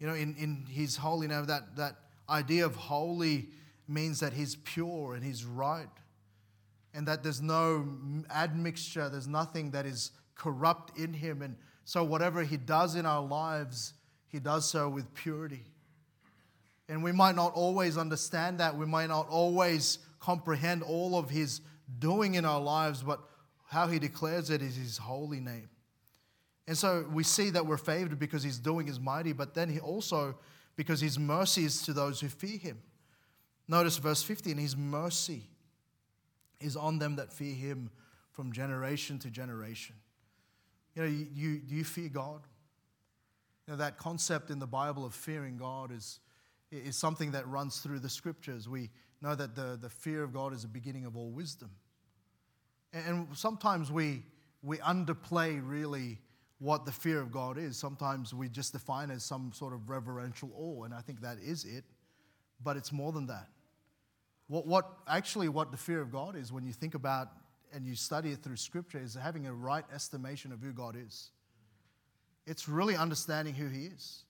You 0.00 0.08
know, 0.08 0.14
in, 0.14 0.34
in 0.34 0.66
His 0.68 0.96
holiness, 0.96 1.46
that, 1.46 1.76
that 1.76 1.96
idea 2.28 2.66
of 2.66 2.74
holy 2.74 3.50
means 3.88 4.20
that 4.20 4.32
He's 4.32 4.56
pure 4.56 5.14
and 5.14 5.24
He's 5.24 5.44
right, 5.44 5.88
and 6.94 7.06
that 7.08 7.22
there's 7.22 7.40
no 7.40 7.88
admixture, 8.30 9.08
there's 9.08 9.28
nothing 9.28 9.70
that 9.72 9.86
is 9.86 10.12
corrupt 10.34 10.98
in 10.98 11.12
Him. 11.12 11.42
And 11.42 11.56
so, 11.84 12.04
whatever 12.04 12.42
He 12.42 12.56
does 12.56 12.94
in 12.94 13.06
our 13.06 13.22
lives, 13.22 13.94
He 14.26 14.38
does 14.38 14.68
so 14.68 14.88
with 14.88 15.12
purity. 15.14 15.64
And 16.88 17.02
we 17.02 17.12
might 17.12 17.36
not 17.36 17.54
always 17.54 17.96
understand 17.96 18.58
that, 18.58 18.76
we 18.76 18.86
might 18.86 19.08
not 19.08 19.28
always 19.28 19.98
comprehend 20.20 20.82
all 20.82 21.16
of 21.16 21.30
His 21.30 21.60
doing 21.98 22.34
in 22.34 22.44
our 22.44 22.60
lives, 22.60 23.02
but 23.02 23.20
how 23.66 23.86
He 23.86 23.98
declares 23.98 24.50
it 24.50 24.62
is 24.62 24.76
His 24.76 24.98
holy 24.98 25.40
name. 25.40 25.68
And 26.66 26.78
so 26.78 27.04
we 27.12 27.24
see 27.24 27.50
that 27.50 27.66
we're 27.66 27.76
favored 27.76 28.18
because 28.18 28.42
he's 28.42 28.58
doing 28.58 28.88
is 28.88 29.00
mighty, 29.00 29.32
but 29.32 29.54
then 29.54 29.68
he 29.68 29.80
also 29.80 30.36
because 30.76 31.00
his 31.00 31.18
mercy 31.18 31.64
is 31.64 31.82
to 31.82 31.92
those 31.92 32.20
who 32.20 32.28
fear 32.28 32.58
him. 32.58 32.78
Notice 33.68 33.98
verse 33.98 34.22
15 34.22 34.56
his 34.56 34.76
mercy 34.76 35.44
is 36.60 36.76
on 36.76 36.98
them 36.98 37.16
that 37.16 37.32
fear 37.32 37.54
him 37.54 37.90
from 38.30 38.52
generation 38.52 39.18
to 39.20 39.30
generation. 39.30 39.96
You 40.94 41.02
know, 41.02 41.08
you, 41.08 41.26
you, 41.34 41.58
do 41.58 41.74
you 41.74 41.84
fear 41.84 42.08
God? 42.08 42.42
You 43.66 43.72
know, 43.72 43.78
that 43.78 43.98
concept 43.98 44.50
in 44.50 44.58
the 44.58 44.66
Bible 44.66 45.04
of 45.04 45.14
fearing 45.14 45.56
God 45.56 45.92
is, 45.92 46.20
is 46.70 46.96
something 46.96 47.32
that 47.32 47.46
runs 47.48 47.78
through 47.78 48.00
the 48.00 48.08
scriptures. 48.08 48.68
We 48.68 48.90
know 49.20 49.34
that 49.34 49.54
the, 49.54 49.78
the 49.80 49.88
fear 49.88 50.22
of 50.22 50.32
God 50.32 50.52
is 50.52 50.62
the 50.62 50.68
beginning 50.68 51.04
of 51.04 51.16
all 51.16 51.30
wisdom. 51.30 51.70
And, 52.92 53.04
and 53.06 53.36
sometimes 53.36 53.90
we, 53.90 54.22
we 54.62 54.78
underplay 54.78 55.60
really 55.62 56.18
what 56.58 56.84
the 56.84 56.92
fear 56.92 57.20
of 57.20 57.32
God 57.32 57.58
is. 57.58 57.76
Sometimes 57.76 58.32
we 58.32 58.48
just 58.48 58.72
define 58.72 59.10
it 59.10 59.14
as 59.14 59.24
some 59.24 59.52
sort 59.52 59.72
of 59.72 59.90
reverential 59.90 60.50
awe, 60.56 60.84
and 60.84 60.94
I 60.94 61.00
think 61.00 61.20
that 61.22 61.38
is 61.38 61.64
it, 61.64 61.84
but 62.62 62.76
it's 62.76 62.92
more 62.92 63.12
than 63.12 63.26
that. 63.26 63.48
What, 64.48 64.66
what 64.66 64.90
actually 65.08 65.48
what 65.48 65.70
the 65.70 65.76
fear 65.76 66.00
of 66.00 66.10
God 66.10 66.36
is 66.36 66.52
when 66.52 66.64
you 66.66 66.72
think 66.72 66.94
about 66.94 67.28
and 67.72 67.86
you 67.86 67.94
study 67.94 68.30
it 68.30 68.42
through 68.42 68.56
scripture 68.56 68.98
is 68.98 69.14
having 69.14 69.46
a 69.46 69.52
right 69.52 69.84
estimation 69.94 70.52
of 70.52 70.60
who 70.60 70.72
God 70.72 70.96
is. 70.96 71.30
It's 72.46 72.68
really 72.68 72.96
understanding 72.96 73.54
who 73.54 73.68
He 73.68 73.86
is, 73.86 74.24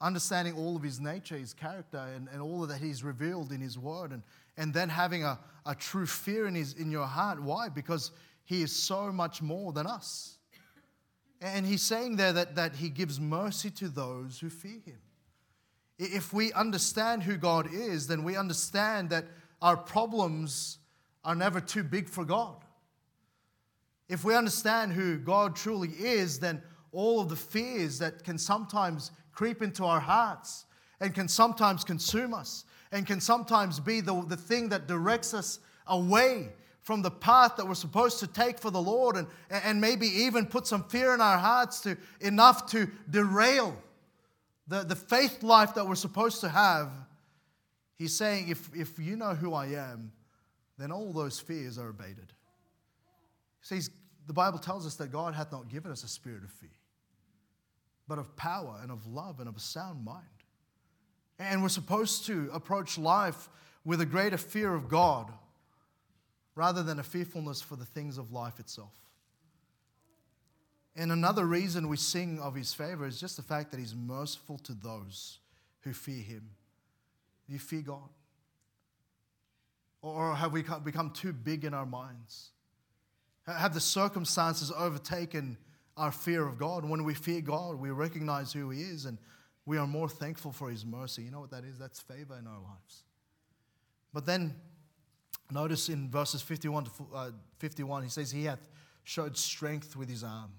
understanding 0.00 0.54
all 0.54 0.76
of 0.76 0.82
His 0.82 1.00
nature, 1.00 1.36
His 1.36 1.52
character, 1.52 1.98
and, 2.14 2.28
and 2.32 2.40
all 2.40 2.62
of 2.62 2.68
that 2.70 2.78
He's 2.78 3.02
revealed 3.02 3.52
in 3.52 3.60
His 3.60 3.78
Word, 3.78 4.12
and, 4.12 4.22
and 4.56 4.72
then 4.72 4.88
having 4.88 5.24
a, 5.24 5.38
a 5.66 5.74
true 5.74 6.06
fear 6.06 6.46
in, 6.46 6.54
his, 6.54 6.74
in 6.74 6.90
your 6.90 7.06
heart. 7.06 7.42
Why? 7.42 7.68
Because 7.68 8.12
He 8.44 8.62
is 8.62 8.74
so 8.74 9.12
much 9.12 9.42
more 9.42 9.72
than 9.72 9.86
us. 9.86 10.38
And 11.40 11.64
he's 11.64 11.82
saying 11.82 12.16
there 12.16 12.32
that, 12.34 12.56
that 12.56 12.76
he 12.76 12.90
gives 12.90 13.18
mercy 13.18 13.70
to 13.70 13.88
those 13.88 14.38
who 14.38 14.50
fear 14.50 14.80
him. 14.84 14.98
If 16.02 16.32
we 16.32 16.50
understand 16.54 17.24
who 17.24 17.36
God 17.36 17.68
is, 17.70 18.06
then 18.06 18.24
we 18.24 18.34
understand 18.34 19.10
that 19.10 19.26
our 19.60 19.76
problems 19.76 20.78
are 21.24 21.34
never 21.34 21.60
too 21.60 21.84
big 21.84 22.08
for 22.08 22.24
God. 22.24 22.56
If 24.08 24.24
we 24.24 24.34
understand 24.34 24.94
who 24.94 25.18
God 25.18 25.54
truly 25.54 25.90
is, 25.90 26.38
then 26.38 26.62
all 26.90 27.20
of 27.20 27.28
the 27.28 27.36
fears 27.36 27.98
that 27.98 28.24
can 28.24 28.38
sometimes 28.38 29.10
creep 29.32 29.60
into 29.60 29.84
our 29.84 30.00
hearts 30.00 30.64
and 31.00 31.14
can 31.14 31.28
sometimes 31.28 31.84
consume 31.84 32.32
us 32.32 32.64
and 32.92 33.06
can 33.06 33.20
sometimes 33.20 33.78
be 33.78 34.00
the, 34.00 34.24
the 34.26 34.38
thing 34.38 34.70
that 34.70 34.88
directs 34.88 35.34
us 35.34 35.60
away 35.86 36.48
from 36.80 37.02
the 37.02 37.10
path 37.10 37.56
that 37.56 37.68
we're 37.68 37.74
supposed 37.74 38.20
to 38.20 38.26
take 38.26 38.58
for 38.58 38.70
the 38.70 38.80
Lord 38.80 39.16
and, 39.16 39.26
and 39.50 39.78
maybe 39.78 40.06
even 40.06 40.46
put 40.46 40.66
some 40.66 40.82
fear 40.84 41.12
in 41.12 41.20
our 41.20 41.36
hearts 41.36 41.82
to 41.82 41.98
enough 42.22 42.64
to 42.70 42.90
derail 43.10 43.76
the, 44.70 44.84
the 44.84 44.96
faith 44.96 45.42
life 45.42 45.74
that 45.74 45.86
we're 45.86 45.96
supposed 45.96 46.40
to 46.42 46.48
have. 46.48 46.90
He's 47.96 48.16
saying, 48.16 48.48
if, 48.48 48.70
if 48.74 48.98
you 48.98 49.16
know 49.16 49.34
who 49.34 49.52
I 49.52 49.66
am, 49.66 50.12
then 50.78 50.92
all 50.92 51.12
those 51.12 51.40
fears 51.40 51.76
are 51.76 51.88
abated. 51.88 52.32
Says, 53.60 53.90
the 54.26 54.32
Bible 54.32 54.60
tells 54.60 54.86
us 54.86 54.94
that 54.94 55.10
God 55.10 55.34
hath 55.34 55.50
not 55.50 55.68
given 55.68 55.90
us 55.90 56.04
a 56.04 56.08
spirit 56.08 56.44
of 56.44 56.50
fear, 56.50 56.70
but 58.06 58.18
of 58.18 58.34
power 58.36 58.78
and 58.80 58.92
of 58.92 59.06
love 59.06 59.40
and 59.40 59.48
of 59.48 59.56
a 59.56 59.60
sound 59.60 60.04
mind. 60.04 60.24
And 61.38 61.62
we're 61.62 61.68
supposed 61.68 62.26
to 62.26 62.48
approach 62.52 62.96
life 62.96 63.48
with 63.84 64.00
a 64.00 64.06
greater 64.06 64.38
fear 64.38 64.72
of 64.72 64.88
God 64.88 65.32
rather 66.54 66.82
than 66.82 67.00
a 67.00 67.02
fearfulness 67.02 67.60
for 67.60 67.74
the 67.74 67.84
things 67.84 68.18
of 68.18 68.30
life 68.30 68.60
itself. 68.60 68.92
And 70.96 71.12
another 71.12 71.44
reason 71.44 71.88
we 71.88 71.96
sing 71.96 72.40
of 72.40 72.54
his 72.54 72.74
favor 72.74 73.06
is 73.06 73.20
just 73.20 73.36
the 73.36 73.42
fact 73.42 73.70
that 73.70 73.80
he's 73.80 73.94
merciful 73.94 74.58
to 74.58 74.74
those 74.74 75.38
who 75.82 75.92
fear 75.92 76.22
him. 76.22 76.50
Do 77.46 77.52
you 77.52 77.58
fear 77.58 77.82
God? 77.82 78.08
Or 80.02 80.34
have 80.34 80.52
we 80.52 80.64
become 80.84 81.10
too 81.10 81.32
big 81.32 81.64
in 81.64 81.74
our 81.74 81.86
minds? 81.86 82.50
Have 83.46 83.74
the 83.74 83.80
circumstances 83.80 84.72
overtaken 84.76 85.56
our 85.96 86.12
fear 86.12 86.46
of 86.46 86.58
God? 86.58 86.84
When 86.84 87.04
we 87.04 87.14
fear 87.14 87.40
God, 87.40 87.76
we 87.76 87.90
recognize 87.90 88.52
who 88.52 88.70
He 88.70 88.82
is 88.82 89.04
and 89.04 89.18
we 89.66 89.76
are 89.78 89.86
more 89.86 90.08
thankful 90.08 90.52
for 90.52 90.70
His 90.70 90.86
mercy. 90.86 91.22
You 91.22 91.30
know 91.30 91.40
what 91.40 91.50
that 91.50 91.64
is? 91.64 91.78
That's 91.78 92.00
favor 92.00 92.36
in 92.38 92.46
our 92.46 92.60
lives. 92.60 93.04
But 94.12 94.26
then, 94.26 94.54
notice 95.50 95.88
in 95.88 96.10
verses 96.10 96.42
51 96.42 96.84
to 96.84 96.90
uh, 97.14 97.30
51, 97.58 98.04
He 98.04 98.08
says, 98.08 98.30
He 98.30 98.44
hath 98.44 98.66
showed 99.04 99.36
strength 99.36 99.96
with 99.96 100.08
His 100.08 100.24
arm. 100.24 100.50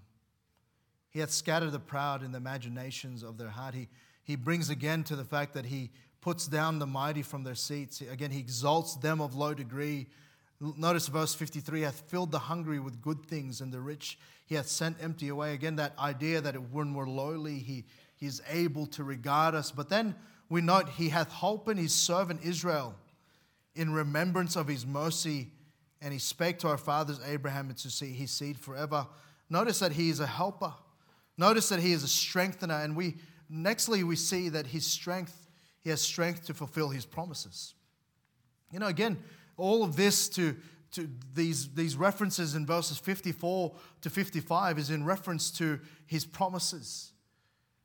He 1.11 1.19
hath 1.19 1.31
scattered 1.31 1.71
the 1.71 1.79
proud 1.79 2.23
in 2.23 2.31
the 2.31 2.37
imaginations 2.37 3.23
of 3.23 3.37
their 3.37 3.49
heart. 3.49 3.75
He, 3.75 3.87
he 4.23 4.35
brings 4.35 4.69
again 4.69 5.03
to 5.05 5.15
the 5.15 5.23
fact 5.23 5.53
that 5.53 5.65
He 5.65 5.91
puts 6.19 6.47
down 6.47 6.79
the 6.79 6.87
mighty 6.87 7.21
from 7.21 7.43
their 7.43 7.55
seats. 7.55 8.01
Again, 8.01 8.31
He 8.31 8.39
exalts 8.39 8.95
them 8.95 9.21
of 9.21 9.35
low 9.35 9.53
degree 9.53 10.07
Notice 10.61 11.07
verse 11.07 11.33
53 11.33 11.81
hath 11.81 12.01
filled 12.01 12.31
the 12.31 12.37
hungry 12.37 12.79
with 12.79 13.01
good 13.01 13.25
things, 13.25 13.61
and 13.61 13.73
the 13.73 13.79
rich 13.79 14.19
he 14.45 14.53
hath 14.53 14.67
sent 14.67 15.01
empty 15.01 15.29
away. 15.29 15.53
Again, 15.53 15.77
that 15.77 15.97
idea 15.97 16.39
that 16.39 16.55
when 16.71 16.93
we're 16.93 17.07
lowly, 17.07 17.57
he, 17.57 17.85
he 18.15 18.27
is 18.27 18.43
able 18.47 18.85
to 18.87 19.03
regard 19.03 19.55
us. 19.55 19.71
But 19.71 19.89
then 19.89 20.15
we 20.49 20.61
note 20.61 20.87
he 20.89 21.09
hath 21.09 21.31
holpen 21.31 21.77
his 21.77 21.95
servant 21.95 22.41
Israel 22.43 22.93
in 23.73 23.91
remembrance 23.91 24.55
of 24.55 24.67
his 24.67 24.85
mercy, 24.85 25.47
and 25.99 26.13
he 26.13 26.19
spake 26.19 26.59
to 26.59 26.67
our 26.67 26.77
fathers 26.77 27.19
Abraham 27.25 27.69
and 27.69 27.77
to 27.79 27.89
see 27.89 28.11
his 28.11 28.29
seed 28.29 28.59
forever. 28.59 29.07
Notice 29.49 29.79
that 29.79 29.93
he 29.93 30.09
is 30.09 30.19
a 30.19 30.27
helper. 30.27 30.73
Notice 31.41 31.69
that 31.69 31.79
he 31.79 31.91
is 31.91 32.03
a 32.03 32.07
strengthener. 32.07 32.75
And 32.75 32.95
we 32.95 33.15
nextly 33.51 34.03
we 34.03 34.15
see 34.15 34.47
that 34.49 34.67
his 34.67 34.85
strength, 34.85 35.47
he 35.79 35.89
has 35.89 35.99
strength 35.99 36.45
to 36.45 36.53
fulfill 36.53 36.89
his 36.89 37.03
promises. 37.03 37.73
You 38.71 38.77
know, 38.77 38.85
again, 38.85 39.17
all 39.57 39.83
of 39.83 39.95
this 39.95 40.29
to, 40.29 40.55
to 40.91 41.09
these, 41.33 41.73
these 41.73 41.95
references 41.95 42.53
in 42.53 42.67
verses 42.67 42.99
54 42.99 43.73
to 44.01 44.09
55 44.11 44.77
is 44.77 44.91
in 44.91 45.03
reference 45.03 45.49
to 45.53 45.79
his 46.05 46.25
promises. 46.25 47.11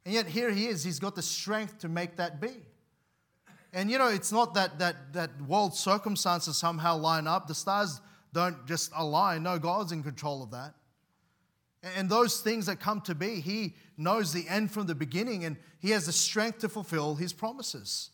And 0.05 0.13
yet 0.13 0.27
here 0.27 0.51
he 0.51 0.67
is, 0.67 0.85
he's 0.85 0.99
got 0.99 1.15
the 1.15 1.23
strength 1.23 1.79
to 1.79 1.89
make 1.89 2.17
that 2.17 2.43
be. 2.43 2.53
And 3.73 3.91
you 3.91 3.97
know, 3.97 4.09
it's 4.09 4.33
not 4.33 4.53
that 4.53 4.79
that 4.81 5.15
that 5.15 5.31
world 5.41 5.75
circumstances 5.75 6.59
somehow 6.59 6.99
line 6.99 7.27
up. 7.27 7.47
The 7.47 7.55
stars 7.55 8.03
don't 8.35 8.67
just 8.67 8.93
align. 8.95 9.43
No, 9.43 9.59
God's 9.59 9.93
in 9.93 10.03
control 10.03 10.43
of 10.43 10.51
that. 10.51 10.75
And 11.95 12.09
those 12.09 12.41
things 12.41 12.67
that 12.67 12.81
come 12.81 13.01
to 13.03 13.15
be, 13.15 13.41
he 13.41 13.75
knows 13.97 14.33
the 14.33 14.49
end 14.49 14.71
from 14.71 14.87
the 14.87 14.95
beginning 14.95 15.45
and 15.45 15.57
he 15.79 15.91
has 15.91 16.07
the 16.07 16.13
strength 16.13 16.59
to 16.61 16.69
fulfill 16.69 17.15
his 17.15 17.33
promises. 17.33 18.11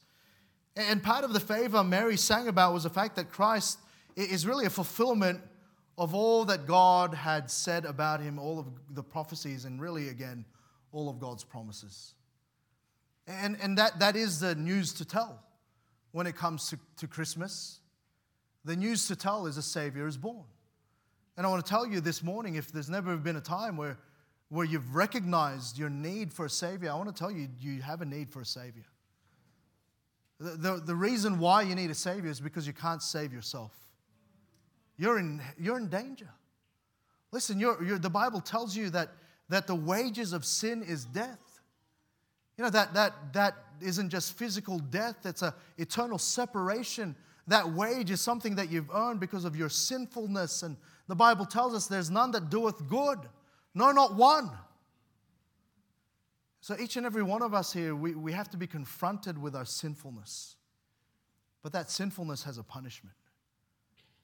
And 0.76 1.02
part 1.02 1.24
of 1.24 1.32
the 1.32 1.40
favor 1.40 1.82
Mary 1.84 2.16
sang 2.16 2.48
about 2.48 2.74
was 2.74 2.82
the 2.82 2.90
fact 2.90 3.16
that 3.16 3.30
Christ 3.30 3.78
is 4.16 4.46
really 4.46 4.66
a 4.66 4.70
fulfillment 4.70 5.40
of 5.98 6.14
all 6.14 6.44
that 6.46 6.66
God 6.66 7.14
had 7.14 7.50
said 7.50 7.84
about 7.84 8.20
him, 8.20 8.38
all 8.38 8.58
of 8.58 8.66
the 8.90 9.02
prophecies, 9.02 9.64
and 9.64 9.80
really, 9.80 10.08
again, 10.08 10.44
all 10.90 11.08
of 11.08 11.18
God's 11.18 11.44
promises. 11.44 12.14
And, 13.26 13.56
and 13.62 13.76
that, 13.78 13.98
that 14.00 14.16
is 14.16 14.40
the 14.40 14.54
news 14.54 14.92
to 14.94 15.04
tell 15.04 15.42
when 16.12 16.26
it 16.26 16.36
comes 16.36 16.68
to, 16.70 16.78
to 16.98 17.06
Christmas. 17.06 17.80
The 18.64 18.76
news 18.76 19.06
to 19.08 19.16
tell 19.16 19.46
is 19.46 19.56
a 19.56 19.62
Savior 19.62 20.06
is 20.06 20.16
born. 20.16 20.44
And 21.36 21.46
I 21.46 21.50
want 21.50 21.64
to 21.64 21.68
tell 21.68 21.86
you 21.86 22.00
this 22.00 22.22
morning 22.22 22.56
if 22.56 22.70
there's 22.70 22.90
never 22.90 23.16
been 23.16 23.36
a 23.36 23.40
time 23.40 23.76
where, 23.76 23.98
where 24.50 24.66
you've 24.66 24.94
recognized 24.94 25.78
your 25.78 25.88
need 25.90 26.32
for 26.32 26.44
a 26.44 26.50
Savior, 26.50 26.90
I 26.90 26.94
want 26.94 27.08
to 27.08 27.18
tell 27.18 27.30
you, 27.30 27.48
you 27.58 27.80
have 27.82 28.02
a 28.02 28.04
need 28.04 28.30
for 28.30 28.40
a 28.40 28.46
Savior. 28.46 28.84
The, 30.38 30.50
the, 30.50 30.82
the 30.86 30.94
reason 30.94 31.38
why 31.38 31.62
you 31.62 31.74
need 31.74 31.90
a 31.90 31.94
Savior 31.94 32.30
is 32.30 32.40
because 32.40 32.66
you 32.66 32.72
can't 32.72 33.02
save 33.02 33.32
yourself. 33.32 33.72
You're 34.98 35.18
in, 35.18 35.40
you're 35.58 35.78
in 35.78 35.88
danger. 35.88 36.28
Listen, 37.30 37.58
you're, 37.58 37.82
you're, 37.82 37.98
the 37.98 38.10
Bible 38.10 38.40
tells 38.40 38.76
you 38.76 38.90
that, 38.90 39.08
that 39.48 39.66
the 39.66 39.74
wages 39.74 40.32
of 40.32 40.44
sin 40.44 40.82
is 40.82 41.04
death. 41.06 41.60
You 42.58 42.64
know, 42.64 42.70
that, 42.70 42.92
that, 42.92 43.14
that 43.32 43.54
isn't 43.80 44.10
just 44.10 44.36
physical 44.36 44.78
death, 44.78 45.16
it's 45.24 45.42
an 45.42 45.52
eternal 45.78 46.18
separation. 46.18 47.16
That 47.48 47.72
wage 47.72 48.10
is 48.10 48.20
something 48.20 48.54
that 48.56 48.70
you've 48.70 48.90
earned 48.94 49.18
because 49.18 49.44
of 49.44 49.56
your 49.56 49.68
sinfulness. 49.68 50.62
And 50.62 50.76
the 51.08 51.16
Bible 51.16 51.44
tells 51.44 51.74
us 51.74 51.86
there's 51.86 52.10
none 52.10 52.30
that 52.32 52.50
doeth 52.50 52.88
good, 52.88 53.18
no, 53.74 53.90
not 53.90 54.14
one. 54.14 54.50
So 56.60 56.76
each 56.78 56.96
and 56.96 57.04
every 57.04 57.24
one 57.24 57.42
of 57.42 57.54
us 57.54 57.72
here, 57.72 57.94
we, 57.96 58.14
we 58.14 58.32
have 58.32 58.48
to 58.50 58.56
be 58.56 58.68
confronted 58.68 59.36
with 59.36 59.56
our 59.56 59.64
sinfulness. 59.64 60.56
But 61.62 61.72
that 61.72 61.90
sinfulness 61.90 62.44
has 62.44 62.56
a 62.56 62.62
punishment. 62.62 63.16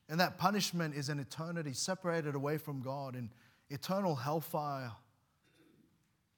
And 0.09 0.21
that 0.21 0.39
punishment 0.39 0.95
is 0.95 1.09
an 1.09 1.19
eternity 1.19 1.73
separated 1.73 2.35
away 2.35 2.59
from 2.59 2.81
God 2.81 3.17
in 3.17 3.31
eternal 3.71 4.15
hellfire. 4.15 4.93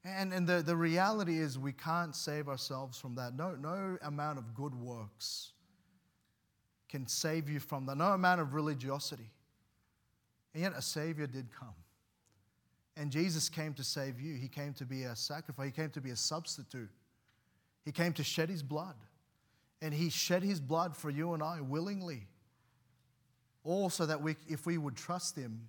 And, 0.02 0.32
and 0.32 0.46
the, 0.46 0.62
the 0.62 0.74
reality 0.74 1.38
is, 1.38 1.58
we 1.58 1.72
can't 1.72 2.16
save 2.16 2.48
ourselves 2.48 2.98
from 2.98 3.16
that. 3.16 3.36
No, 3.36 3.54
no 3.54 3.98
amount 4.02 4.38
of 4.38 4.54
good 4.54 4.74
works 4.74 5.52
can 6.88 7.06
save 7.06 7.48
you 7.48 7.60
from 7.60 7.86
that, 7.86 7.96
no 7.96 8.12
amount 8.12 8.40
of 8.40 8.54
religiosity. 8.54 9.30
And 10.54 10.62
yet, 10.62 10.72
a 10.76 10.82
Savior 10.82 11.26
did 11.26 11.48
come. 11.52 11.74
And 12.96 13.10
Jesus 13.10 13.48
came 13.48 13.72
to 13.74 13.84
save 13.84 14.20
you. 14.20 14.34
He 14.34 14.48
came 14.48 14.74
to 14.74 14.84
be 14.84 15.04
a 15.04 15.16
sacrifice, 15.16 15.66
He 15.66 15.72
came 15.72 15.90
to 15.90 16.00
be 16.00 16.10
a 16.10 16.16
substitute. 16.16 16.90
He 17.84 17.92
came 17.92 18.12
to 18.14 18.24
shed 18.24 18.50
His 18.50 18.62
blood. 18.62 18.96
And 19.80 19.94
He 19.94 20.10
shed 20.10 20.42
His 20.42 20.60
blood 20.60 20.96
for 20.96 21.08
you 21.08 21.32
and 21.32 21.42
I 21.42 21.60
willingly. 21.60 22.26
Also, 23.64 24.06
that 24.06 24.20
we, 24.20 24.36
if 24.48 24.66
we 24.66 24.78
would 24.78 24.96
trust 24.96 25.36
Him, 25.36 25.68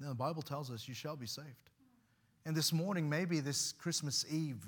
the 0.00 0.14
Bible 0.14 0.42
tells 0.42 0.70
us, 0.70 0.88
you 0.88 0.94
shall 0.94 1.16
be 1.16 1.26
saved. 1.26 1.70
And 2.46 2.56
this 2.56 2.72
morning, 2.72 3.08
maybe 3.08 3.40
this 3.40 3.72
Christmas 3.72 4.24
Eve, 4.30 4.64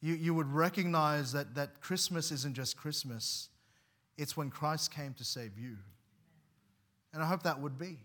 you, 0.00 0.14
you 0.14 0.34
would 0.34 0.52
recognize 0.52 1.32
that, 1.32 1.54
that 1.54 1.80
Christmas 1.80 2.32
isn't 2.32 2.54
just 2.54 2.76
Christmas, 2.76 3.48
it's 4.18 4.36
when 4.36 4.50
Christ 4.50 4.92
came 4.92 5.14
to 5.14 5.24
save 5.24 5.58
you. 5.58 5.76
And 7.14 7.22
I 7.22 7.26
hope 7.26 7.44
that 7.44 7.60
would 7.60 7.78
be. 7.78 7.98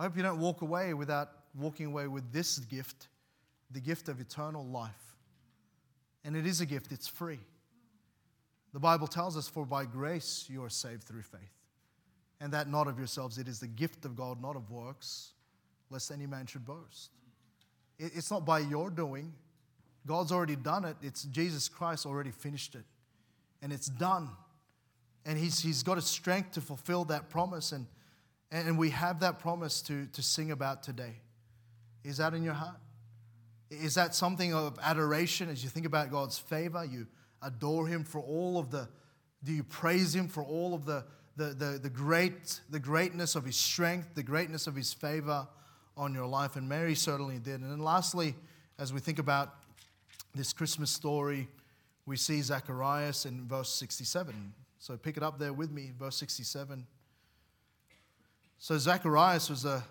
I 0.00 0.04
hope 0.04 0.16
you 0.16 0.22
don't 0.22 0.38
walk 0.38 0.62
away 0.62 0.94
without 0.94 1.28
walking 1.54 1.84
away 1.84 2.06
with 2.06 2.32
this 2.32 2.58
gift, 2.58 3.08
the 3.70 3.80
gift 3.80 4.08
of 4.08 4.18
eternal 4.18 4.64
life. 4.64 5.14
And 6.24 6.34
it 6.34 6.46
is 6.46 6.62
a 6.62 6.66
gift, 6.66 6.90
it's 6.90 7.06
free. 7.06 7.38
The 8.72 8.80
Bible 8.80 9.06
tells 9.06 9.36
us, 9.36 9.46
For 9.46 9.66
by 9.66 9.84
grace 9.84 10.46
you 10.48 10.64
are 10.64 10.70
saved 10.70 11.04
through 11.04 11.20
faith. 11.20 11.52
And 12.40 12.50
that 12.54 12.66
not 12.66 12.88
of 12.88 12.96
yourselves, 12.96 13.36
it 13.36 13.46
is 13.46 13.60
the 13.60 13.66
gift 13.66 14.06
of 14.06 14.16
God, 14.16 14.40
not 14.40 14.56
of 14.56 14.70
works, 14.70 15.32
lest 15.90 16.10
any 16.10 16.26
man 16.26 16.46
should 16.46 16.64
boast. 16.64 17.10
It's 17.98 18.30
not 18.30 18.46
by 18.46 18.60
your 18.60 18.88
doing. 18.88 19.34
God's 20.06 20.32
already 20.32 20.56
done 20.56 20.86
it. 20.86 20.96
It's 21.02 21.24
Jesus 21.24 21.68
Christ 21.68 22.06
already 22.06 22.30
finished 22.30 22.74
it. 22.74 22.84
And 23.60 23.70
it's 23.70 23.88
done. 23.88 24.30
And 25.26 25.38
he's, 25.38 25.60
he's 25.60 25.82
got 25.82 25.98
a 25.98 26.02
strength 26.02 26.52
to 26.52 26.62
fulfill 26.62 27.04
that 27.04 27.28
promise. 27.28 27.72
And, 27.72 27.84
and 28.50 28.78
we 28.78 28.90
have 28.90 29.20
that 29.20 29.38
promise 29.38 29.80
to, 29.82 30.06
to 30.06 30.22
sing 30.22 30.50
about 30.50 30.82
today. 30.82 31.20
Is 32.04 32.16
that 32.16 32.34
in 32.34 32.42
your 32.42 32.54
heart? 32.54 32.76
Is 33.70 33.94
that 33.94 34.14
something 34.14 34.52
of 34.52 34.78
adoration 34.82 35.48
as 35.48 35.62
you 35.62 35.70
think 35.70 35.86
about 35.86 36.10
God's 36.10 36.38
favor? 36.38 36.84
You 36.84 37.06
adore 37.42 37.86
Him 37.86 38.04
for 38.04 38.20
all 38.20 38.58
of 38.58 38.70
the, 38.70 38.88
do 39.44 39.52
you 39.52 39.62
praise 39.62 40.14
Him 40.14 40.26
for 40.26 40.42
all 40.42 40.74
of 40.74 40.84
the, 40.84 41.04
the, 41.36 41.54
the, 41.54 41.78
the, 41.82 41.90
great, 41.90 42.60
the 42.70 42.80
greatness 42.80 43.36
of 43.36 43.44
His 43.44 43.56
strength, 43.56 44.14
the 44.14 44.22
greatness 44.22 44.66
of 44.66 44.74
His 44.74 44.92
favor 44.92 45.46
on 45.96 46.12
your 46.12 46.26
life? 46.26 46.56
And 46.56 46.68
Mary 46.68 46.96
certainly 46.96 47.38
did. 47.38 47.60
And 47.60 47.70
then 47.70 47.78
lastly, 47.78 48.34
as 48.78 48.92
we 48.92 48.98
think 48.98 49.20
about 49.20 49.54
this 50.34 50.52
Christmas 50.52 50.90
story, 50.90 51.46
we 52.06 52.16
see 52.16 52.42
Zacharias 52.42 53.26
in 53.26 53.46
verse 53.46 53.72
67. 53.74 54.52
So 54.80 54.96
pick 54.96 55.16
it 55.16 55.22
up 55.22 55.38
there 55.38 55.52
with 55.52 55.70
me, 55.70 55.92
verse 55.96 56.16
67. 56.16 56.86
So 58.62 58.76
Zacharias 58.76 59.48
was 59.48 59.62
the, 59.62 59.82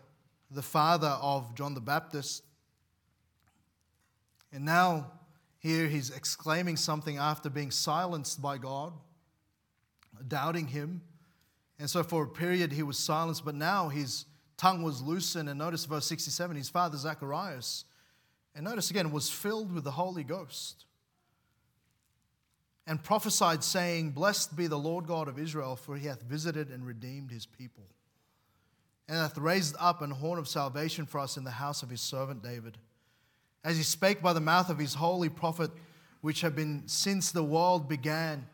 the 0.51 0.61
father 0.61 1.17
of 1.21 1.55
John 1.55 1.73
the 1.73 1.81
Baptist. 1.81 2.43
And 4.53 4.63
now, 4.63 5.11
here 5.57 5.87
he's 5.87 6.11
exclaiming 6.11 6.77
something 6.77 7.17
after 7.17 7.49
being 7.49 7.71
silenced 7.71 8.43
by 8.43 8.59
God, 8.59 8.93
doubting 10.27 10.67
him. 10.67 11.01
And 11.79 11.89
so, 11.89 12.03
for 12.03 12.23
a 12.23 12.27
period, 12.27 12.71
he 12.71 12.83
was 12.83 12.99
silenced, 12.99 13.43
but 13.43 13.55
now 13.55 13.89
his 13.89 14.25
tongue 14.55 14.83
was 14.83 15.01
loosened. 15.01 15.49
And 15.49 15.57
notice 15.57 15.85
verse 15.85 16.05
67 16.05 16.55
his 16.55 16.69
father, 16.69 16.95
Zacharias, 16.95 17.85
and 18.53 18.65
notice 18.65 18.91
again, 18.91 19.11
was 19.11 19.31
filled 19.31 19.73
with 19.73 19.83
the 19.83 19.91
Holy 19.91 20.23
Ghost 20.23 20.85
and 22.85 23.03
prophesied, 23.03 23.63
saying, 23.63 24.11
Blessed 24.11 24.55
be 24.55 24.67
the 24.67 24.77
Lord 24.77 25.07
God 25.07 25.27
of 25.27 25.39
Israel, 25.39 25.75
for 25.75 25.97
he 25.97 26.05
hath 26.05 26.21
visited 26.21 26.69
and 26.69 26.85
redeemed 26.85 27.31
his 27.31 27.47
people, 27.47 27.87
and 29.09 29.17
hath 29.17 29.37
raised 29.37 29.75
up 29.79 30.01
an 30.01 30.11
horn 30.11 30.39
of 30.39 30.47
salvation 30.47 31.05
for 31.05 31.19
us 31.19 31.35
in 31.35 31.43
the 31.43 31.51
house 31.51 31.83
of 31.83 31.89
his 31.89 31.99
servant 31.99 32.41
David 32.43 32.77
as 33.63 33.77
he 33.77 33.83
spake 33.83 34.21
by 34.21 34.33
the 34.33 34.39
mouth 34.39 34.69
of 34.69 34.77
his 34.77 34.93
holy 34.93 35.29
prophet, 35.29 35.71
which 36.21 36.41
have 36.41 36.55
been 36.55 36.83
since 36.85 37.31
the 37.31 37.43
world 37.43 37.89
began, 37.89 38.45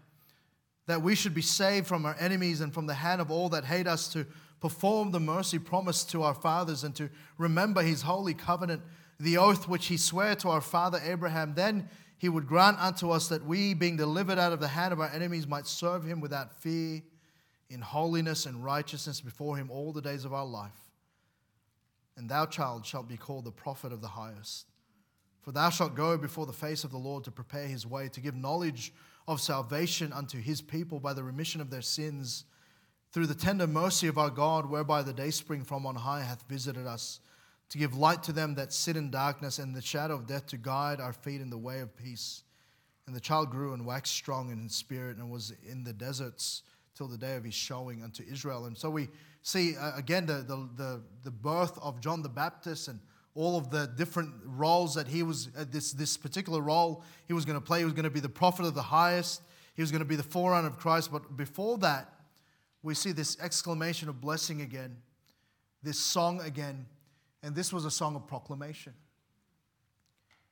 that 0.88 1.01
we 1.01 1.16
should 1.16 1.34
be 1.34 1.41
saved 1.41 1.88
from 1.88 2.06
our 2.06 2.16
enemies 2.20 2.62
and 2.62 2.74
from 2.74 2.86
the 2.86 2.93
hand 2.93 3.22
of 3.22 3.32
all 3.32 3.49
that 3.49 3.66
hate 3.66 3.88
us, 3.88 4.08
to 4.10 4.26
perform 4.60 5.12
the 5.12 5.20
mercy 5.20 5.60
promised 5.60 6.10
to 6.12 6.24
our 6.24 6.34
fathers, 6.34 6.84
and 6.84 6.95
to 6.95 7.10
remember 7.38 7.82
his 7.82 8.01
holy 8.01 8.34
covenant, 8.34 8.82
the 9.20 9.38
oath 9.38 9.68
which 9.68 9.88
he 9.88 9.97
sware 9.97 10.36
to 10.36 10.49
our 10.49 10.62
father 10.62 10.99
Abraham. 11.03 11.53
Then 11.56 11.89
he 12.18 12.30
would 12.30 12.47
grant 12.47 12.80
unto 12.80 13.12
us 13.12 13.28
that 13.30 13.45
we, 13.45 13.74
being 13.74 13.97
delivered 13.97 14.39
out 14.39 14.53
of 14.53 14.60
the 14.60 14.68
hand 14.68 14.91
of 14.91 14.99
our 14.99 15.10
enemies, 15.10 15.47
might 15.47 15.68
serve 15.68 16.03
him 16.03 16.20
without 16.20 16.60
fear, 16.62 17.01
in 17.70 17.82
holiness 17.82 18.45
and 18.45 18.63
righteousness 18.63 19.22
before 19.22 19.57
him 19.57 19.72
all 19.72 19.91
the 19.91 20.01
days 20.01 20.26
of 20.26 20.34
our 20.34 20.45
life. 20.45 20.91
And 22.18 22.30
thou, 22.30 22.45
child, 22.45 22.86
shalt 22.86 23.07
be 23.07 23.18
called 23.18 23.45
the 23.45 23.51
prophet 23.51 23.91
of 23.91 24.01
the 24.01 24.07
highest. 24.07 24.68
For 25.41 25.51
thou 25.51 25.70
shalt 25.70 25.95
go 25.95 26.18
before 26.18 26.45
the 26.45 26.53
face 26.53 26.84
of 26.84 26.91
the 26.91 26.97
Lord 26.97 27.24
to 27.26 27.32
prepare 27.32 27.68
his 27.68 27.86
way, 27.86 28.07
to 28.09 28.22
give 28.22 28.36
knowledge 28.36 28.93
of 29.28 29.41
salvation 29.41 30.13
unto 30.13 30.39
his 30.39 30.61
people 30.61 30.99
by 30.99 31.13
the 31.13 31.24
remission 31.24 31.61
of 31.61 31.70
their 31.70 31.82
sins, 31.82 32.45
through 33.11 33.28
the 33.28 33.36
tender 33.36 33.68
mercy 33.68 34.07
of 34.07 34.18
our 34.18 34.30
God, 34.30 34.70
whereby 34.70 35.01
the 35.01 35.13
dayspring 35.13 35.63
from 35.63 35.86
on 35.86 35.95
high 35.95 36.22
hath 36.22 36.43
visited 36.49 36.88
us, 36.88 37.20
to 37.70 37.78
give 37.78 37.97
light 37.97 38.24
to 38.24 38.32
them 38.32 38.55
that 38.55 38.74
sit 38.74 38.97
in 38.97 39.09
darkness 39.09 39.59
and 39.59 39.76
the 39.76 39.82
shadow 39.82 40.16
of 40.16 40.28
death, 40.28 40.47
to 40.47 40.57
guide 40.57 40.99
our 40.99 41.13
feet 41.13 41.41
in 41.41 41.49
the 41.49 41.57
way 41.57 41.80
of 41.80 41.95
peace. 41.95 42.43
And 43.07 43.16
the 43.16 43.22
child 43.22 43.51
grew 43.51 43.74
and 43.74 43.86
waxed 43.86 44.13
strong 44.13 44.51
in 44.51 44.68
spirit 44.70 45.18
and 45.18 45.30
was 45.30 45.53
in 45.68 45.84
the 45.84 45.93
deserts 45.93 46.63
till 46.96 47.08
the 47.08 47.18
day 47.18 47.36
of 47.36 47.43
his 47.43 47.54
showing 47.54 48.04
unto 48.04 48.24
Israel. 48.24 48.66
And 48.66 48.78
so 48.78 48.89
we 48.89 49.10
see 49.41 49.76
uh, 49.78 49.96
again 49.96 50.26
the, 50.26 50.36
the, 50.36 50.70
the, 50.76 51.02
the 51.24 51.32
birth 51.32 51.78
of 51.82 52.00
John 52.00 52.22
the 52.22 52.30
Baptist 52.30 52.88
and 52.88 53.00
all 53.36 53.58
of 53.58 53.70
the 53.70 53.88
different 53.98 54.34
roles 54.46 54.96
that 54.96 55.08
he 55.08 55.22
was, 55.22 55.50
uh, 55.58 55.66
this, 55.70 55.91
this 55.91 56.16
particular 56.16 56.62
role 56.62 57.04
he 57.28 57.34
was 57.34 57.43
going 57.43 57.58
to 57.58 57.66
play. 57.66 57.80
He 57.80 57.86
was 57.86 57.93
going 57.93 58.06
to 58.06 58.10
be 58.10 58.22
the 58.22 58.30
prophet 58.30 58.66
of 58.66 58.74
the 58.74 58.82
highest, 58.82 59.41
he 59.76 59.82
was 59.82 59.91
going 59.91 60.00
to 60.00 60.06
be 60.06 60.16
the 60.16 60.24
forerunner 60.24 60.68
of 60.68 60.78
Christ. 60.78 61.12
But 61.12 61.36
before 61.36 61.78
that, 61.80 62.10
we 62.82 62.93
see 62.93 63.12
this 63.12 63.38
exclamation 63.41 64.08
of 64.08 64.22
blessing 64.22 64.62
again, 64.62 64.98
this 65.84 66.00
song 66.00 66.39
again, 66.41 66.86
and 67.43 67.54
this 67.54 67.74
was 67.74 67.84
a 67.84 67.91
song 67.91 68.16
of 68.16 68.26
proclamation. 68.26 68.93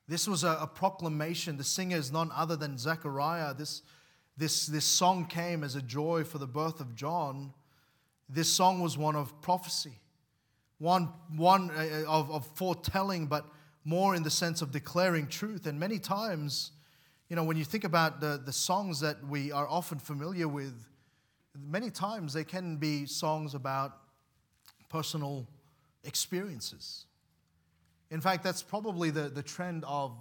This 0.06 0.28
was 0.28 0.44
a, 0.44 0.58
a 0.60 0.66
proclamation. 0.66 1.56
The 1.56 1.64
singer 1.64 1.96
is 1.96 2.12
none 2.12 2.30
other 2.34 2.56
than 2.56 2.76
Zechariah. 2.76 3.54
This, 3.54 3.82
this, 4.36 4.66
this 4.66 4.84
song 4.84 5.26
came 5.26 5.62
as 5.62 5.74
a 5.76 5.82
joy 5.82 6.24
for 6.24 6.38
the 6.38 6.46
birth 6.46 6.80
of 6.80 6.94
John. 6.94 7.52
This 8.28 8.52
song 8.52 8.80
was 8.80 8.98
one 8.98 9.16
of 9.16 9.40
prophecy 9.40 10.00
one, 10.78 11.08
one 11.34 11.70
uh, 11.70 12.04
of, 12.06 12.30
of 12.30 12.46
foretelling, 12.54 13.26
but 13.26 13.46
more 13.84 14.14
in 14.14 14.22
the 14.22 14.30
sense 14.30 14.62
of 14.62 14.72
declaring 14.72 15.26
truth. 15.26 15.66
And 15.66 15.78
many 15.78 15.98
times, 15.98 16.72
you 17.28 17.36
know, 17.36 17.44
when 17.44 17.56
you 17.56 17.64
think 17.64 17.84
about 17.84 18.20
the, 18.20 18.40
the 18.44 18.52
songs 18.52 19.00
that 19.00 19.26
we 19.26 19.52
are 19.52 19.68
often 19.68 19.98
familiar 19.98 20.48
with, 20.48 20.74
many 21.58 21.90
times 21.90 22.32
they 22.32 22.44
can 22.44 22.76
be 22.76 23.06
songs 23.06 23.54
about 23.54 23.96
personal 24.88 25.46
experiences. 26.04 27.06
In 28.10 28.20
fact, 28.20 28.44
that's 28.44 28.62
probably 28.62 29.10
the, 29.10 29.28
the 29.28 29.42
trend 29.42 29.84
of 29.86 30.12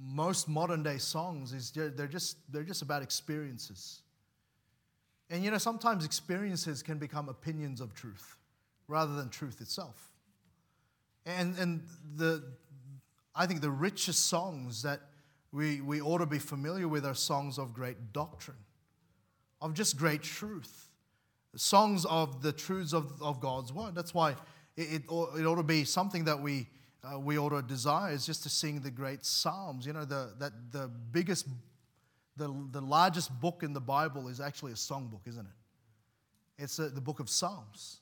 most 0.00 0.48
modern 0.48 0.82
day 0.82 0.98
songs 0.98 1.52
is 1.52 1.70
they're 1.70 2.06
just, 2.06 2.36
they're 2.52 2.62
just 2.62 2.82
about 2.82 3.02
experiences. 3.02 4.02
And 5.30 5.44
you 5.44 5.50
know, 5.50 5.58
sometimes 5.58 6.04
experiences 6.04 6.82
can 6.82 6.98
become 6.98 7.28
opinions 7.28 7.80
of 7.80 7.94
truth 7.94 8.36
rather 8.86 9.14
than 9.14 9.28
truth 9.28 9.60
itself. 9.60 10.10
And, 11.26 11.56
and 11.58 11.82
the, 12.16 12.42
I 13.34 13.46
think 13.46 13.60
the 13.60 13.70
richest 13.70 14.26
songs 14.26 14.82
that 14.82 15.00
we, 15.52 15.80
we 15.80 16.00
ought 16.00 16.18
to 16.18 16.26
be 16.26 16.38
familiar 16.38 16.88
with 16.88 17.04
are 17.04 17.14
songs 17.14 17.58
of 17.58 17.74
great 17.74 18.12
doctrine, 18.12 18.56
of 19.60 19.74
just 19.74 19.96
great 19.96 20.22
truth, 20.22 20.88
songs 21.56 22.04
of 22.06 22.42
the 22.42 22.52
truths 22.52 22.92
of, 22.92 23.20
of 23.20 23.40
God's 23.40 23.72
word. 23.72 23.94
That's 23.94 24.14
why 24.14 24.32
it, 24.76 24.82
it, 24.92 25.02
it 25.04 25.10
ought 25.46 25.56
to 25.56 25.62
be 25.62 25.84
something 25.84 26.24
that 26.24 26.40
we, 26.40 26.68
uh, 27.04 27.18
we 27.18 27.38
ought 27.38 27.50
to 27.50 27.62
desire 27.62 28.12
is 28.12 28.26
just 28.26 28.42
to 28.42 28.48
sing 28.48 28.80
the 28.80 28.90
great 28.90 29.24
Psalms. 29.24 29.86
You 29.86 29.92
know, 29.92 30.04
the, 30.04 30.32
that 30.38 30.52
the 30.72 30.90
biggest, 31.12 31.46
the, 32.36 32.54
the 32.72 32.80
largest 32.80 33.40
book 33.40 33.62
in 33.62 33.72
the 33.72 33.80
Bible 33.80 34.28
is 34.28 34.40
actually 34.40 34.72
a 34.72 34.76
songbook, 34.76 35.26
isn't 35.26 35.46
it? 35.46 36.62
It's 36.62 36.78
a, 36.78 36.88
the 36.88 37.00
book 37.00 37.20
of 37.20 37.30
Psalms. 37.30 38.00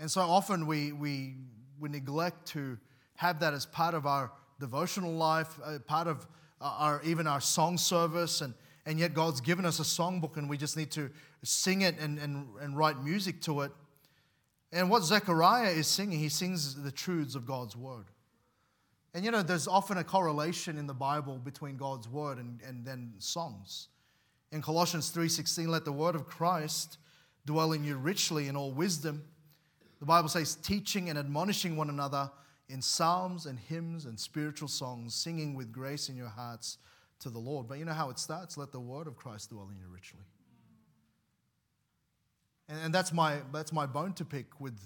And 0.00 0.10
so 0.10 0.22
often 0.22 0.66
we, 0.66 0.92
we, 0.92 1.34
we 1.78 1.88
neglect 1.88 2.46
to 2.48 2.78
have 3.16 3.40
that 3.40 3.52
as 3.52 3.66
part 3.66 3.94
of 3.94 4.06
our 4.06 4.30
devotional 4.60 5.12
life, 5.12 5.58
uh, 5.64 5.78
part 5.80 6.06
of 6.06 6.26
our, 6.60 7.02
even 7.04 7.26
our 7.26 7.40
song 7.40 7.76
service. 7.76 8.40
And, 8.40 8.54
and 8.86 8.98
yet 8.98 9.12
God's 9.12 9.40
given 9.40 9.66
us 9.66 9.80
a 9.80 9.82
songbook 9.82 10.36
and 10.36 10.48
we 10.48 10.56
just 10.56 10.76
need 10.76 10.90
to 10.92 11.10
sing 11.42 11.82
it 11.82 11.98
and, 11.98 12.18
and, 12.18 12.46
and 12.60 12.76
write 12.76 13.02
music 13.02 13.42
to 13.42 13.62
it. 13.62 13.72
And 14.72 14.90
what 14.90 15.02
Zechariah 15.02 15.70
is 15.70 15.86
singing, 15.86 16.18
he 16.18 16.28
sings 16.28 16.74
the 16.74 16.92
truths 16.92 17.34
of 17.34 17.46
God's 17.46 17.76
word. 17.76 18.06
And 19.14 19.24
you 19.24 19.30
know, 19.30 19.42
there's 19.42 19.66
often 19.66 19.98
a 19.98 20.04
correlation 20.04 20.76
in 20.76 20.86
the 20.86 20.94
Bible 20.94 21.38
between 21.38 21.76
God's 21.76 22.08
word 22.08 22.38
and, 22.38 22.60
and 22.66 22.84
then 22.84 23.14
songs. 23.18 23.88
In 24.52 24.62
Colossians 24.62 25.10
3:16, 25.10 25.68
let 25.68 25.84
the 25.84 25.92
word 25.92 26.14
of 26.14 26.26
Christ 26.26 26.98
dwell 27.46 27.72
in 27.72 27.84
you 27.84 27.96
richly 27.96 28.48
in 28.48 28.56
all 28.56 28.72
wisdom 28.72 29.24
the 29.98 30.06
Bible 30.06 30.28
says, 30.28 30.54
teaching 30.54 31.10
and 31.10 31.18
admonishing 31.18 31.76
one 31.76 31.90
another 31.90 32.30
in 32.68 32.82
psalms 32.82 33.46
and 33.46 33.58
hymns 33.58 34.04
and 34.04 34.18
spiritual 34.18 34.68
songs, 34.68 35.14
singing 35.14 35.54
with 35.54 35.72
grace 35.72 36.08
in 36.08 36.16
your 36.16 36.28
hearts 36.28 36.78
to 37.20 37.30
the 37.30 37.38
Lord. 37.38 37.66
But 37.66 37.78
you 37.78 37.84
know 37.84 37.92
how 37.92 38.10
it 38.10 38.18
starts? 38.18 38.56
Let 38.56 38.70
the 38.70 38.80
word 38.80 39.06
of 39.06 39.16
Christ 39.16 39.50
dwell 39.50 39.68
in 39.72 39.78
you 39.78 39.92
richly. 39.92 40.20
And, 42.68 42.78
and 42.84 42.94
that's, 42.94 43.12
my, 43.12 43.38
that's 43.52 43.72
my 43.72 43.86
bone 43.86 44.12
to 44.14 44.24
pick 44.24 44.60
with 44.60 44.78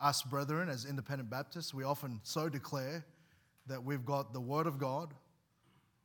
us, 0.00 0.22
brethren, 0.22 0.68
as 0.68 0.84
independent 0.84 1.30
Baptists. 1.30 1.74
We 1.74 1.84
often 1.84 2.20
so 2.22 2.48
declare 2.48 3.04
that 3.66 3.84
we've 3.84 4.04
got 4.04 4.32
the 4.32 4.40
word 4.40 4.66
of 4.66 4.78
God, 4.78 5.14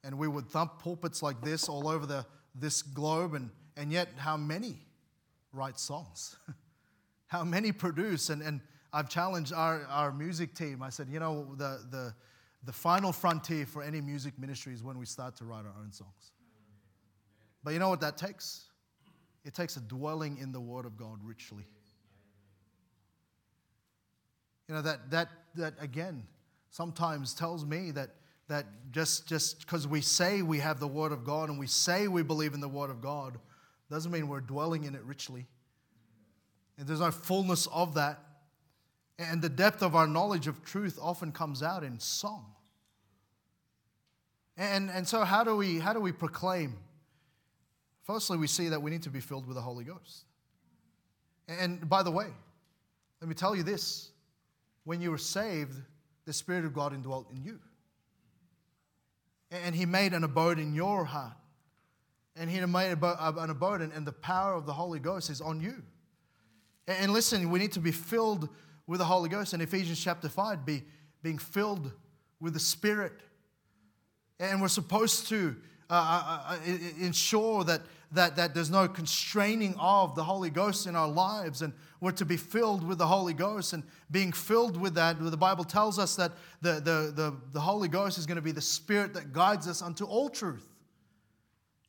and 0.04 0.18
we 0.18 0.28
would 0.28 0.50
thump 0.50 0.80
pulpits 0.80 1.24
like 1.24 1.42
this 1.42 1.68
all 1.68 1.88
over 1.88 2.06
the, 2.06 2.26
this 2.54 2.82
globe, 2.82 3.34
and, 3.34 3.50
and 3.78 3.92
yet 3.92 4.10
how 4.18 4.38
many 4.38 4.80
write 5.52 5.80
songs? 5.80 6.36
how 7.28 7.44
many 7.44 7.72
produce. 7.72 8.30
And, 8.30 8.42
and 8.42 8.62
I've 8.94 9.10
challenged 9.10 9.54
our, 9.54 9.86
our 9.90 10.12
music 10.12 10.54
team. 10.54 10.84
I 10.84 10.90
said, 10.90 11.08
you 11.10 11.20
know, 11.20 11.48
the, 11.58 11.80
the, 11.90 12.14
the 12.66 12.74
final 12.74 13.12
frontier 13.12 13.66
for 13.66 13.82
any 13.82 14.02
music 14.02 14.38
ministry 14.38 14.74
is 14.74 14.84
when 14.84 14.98
we 14.98 15.06
start 15.06 15.36
to 15.38 15.46
write 15.46 15.66
our 15.66 15.74
own 15.82 15.92
songs. 15.92 16.32
But 17.64 17.74
you 17.74 17.80
know 17.80 17.90
what 17.90 18.02
that 18.02 18.18
takes? 18.18 18.66
It 19.46 19.54
takes 19.54 19.78
a 19.78 19.82
dwelling 19.82 20.40
in 20.40 20.52
the 20.52 20.60
Word 20.60 20.86
of 20.86 20.98
God 20.98 21.20
richly. 21.24 21.66
You 24.68 24.76
know, 24.76 24.82
that, 24.82 25.12
that, 25.12 25.30
that 25.56 25.76
again, 25.80 26.24
sometimes 26.72 27.34
tells 27.34 27.64
me 27.64 27.92
that, 27.92 28.10
that 28.48 28.66
just 28.92 29.28
just 29.28 29.60
because 29.60 29.88
we 29.88 30.02
say 30.02 30.42
we 30.42 30.60
have 30.60 30.80
the 30.80 30.88
Word 30.88 31.12
of 31.12 31.24
God 31.24 31.50
and 31.50 31.60
we 31.60 31.68
say 31.68 32.08
we 32.08 32.24
believe 32.24 32.54
in 32.54 32.60
the 32.60 32.68
Word 32.68 32.90
of 32.90 33.02
God 33.02 33.38
doesn't 33.90 34.12
mean 34.12 34.28
we're 34.28 34.42
dwelling 34.42 34.84
in 34.84 34.96
it 34.96 35.04
richly. 35.04 35.46
And 36.78 36.88
there's 36.88 37.00
no 37.00 37.12
fullness 37.12 37.68
of 37.68 37.94
that. 37.94 38.20
And 39.18 39.42
the 39.42 39.50
depth 39.50 39.82
of 39.82 39.96
our 39.96 40.08
knowledge 40.08 40.48
of 40.48 40.64
truth 40.66 41.00
often 41.02 41.32
comes 41.32 41.64
out 41.64 41.84
in 41.84 42.00
song. 42.00 42.46
And, 44.58 44.90
and 44.90 45.08
so, 45.08 45.24
how 45.24 45.44
do, 45.44 45.56
we, 45.56 45.80
how 45.80 45.94
do 45.94 46.00
we 46.00 46.12
proclaim? 46.12 46.78
Firstly, 48.06 48.38
we 48.38 48.48
see 48.48 48.70
that 48.70 48.82
we 48.82 48.92
need 48.92 49.04
to 49.04 49.10
be 49.10 49.20
filled 49.20 49.48
with 49.48 49.56
the 49.56 49.62
Holy 49.62 49.84
Ghost. 49.84 50.26
And 51.48 51.88
by 51.90 52.04
the 52.04 52.12
way, 52.12 52.28
let 53.20 53.28
me 53.28 53.36
tell 53.36 53.56
you 53.56 53.64
this 53.64 54.12
when 54.84 55.02
you 55.02 55.12
were 55.12 55.18
saved, 55.18 55.74
the 56.26 56.34
Spirit 56.34 56.66
of 56.66 56.74
God 56.74 56.94
indwelt 56.94 57.30
in 57.32 57.44
you. 57.44 57.60
And 59.52 59.76
He 59.76 59.86
made 59.86 60.14
an 60.14 60.24
abode 60.24 60.60
in 60.60 60.74
your 60.74 61.06
heart. 61.06 61.36
and 62.36 62.50
He 62.50 62.60
made 62.66 62.92
an 63.02 63.50
abode, 63.50 63.82
and 63.82 64.06
the 64.06 64.12
power 64.12 64.54
of 64.54 64.66
the 64.66 64.74
Holy 64.74 65.00
Ghost 65.00 65.30
is 65.30 65.42
on 65.42 65.60
you. 65.60 65.82
And 66.88 67.12
listen, 67.12 67.50
we 67.50 67.58
need 67.58 67.72
to 67.72 67.80
be 67.80 67.92
filled 67.92 68.50
with 68.86 69.00
the 69.00 69.06
Holy 69.06 69.30
Ghost. 69.30 69.54
In 69.56 69.62
Ephesians 69.62 70.00
chapter 70.00 70.30
5, 70.30 70.66
be 70.66 70.84
being 71.24 71.40
filled 71.40 71.92
with 72.40 72.54
the 72.54 72.60
Spirit. 72.60 73.14
And 74.40 74.62
we're 74.62 74.68
supposed 74.68 75.28
to 75.30 75.56
uh, 75.90 75.94
uh, 75.94 76.54
uh 76.54 77.04
ensure 77.04 77.64
that, 77.64 77.82
that, 78.12 78.36
that 78.36 78.54
there's 78.54 78.70
no 78.70 78.88
constraining 78.88 79.76
of 79.80 80.16
the 80.16 80.24
Holy 80.24 80.50
Ghost 80.50 80.88
in 80.88 80.96
our 80.96 81.08
lives. 81.08 81.62
And 81.62 81.74
we're 82.00 82.12
to 82.12 82.26
be 82.26 82.38
filled 82.38 82.88
with 82.88 82.98
the 82.98 83.08
Holy 83.08 83.34
Ghost. 83.34 83.74
And 83.74 83.84
being 84.12 84.32
filled 84.32 84.80
with 84.80 84.96
that, 84.96 85.20
the 85.20 85.38
Bible 85.38 85.64
tells 85.64 86.00
us 86.00 86.16
that 86.16 86.32
the, 86.62 86.74
the, 86.74 87.12
the, 87.16 87.36
the 87.52 87.60
Holy 87.60 87.88
Ghost 87.88 88.18
is 88.18 88.26
going 88.26 88.38
to 88.38 88.42
be 88.42 88.52
the 88.52 88.62
Spirit 88.62 89.14
that 89.14 89.34
guides 89.34 89.68
us 89.68 89.82
unto 89.82 90.06
all 90.06 90.30
truth. 90.30 90.68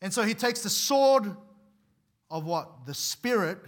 And 0.03 0.13
so 0.13 0.23
he 0.23 0.35
takes 0.35 0.63
the 0.63 0.71
sword 0.71 1.35
of 2.31 2.45
what? 2.45 2.87
The 2.87 2.95
Spirit 2.95 3.59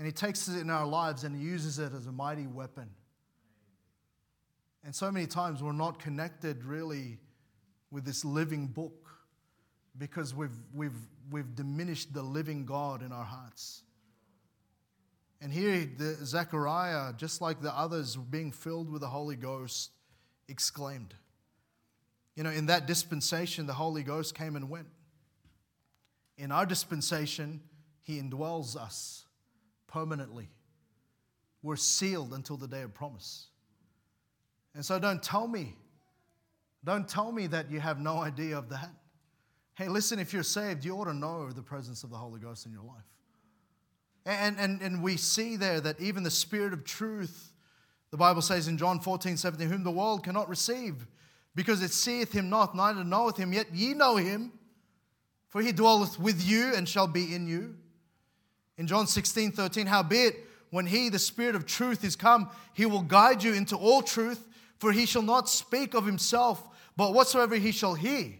and 0.00 0.06
He 0.06 0.12
takes 0.12 0.48
it 0.48 0.58
in 0.58 0.70
our 0.70 0.86
lives 0.86 1.24
and 1.24 1.36
He 1.36 1.42
uses 1.42 1.78
it 1.78 1.92
as 1.92 2.06
a 2.06 2.12
mighty 2.12 2.46
weapon. 2.46 2.88
And 4.82 4.94
so 4.94 5.12
many 5.12 5.26
times 5.26 5.62
we're 5.62 5.72
not 5.72 5.98
connected 5.98 6.64
really 6.64 7.18
with 7.90 8.06
this 8.06 8.24
living 8.24 8.66
book 8.66 8.99
because 9.98 10.34
we've, 10.34 10.56
we've, 10.74 10.96
we've 11.30 11.54
diminished 11.54 12.12
the 12.12 12.22
living 12.22 12.64
God 12.64 13.02
in 13.02 13.12
our 13.12 13.24
hearts. 13.24 13.82
And 15.40 15.52
here, 15.52 15.88
the, 15.96 16.16
Zechariah, 16.24 17.14
just 17.14 17.40
like 17.40 17.62
the 17.62 17.76
others, 17.76 18.16
being 18.16 18.52
filled 18.52 18.90
with 18.90 19.00
the 19.00 19.08
Holy 19.08 19.36
Ghost, 19.36 19.90
exclaimed. 20.48 21.14
You 22.36 22.42
know, 22.42 22.50
in 22.50 22.66
that 22.66 22.86
dispensation, 22.86 23.66
the 23.66 23.72
Holy 23.72 24.02
Ghost 24.02 24.34
came 24.34 24.56
and 24.56 24.68
went. 24.68 24.88
In 26.36 26.52
our 26.52 26.66
dispensation, 26.66 27.60
He 28.02 28.20
indwells 28.20 28.76
us 28.76 29.24
permanently. 29.86 30.48
We're 31.62 31.76
sealed 31.76 32.32
until 32.32 32.56
the 32.56 32.68
day 32.68 32.82
of 32.82 32.94
promise. 32.94 33.46
And 34.74 34.84
so 34.84 34.98
don't 34.98 35.22
tell 35.22 35.48
me, 35.48 35.74
don't 36.84 37.08
tell 37.08 37.32
me 37.32 37.46
that 37.48 37.70
you 37.70 37.80
have 37.80 37.98
no 37.98 38.18
idea 38.22 38.56
of 38.56 38.68
that. 38.70 38.90
Hey, 39.80 39.88
listen, 39.88 40.18
if 40.18 40.34
you're 40.34 40.42
saved, 40.42 40.84
you 40.84 40.94
ought 40.94 41.06
to 41.06 41.14
know 41.14 41.50
the 41.50 41.62
presence 41.62 42.04
of 42.04 42.10
the 42.10 42.16
Holy 42.18 42.38
Ghost 42.38 42.66
in 42.66 42.72
your 42.72 42.82
life. 42.82 43.06
And, 44.26 44.60
and, 44.60 44.82
and 44.82 45.02
we 45.02 45.16
see 45.16 45.56
there 45.56 45.80
that 45.80 45.98
even 45.98 46.22
the 46.22 46.30
Spirit 46.30 46.74
of 46.74 46.84
truth, 46.84 47.50
the 48.10 48.18
Bible 48.18 48.42
says 48.42 48.68
in 48.68 48.76
John 48.76 49.00
14, 49.00 49.38
17, 49.38 49.70
whom 49.70 49.82
the 49.82 49.90
world 49.90 50.22
cannot 50.22 50.50
receive, 50.50 51.06
because 51.54 51.82
it 51.82 51.92
seeth 51.92 52.30
him 52.30 52.50
not, 52.50 52.76
neither 52.76 53.02
knoweth 53.02 53.38
him, 53.38 53.54
yet 53.54 53.68
ye 53.72 53.94
know 53.94 54.16
him, 54.16 54.52
for 55.48 55.62
he 55.62 55.72
dwelleth 55.72 56.20
with 56.20 56.46
you 56.46 56.74
and 56.74 56.86
shall 56.86 57.06
be 57.06 57.34
in 57.34 57.48
you. 57.48 57.74
In 58.76 58.86
John 58.86 59.06
16, 59.06 59.52
13, 59.52 59.86
howbeit, 59.86 60.36
when 60.68 60.84
he, 60.84 61.08
the 61.08 61.18
Spirit 61.18 61.56
of 61.56 61.64
truth, 61.64 62.04
is 62.04 62.16
come, 62.16 62.50
he 62.74 62.84
will 62.84 63.00
guide 63.00 63.42
you 63.42 63.54
into 63.54 63.76
all 63.76 64.02
truth, 64.02 64.46
for 64.76 64.92
he 64.92 65.06
shall 65.06 65.22
not 65.22 65.48
speak 65.48 65.94
of 65.94 66.04
himself, 66.04 66.62
but 66.98 67.14
whatsoever 67.14 67.54
he 67.54 67.72
shall 67.72 67.94
hear, 67.94 68.34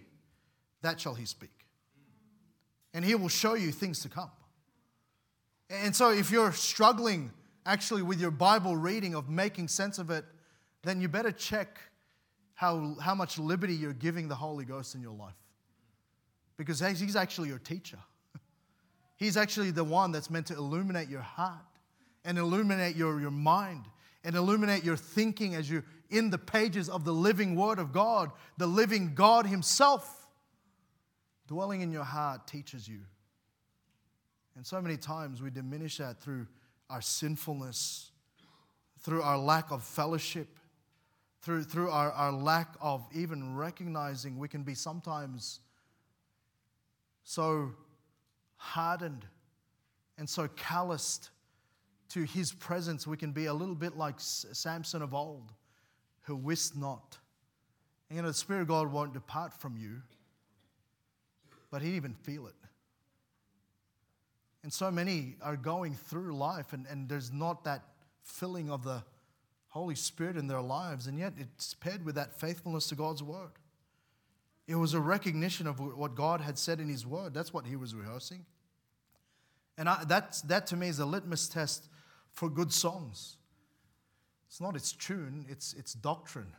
that 0.82 1.00
shall 1.00 1.14
he 1.14 1.24
speak. 1.24 1.50
And 2.92 3.04
he 3.04 3.14
will 3.14 3.28
show 3.28 3.54
you 3.54 3.70
things 3.70 4.00
to 4.00 4.08
come. 4.08 4.30
And 5.68 5.94
so, 5.94 6.10
if 6.10 6.30
you're 6.30 6.52
struggling 6.52 7.30
actually 7.64 8.02
with 8.02 8.20
your 8.20 8.32
Bible 8.32 8.76
reading 8.76 9.14
of 9.14 9.28
making 9.28 9.68
sense 9.68 9.98
of 9.98 10.10
it, 10.10 10.24
then 10.82 11.00
you 11.00 11.08
better 11.08 11.30
check 11.30 11.78
how, 12.54 12.96
how 13.00 13.14
much 13.14 13.38
liberty 13.38 13.74
you're 13.74 13.92
giving 13.92 14.28
the 14.28 14.34
Holy 14.34 14.64
Ghost 14.64 14.94
in 14.94 15.00
your 15.00 15.14
life. 15.14 15.34
Because 16.56 16.80
he's 16.80 17.16
actually 17.16 17.48
your 17.48 17.58
teacher. 17.58 17.98
He's 19.16 19.38
actually 19.38 19.70
the 19.70 19.84
one 19.84 20.12
that's 20.12 20.28
meant 20.28 20.46
to 20.48 20.54
illuminate 20.54 21.08
your 21.08 21.22
heart 21.22 21.64
and 22.22 22.36
illuminate 22.36 22.96
your, 22.96 23.18
your 23.18 23.30
mind 23.30 23.84
and 24.24 24.36
illuminate 24.36 24.84
your 24.84 24.96
thinking 24.96 25.54
as 25.54 25.70
you're 25.70 25.84
in 26.10 26.28
the 26.28 26.36
pages 26.36 26.90
of 26.90 27.06
the 27.06 27.12
living 27.12 27.56
Word 27.56 27.78
of 27.78 27.92
God. 27.92 28.30
The 28.58 28.66
living 28.66 29.14
God 29.14 29.46
Himself 29.46 30.19
dwelling 31.50 31.80
in 31.80 31.90
your 31.90 32.04
heart 32.04 32.46
teaches 32.46 32.88
you. 32.88 33.00
And 34.54 34.64
so 34.64 34.80
many 34.80 34.96
times 34.96 35.42
we 35.42 35.50
diminish 35.50 35.96
that 35.96 36.20
through 36.20 36.46
our 36.88 37.00
sinfulness, 37.00 38.12
through 39.00 39.22
our 39.22 39.36
lack 39.36 39.72
of 39.72 39.82
fellowship, 39.82 40.46
through, 41.42 41.64
through 41.64 41.90
our, 41.90 42.12
our 42.12 42.30
lack 42.30 42.76
of 42.80 43.04
even 43.12 43.56
recognizing 43.56 44.38
we 44.38 44.46
can 44.46 44.62
be 44.62 44.74
sometimes 44.74 45.58
so 47.24 47.72
hardened 48.54 49.26
and 50.18 50.28
so 50.28 50.46
calloused 50.54 51.30
to 52.10 52.22
his 52.22 52.52
presence, 52.52 53.08
we 53.08 53.16
can 53.16 53.32
be 53.32 53.46
a 53.46 53.54
little 53.54 53.74
bit 53.74 53.96
like 53.96 54.14
Samson 54.18 55.02
of 55.02 55.14
old, 55.14 55.52
who 56.22 56.36
wist 56.36 56.76
not. 56.76 57.18
And 58.08 58.16
you 58.18 58.22
know, 58.22 58.28
the 58.28 58.34
Spirit 58.34 58.62
of 58.62 58.68
God 58.68 58.92
won't 58.92 59.14
depart 59.14 59.52
from 59.52 59.76
you, 59.76 60.02
but 61.70 61.82
he'd 61.82 61.94
even 61.94 62.14
feel 62.14 62.46
it. 62.46 62.54
And 64.62 64.72
so 64.72 64.90
many 64.90 65.36
are 65.40 65.56
going 65.56 65.94
through 65.94 66.36
life, 66.36 66.72
and, 66.72 66.86
and 66.86 67.08
there's 67.08 67.32
not 67.32 67.64
that 67.64 67.82
filling 68.22 68.70
of 68.70 68.84
the 68.84 69.02
Holy 69.68 69.94
Spirit 69.94 70.36
in 70.36 70.48
their 70.48 70.60
lives, 70.60 71.06
and 71.06 71.18
yet 71.18 71.32
it's 71.38 71.74
paired 71.74 72.04
with 72.04 72.16
that 72.16 72.38
faithfulness 72.38 72.88
to 72.88 72.94
God's 72.94 73.22
word. 73.22 73.52
It 74.66 74.74
was 74.74 74.94
a 74.94 75.00
recognition 75.00 75.66
of 75.66 75.80
what 75.80 76.14
God 76.14 76.40
had 76.40 76.58
said 76.58 76.78
in 76.78 76.88
His 76.88 77.04
Word. 77.04 77.34
That's 77.34 77.52
what 77.52 77.66
He 77.66 77.74
was 77.74 77.92
rehearsing. 77.92 78.44
And 79.76 79.88
I, 79.88 80.04
that, 80.04 80.40
that 80.46 80.66
to 80.68 80.76
me 80.76 80.88
is 80.88 81.00
a 81.00 81.06
litmus 81.06 81.48
test 81.48 81.88
for 82.32 82.48
good 82.48 82.72
songs. 82.72 83.36
It's 84.46 84.60
not 84.60 84.76
its 84.76 84.92
tune, 84.92 85.46
it's 85.48 85.72
its 85.74 85.92
doctrine. 85.94 86.52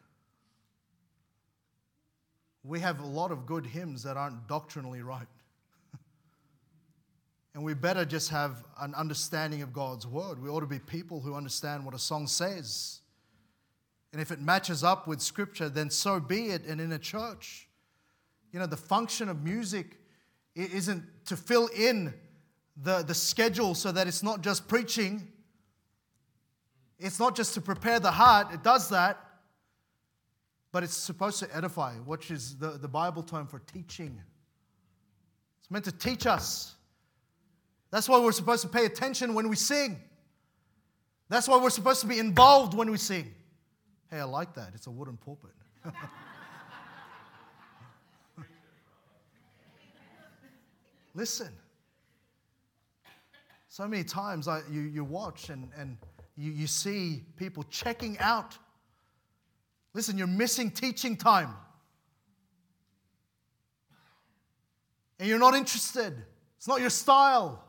We 2.63 2.79
have 2.79 2.99
a 2.99 3.05
lot 3.05 3.31
of 3.31 3.45
good 3.45 3.65
hymns 3.65 4.03
that 4.03 4.17
aren't 4.17 4.47
doctrinally 4.47 5.01
right. 5.01 5.27
and 7.55 7.63
we 7.63 7.73
better 7.73 8.05
just 8.05 8.29
have 8.29 8.63
an 8.79 8.93
understanding 8.93 9.61
of 9.61 9.73
God's 9.73 10.05
word. 10.05 10.41
We 10.41 10.49
ought 10.49 10.59
to 10.59 10.67
be 10.67 10.79
people 10.79 11.21
who 11.21 11.35
understand 11.35 11.85
what 11.85 11.95
a 11.95 11.99
song 11.99 12.27
says. 12.27 12.99
And 14.11 14.21
if 14.21 14.31
it 14.31 14.39
matches 14.41 14.83
up 14.83 15.07
with 15.07 15.21
scripture, 15.21 15.69
then 15.69 15.89
so 15.89 16.19
be 16.19 16.47
it. 16.47 16.65
And 16.65 16.79
in 16.79 16.91
a 16.91 16.99
church, 16.99 17.67
you 18.51 18.59
know, 18.59 18.65
the 18.65 18.77
function 18.77 19.29
of 19.29 19.43
music 19.43 19.97
isn't 20.55 21.03
to 21.25 21.37
fill 21.37 21.67
in 21.67 22.13
the, 22.75 23.03
the 23.03 23.13
schedule 23.13 23.73
so 23.73 23.91
that 23.91 24.07
it's 24.07 24.23
not 24.23 24.41
just 24.41 24.67
preaching, 24.67 25.27
it's 26.99 27.19
not 27.19 27.35
just 27.35 27.53
to 27.53 27.61
prepare 27.61 27.99
the 27.99 28.11
heart, 28.11 28.53
it 28.53 28.63
does 28.63 28.89
that, 28.89 29.17
but 30.71 30.83
it's 30.83 30.95
supposed 30.95 31.39
to 31.39 31.55
edify, 31.55 31.93
which 31.95 32.31
is 32.31 32.57
the, 32.57 32.71
the 32.71 32.87
Bible 32.87 33.23
term 33.23 33.47
for 33.47 33.59
teaching. 33.59 34.21
It's 35.59 35.69
meant 35.71 35.85
to 35.85 35.91
teach 35.91 36.25
us. 36.25 36.75
That's 37.91 38.07
why 38.07 38.19
we're 38.19 38.31
supposed 38.31 38.61
to 38.61 38.69
pay 38.69 38.85
attention 38.85 39.33
when 39.33 39.49
we 39.49 39.57
sing. 39.57 39.99
That's 41.27 41.47
why 41.47 41.57
we're 41.61 41.69
supposed 41.69 42.01
to 42.01 42.07
be 42.07 42.19
involved 42.19 42.73
when 42.73 42.89
we 42.89 42.97
sing. 42.97 43.33
Hey, 44.09 44.19
I 44.19 44.23
like 44.23 44.53
that. 44.55 44.71
It's 44.75 44.87
a 44.87 44.91
wooden 44.91 45.17
pulpit. 45.17 45.51
Listen. 51.13 51.49
So 53.67 53.87
many 53.87 54.03
times 54.03 54.47
I, 54.47 54.61
you, 54.69 54.81
you 54.81 55.03
watch 55.03 55.49
and, 55.49 55.69
and 55.77 55.97
you, 56.37 56.51
you 56.51 56.67
see 56.67 57.23
people 57.37 57.63
checking 57.69 58.17
out. 58.19 58.57
Listen, 59.93 60.17
you're 60.17 60.27
missing 60.27 60.71
teaching 60.71 61.17
time. 61.17 61.53
And 65.19 65.27
you're 65.27 65.39
not 65.39 65.53
interested. 65.53 66.15
It's 66.57 66.67
not 66.67 66.81
your 66.81 66.89
style. 66.89 67.63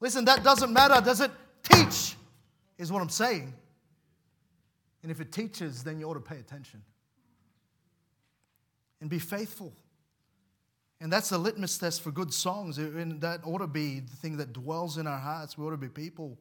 Listen, 0.00 0.24
that 0.26 0.42
doesn't 0.44 0.72
matter. 0.72 1.00
Does 1.04 1.20
it 1.20 1.30
teach? 1.62 2.14
Is 2.78 2.92
what 2.92 3.02
I'm 3.02 3.08
saying. 3.08 3.52
And 5.02 5.12
if 5.12 5.20
it 5.20 5.32
teaches, 5.32 5.82
then 5.82 5.98
you 6.00 6.08
ought 6.08 6.14
to 6.14 6.20
pay 6.20 6.38
attention 6.38 6.82
and 9.00 9.10
be 9.10 9.18
faithful. 9.18 9.72
And 11.00 11.12
that's 11.12 11.28
the 11.28 11.38
litmus 11.38 11.78
test 11.78 12.02
for 12.02 12.10
good 12.10 12.32
songs. 12.32 12.78
And 12.78 13.20
that 13.20 13.40
ought 13.44 13.58
to 13.58 13.66
be 13.66 14.00
the 14.00 14.16
thing 14.16 14.36
that 14.38 14.52
dwells 14.52 14.98
in 14.98 15.06
our 15.06 15.18
hearts. 15.18 15.56
We 15.56 15.64
ought 15.66 15.70
to 15.70 15.76
be 15.76 15.88
people 15.88 16.38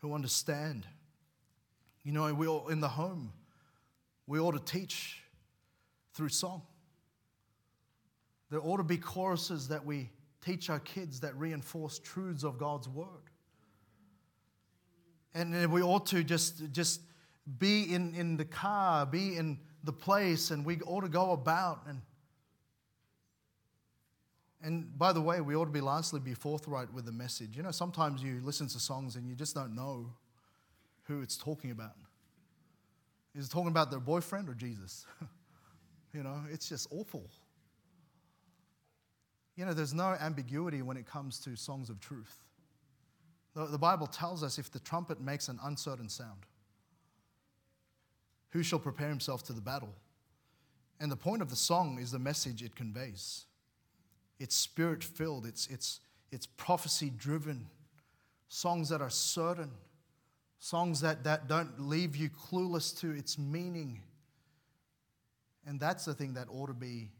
who 0.00 0.14
understand. 0.14 0.86
You 2.04 2.12
know, 2.12 2.32
we 2.32 2.46
all, 2.46 2.68
in 2.68 2.80
the 2.80 2.88
home, 2.88 3.32
we 4.28 4.38
ought 4.38 4.52
to 4.52 4.60
teach 4.60 5.22
through 6.12 6.28
song. 6.28 6.62
There 8.50 8.60
ought 8.62 8.76
to 8.76 8.84
be 8.84 8.98
choruses 8.98 9.68
that 9.68 9.84
we 9.84 10.10
teach 10.44 10.70
our 10.70 10.78
kids 10.80 11.20
that 11.20 11.34
reinforce 11.36 11.98
truths 11.98 12.44
of 12.44 12.58
God's 12.58 12.88
word. 12.88 13.08
And 15.34 15.72
we 15.72 15.82
ought 15.82 16.06
to 16.06 16.22
just, 16.22 16.72
just 16.72 17.00
be 17.58 17.94
in, 17.94 18.14
in 18.14 18.36
the 18.36 18.44
car, 18.44 19.06
be 19.06 19.36
in 19.36 19.58
the 19.82 19.92
place, 19.92 20.50
and 20.50 20.64
we 20.64 20.78
ought 20.80 21.00
to 21.00 21.08
go 21.08 21.32
about 21.32 21.86
and 21.88 22.02
And 24.60 24.98
by 24.98 25.12
the 25.12 25.20
way, 25.20 25.40
we 25.40 25.54
ought 25.54 25.66
to 25.66 25.70
be 25.70 25.80
lastly 25.80 26.20
be 26.20 26.34
forthright 26.34 26.92
with 26.92 27.06
the 27.06 27.12
message. 27.12 27.56
You 27.56 27.62
know, 27.62 27.70
sometimes 27.70 28.22
you 28.22 28.40
listen 28.42 28.66
to 28.68 28.80
songs 28.80 29.16
and 29.16 29.28
you 29.28 29.34
just 29.34 29.54
don't 29.54 29.74
know 29.74 30.12
who 31.04 31.22
it's 31.22 31.36
talking 31.36 31.70
about. 31.70 31.92
Is 33.38 33.48
talking 33.48 33.68
about 33.68 33.92
their 33.92 34.00
boyfriend 34.00 34.48
or 34.48 34.54
Jesus? 34.54 35.06
you 36.12 36.24
know, 36.24 36.40
it's 36.50 36.68
just 36.68 36.88
awful. 36.90 37.24
You 39.54 39.64
know, 39.64 39.72
there's 39.72 39.94
no 39.94 40.16
ambiguity 40.20 40.82
when 40.82 40.96
it 40.96 41.06
comes 41.06 41.38
to 41.40 41.54
songs 41.54 41.88
of 41.88 42.00
truth. 42.00 42.44
The, 43.54 43.66
the 43.66 43.78
Bible 43.78 44.08
tells 44.08 44.42
us 44.42 44.58
if 44.58 44.72
the 44.72 44.80
trumpet 44.80 45.20
makes 45.20 45.46
an 45.46 45.60
uncertain 45.62 46.08
sound, 46.08 46.46
who 48.50 48.64
shall 48.64 48.80
prepare 48.80 49.08
himself 49.08 49.44
to 49.44 49.52
the 49.52 49.60
battle? 49.60 49.94
And 50.98 51.10
the 51.10 51.16
point 51.16 51.40
of 51.40 51.48
the 51.48 51.56
song 51.56 51.98
is 52.00 52.10
the 52.10 52.18
message 52.18 52.60
it 52.60 52.74
conveys. 52.74 53.44
It's 54.40 54.56
spirit 54.56 55.04
filled, 55.04 55.46
it's, 55.46 55.68
it's, 55.68 56.00
it's 56.32 56.46
prophecy 56.46 57.12
driven, 57.16 57.68
songs 58.48 58.88
that 58.88 59.00
are 59.00 59.10
certain, 59.10 59.70
songs 60.58 61.00
that, 61.00 61.24
that 61.24 61.48
don't 61.48 61.80
leave 61.80 62.16
you 62.16 62.30
clueless 62.30 62.98
to 63.00 63.10
its 63.10 63.38
meaning. 63.38 64.00
And 65.66 65.78
that's 65.78 66.04
the 66.04 66.14
thing 66.14 66.34
that 66.34 66.48
ought 66.50 66.68
to 66.68 66.74
be 66.74 67.10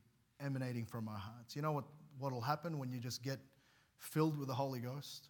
emanating 0.40 0.86
from 0.86 1.08
our 1.08 1.18
hearts. 1.18 1.54
You 1.54 1.62
know 1.62 1.72
what 1.72 1.84
what'll 2.18 2.40
happen 2.40 2.78
when 2.78 2.90
you 2.90 2.98
just 2.98 3.22
get 3.22 3.38
filled 3.98 4.38
with 4.38 4.48
the 4.48 4.54
Holy 4.54 4.80
Ghost? 4.80 5.28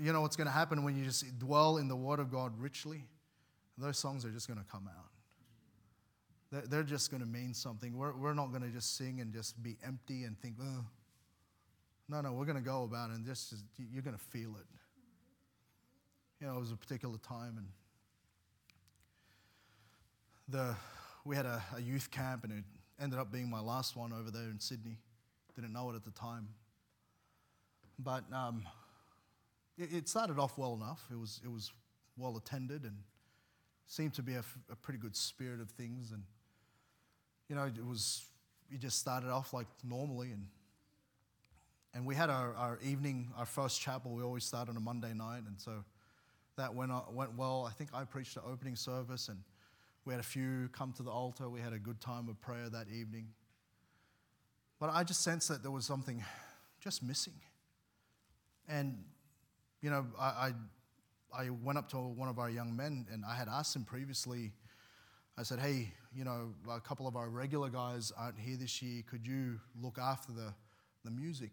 You 0.00 0.12
know 0.12 0.20
what's 0.20 0.36
going 0.36 0.46
to 0.46 0.52
happen 0.52 0.82
when 0.82 0.96
you 0.96 1.04
just 1.04 1.38
dwell 1.38 1.76
in 1.78 1.88
the 1.88 1.96
Word 1.96 2.18
of 2.18 2.30
God 2.30 2.52
richly? 2.58 3.04
Those 3.78 3.98
songs 3.98 4.24
are 4.24 4.30
just 4.30 4.48
going 4.48 4.58
to 4.58 4.64
come 4.64 4.88
out. 4.88 5.10
They're 6.70 6.84
just 6.84 7.10
going 7.10 7.22
to 7.22 7.28
mean 7.28 7.54
something. 7.54 7.96
We're, 7.96 8.16
we're 8.16 8.34
not 8.34 8.50
going 8.50 8.62
to 8.62 8.68
just 8.68 8.96
sing 8.96 9.20
and 9.20 9.32
just 9.32 9.60
be 9.62 9.76
empty 9.84 10.24
and 10.24 10.38
think, 10.40 10.56
oh. 10.62 10.84
No, 12.08 12.20
no, 12.20 12.32
we're 12.32 12.44
going 12.44 12.58
to 12.58 12.62
go 12.62 12.84
about 12.84 13.10
it 13.10 13.16
and 13.16 13.24
just, 13.24 13.54
you're 13.90 14.02
going 14.02 14.16
to 14.16 14.22
feel 14.22 14.50
it. 14.56 14.66
You 16.44 16.50
know, 16.50 16.56
it 16.58 16.60
was 16.60 16.72
a 16.72 16.76
particular 16.76 17.16
time 17.26 17.54
and 17.56 17.66
the, 20.46 20.76
we 21.24 21.36
had 21.36 21.46
a, 21.46 21.62
a 21.74 21.80
youth 21.80 22.10
camp 22.10 22.44
and 22.44 22.52
it 22.52 22.64
ended 23.02 23.18
up 23.18 23.32
being 23.32 23.48
my 23.48 23.60
last 23.60 23.96
one 23.96 24.12
over 24.12 24.30
there 24.30 24.50
in 24.50 24.60
Sydney. 24.60 24.98
Didn't 25.54 25.72
know 25.72 25.88
it 25.88 25.96
at 25.96 26.04
the 26.04 26.10
time. 26.10 26.48
But 27.98 28.24
um, 28.30 28.62
it, 29.78 29.90
it, 29.90 30.06
started 30.06 30.38
off 30.38 30.58
well 30.58 30.74
enough. 30.74 31.02
It 31.10 31.18
was, 31.18 31.40
it 31.42 31.50
was 31.50 31.72
well 32.18 32.36
attended 32.36 32.82
and 32.82 32.98
seemed 33.86 34.12
to 34.12 34.22
be 34.22 34.34
a, 34.34 34.44
a 34.70 34.76
pretty 34.76 34.98
good 34.98 35.16
spirit 35.16 35.62
of 35.62 35.70
things. 35.70 36.12
And, 36.12 36.24
you 37.48 37.56
know, 37.56 37.64
it 37.64 37.86
was, 37.86 38.22
we 38.70 38.76
just 38.76 38.98
started 38.98 39.30
off 39.30 39.54
like 39.54 39.68
normally. 39.82 40.32
And, 40.32 40.46
and 41.94 42.04
we 42.04 42.14
had 42.14 42.28
our, 42.28 42.54
our 42.54 42.78
evening, 42.84 43.30
our 43.34 43.46
first 43.46 43.80
chapel, 43.80 44.12
we 44.12 44.22
always 44.22 44.44
start 44.44 44.68
on 44.68 44.76
a 44.76 44.80
Monday 44.80 45.14
night. 45.14 45.44
And 45.46 45.58
so 45.58 45.84
that 46.56 46.74
went, 46.74 46.92
went 47.12 47.36
well. 47.36 47.66
I 47.68 47.72
think 47.72 47.90
I 47.92 48.04
preached 48.04 48.34
the 48.34 48.42
opening 48.42 48.76
service 48.76 49.28
and 49.28 49.38
we 50.04 50.12
had 50.12 50.20
a 50.20 50.24
few 50.24 50.68
come 50.72 50.92
to 50.92 51.02
the 51.02 51.10
altar. 51.10 51.48
We 51.48 51.60
had 51.60 51.72
a 51.72 51.78
good 51.78 52.00
time 52.00 52.28
of 52.28 52.40
prayer 52.40 52.68
that 52.68 52.88
evening. 52.88 53.28
But 54.78 54.90
I 54.90 55.04
just 55.04 55.22
sensed 55.22 55.48
that 55.48 55.62
there 55.62 55.70
was 55.70 55.86
something 55.86 56.22
just 56.80 57.02
missing. 57.02 57.34
And, 58.68 59.02
you 59.80 59.90
know, 59.90 60.06
I, 60.18 60.52
I, 61.32 61.44
I 61.44 61.50
went 61.50 61.78
up 61.78 61.88
to 61.90 61.96
one 61.96 62.28
of 62.28 62.38
our 62.38 62.50
young 62.50 62.76
men 62.76 63.06
and 63.12 63.24
I 63.24 63.34
had 63.34 63.48
asked 63.48 63.74
him 63.74 63.84
previously, 63.84 64.52
I 65.36 65.42
said, 65.42 65.58
hey, 65.58 65.92
you 66.14 66.24
know, 66.24 66.54
a 66.70 66.80
couple 66.80 67.08
of 67.08 67.16
our 67.16 67.28
regular 67.28 67.68
guys 67.68 68.12
aren't 68.16 68.38
here 68.38 68.56
this 68.56 68.80
year. 68.82 69.02
Could 69.10 69.26
you 69.26 69.58
look 69.80 69.98
after 69.98 70.32
the, 70.32 70.54
the 71.04 71.10
music? 71.10 71.50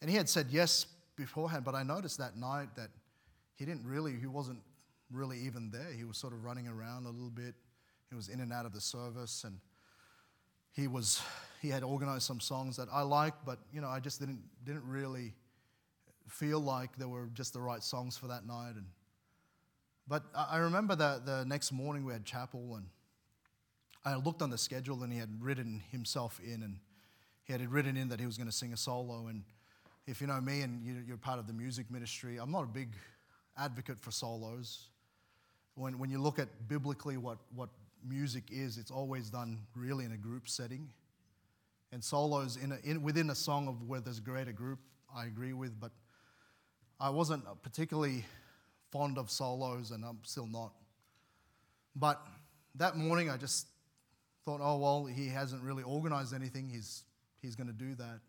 And 0.00 0.10
he 0.10 0.16
had 0.16 0.28
said 0.28 0.48
yes 0.50 0.86
beforehand, 1.16 1.64
but 1.64 1.74
I 1.74 1.82
noticed 1.82 2.18
that 2.18 2.36
night 2.36 2.68
that 2.76 2.90
he 3.54 3.64
didn't 3.64 3.86
really, 3.86 4.14
he 4.18 4.26
wasn't 4.26 4.60
really 5.10 5.38
even 5.40 5.70
there. 5.70 5.92
He 5.96 6.04
was 6.04 6.16
sort 6.16 6.32
of 6.32 6.44
running 6.44 6.68
around 6.68 7.06
a 7.06 7.10
little 7.10 7.30
bit. 7.30 7.54
He 8.10 8.16
was 8.16 8.28
in 8.28 8.40
and 8.40 8.52
out 8.52 8.66
of 8.66 8.72
the 8.72 8.80
service. 8.80 9.44
And 9.44 9.58
he 10.74 10.88
was 10.88 11.22
he 11.62 11.68
had 11.70 11.82
organized 11.82 12.24
some 12.24 12.40
songs 12.40 12.76
that 12.76 12.88
I 12.92 13.02
liked, 13.02 13.44
but 13.46 13.58
you 13.72 13.80
know 13.80 13.88
I 13.88 14.00
just 14.00 14.20
didn't 14.20 14.42
didn't 14.64 14.86
really 14.86 15.34
feel 16.28 16.60
like 16.60 16.96
they 16.96 17.04
were 17.04 17.28
just 17.32 17.52
the 17.52 17.60
right 17.60 17.82
songs 17.82 18.16
for 18.16 18.26
that 18.26 18.46
night. 18.46 18.72
And 18.74 18.86
but 20.06 20.24
I 20.34 20.58
remember 20.58 20.96
that 20.96 21.24
the 21.24 21.44
next 21.44 21.72
morning 21.72 22.04
we 22.04 22.12
had 22.12 22.24
chapel, 22.24 22.74
and 22.74 22.86
I 24.04 24.16
looked 24.16 24.42
on 24.42 24.50
the 24.50 24.58
schedule, 24.58 25.02
and 25.02 25.12
he 25.12 25.18
had 25.18 25.30
written 25.40 25.82
himself 25.90 26.40
in, 26.44 26.62
and 26.62 26.78
he 27.44 27.52
had 27.52 27.72
written 27.72 27.96
in 27.96 28.08
that 28.08 28.20
he 28.20 28.26
was 28.26 28.36
going 28.36 28.48
to 28.48 28.56
sing 28.56 28.72
a 28.72 28.76
solo. 28.76 29.28
And 29.28 29.44
if 30.06 30.20
you 30.20 30.26
know 30.26 30.40
me 30.40 30.62
and 30.62 31.06
you're 31.06 31.16
part 31.16 31.38
of 31.38 31.46
the 31.46 31.52
music 31.52 31.90
ministry, 31.90 32.38
I'm 32.38 32.50
not 32.50 32.64
a 32.64 32.66
big 32.66 32.88
advocate 33.56 33.98
for 34.00 34.10
solos. 34.10 34.88
When, 35.74 35.98
when 35.98 36.10
you 36.10 36.20
look 36.20 36.38
at 36.38 36.68
biblically 36.68 37.16
what, 37.16 37.38
what 37.54 37.70
music 38.06 38.44
is, 38.50 38.78
it's 38.78 38.90
always 38.90 39.30
done 39.30 39.60
really 39.74 40.04
in 40.04 40.12
a 40.12 40.16
group 40.16 40.48
setting. 40.48 40.90
And 41.92 42.02
solos 42.02 42.56
in, 42.56 42.72
a, 42.72 42.78
in 42.84 43.02
within 43.02 43.30
a 43.30 43.34
song 43.34 43.68
of 43.68 43.88
where 43.88 44.00
there's 44.00 44.18
a 44.18 44.22
greater 44.22 44.52
group, 44.52 44.78
I 45.14 45.26
agree 45.26 45.52
with, 45.52 45.78
but 45.78 45.92
I 46.98 47.10
wasn't 47.10 47.44
particularly 47.62 48.24
fond 48.90 49.18
of 49.18 49.30
solos, 49.30 49.90
and 49.90 50.04
I'm 50.04 50.18
still 50.22 50.46
not. 50.46 50.72
But 51.96 52.24
that 52.76 52.96
morning, 52.96 53.30
I 53.30 53.36
just 53.36 53.66
thought, 54.44 54.60
oh, 54.62 54.78
well, 54.78 55.06
he 55.06 55.28
hasn't 55.28 55.62
really 55.62 55.82
organized 55.82 56.34
anything. 56.34 56.68
He's, 56.68 57.04
he's 57.40 57.56
going 57.56 57.66
to 57.66 57.72
do 57.72 57.94
that. 57.96 58.20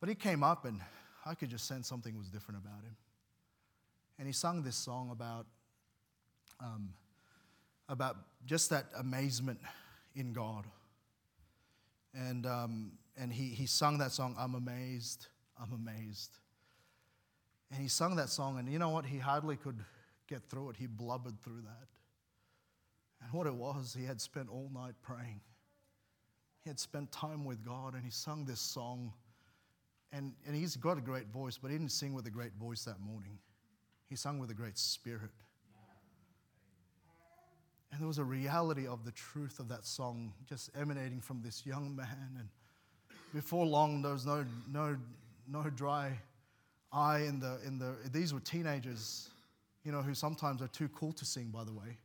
But 0.00 0.08
he 0.08 0.14
came 0.14 0.42
up, 0.42 0.64
and 0.64 0.80
I 1.24 1.34
could 1.34 1.48
just 1.48 1.66
sense 1.66 1.88
something 1.88 2.16
was 2.16 2.28
different 2.28 2.62
about 2.62 2.82
him. 2.82 2.96
And 4.18 4.26
he 4.26 4.32
sung 4.32 4.62
this 4.62 4.76
song 4.76 5.10
about 5.10 5.46
um, 6.60 6.90
about 7.88 8.16
just 8.46 8.70
that 8.70 8.86
amazement 8.96 9.60
in 10.14 10.32
God. 10.32 10.66
And, 12.14 12.46
um, 12.46 12.92
and 13.16 13.32
he, 13.32 13.48
he 13.48 13.66
sung 13.66 13.98
that 13.98 14.12
song, 14.12 14.34
I'm 14.38 14.54
amazed, 14.54 15.26
I'm 15.60 15.72
amazed. 15.72 16.38
And 17.70 17.80
he 17.80 17.88
sung 17.88 18.16
that 18.16 18.28
song, 18.28 18.58
and 18.58 18.68
you 18.68 18.78
know 18.78 18.90
what? 18.90 19.06
He 19.06 19.18
hardly 19.18 19.56
could 19.56 19.78
get 20.28 20.42
through 20.48 20.70
it. 20.70 20.76
He 20.76 20.86
blubbered 20.86 21.40
through 21.40 21.62
that. 21.62 21.88
And 23.22 23.32
what 23.32 23.46
it 23.46 23.54
was, 23.54 23.96
he 23.98 24.04
had 24.04 24.20
spent 24.20 24.48
all 24.50 24.70
night 24.74 24.94
praying. 25.02 25.40
He 26.64 26.70
had 26.70 26.78
spent 26.78 27.10
time 27.12 27.44
with 27.44 27.64
God, 27.64 27.94
and 27.94 28.04
he 28.04 28.10
sung 28.10 28.44
this 28.44 28.60
song. 28.60 29.12
And, 30.12 30.34
and 30.46 30.54
he's 30.54 30.76
got 30.76 30.98
a 30.98 31.00
great 31.00 31.28
voice, 31.28 31.58
but 31.58 31.70
he 31.70 31.78
didn't 31.78 31.92
sing 31.92 32.12
with 32.12 32.26
a 32.26 32.30
great 32.30 32.52
voice 32.54 32.84
that 32.84 33.00
morning. 33.00 33.38
He 34.12 34.16
sung 34.16 34.38
with 34.38 34.50
a 34.50 34.54
great 34.54 34.76
spirit. 34.76 35.30
And 37.90 37.98
there 37.98 38.06
was 38.06 38.18
a 38.18 38.24
reality 38.24 38.86
of 38.86 39.06
the 39.06 39.10
truth 39.10 39.58
of 39.58 39.68
that 39.68 39.86
song 39.86 40.34
just 40.46 40.68
emanating 40.78 41.18
from 41.18 41.40
this 41.40 41.64
young 41.64 41.96
man. 41.96 42.36
And 42.38 42.48
before 43.32 43.64
long, 43.64 44.02
there 44.02 44.12
was 44.12 44.26
no, 44.26 44.44
no, 44.70 44.98
no 45.48 45.62
dry 45.70 46.12
eye 46.92 47.20
in 47.20 47.40
the, 47.40 47.58
in 47.66 47.78
the. 47.78 47.94
These 48.12 48.34
were 48.34 48.40
teenagers, 48.40 49.30
you 49.82 49.92
know, 49.92 50.02
who 50.02 50.12
sometimes 50.12 50.60
are 50.60 50.68
too 50.68 50.90
cool 50.94 51.14
to 51.14 51.24
sing, 51.24 51.46
by 51.46 51.64
the 51.64 51.72
way. 51.72 51.96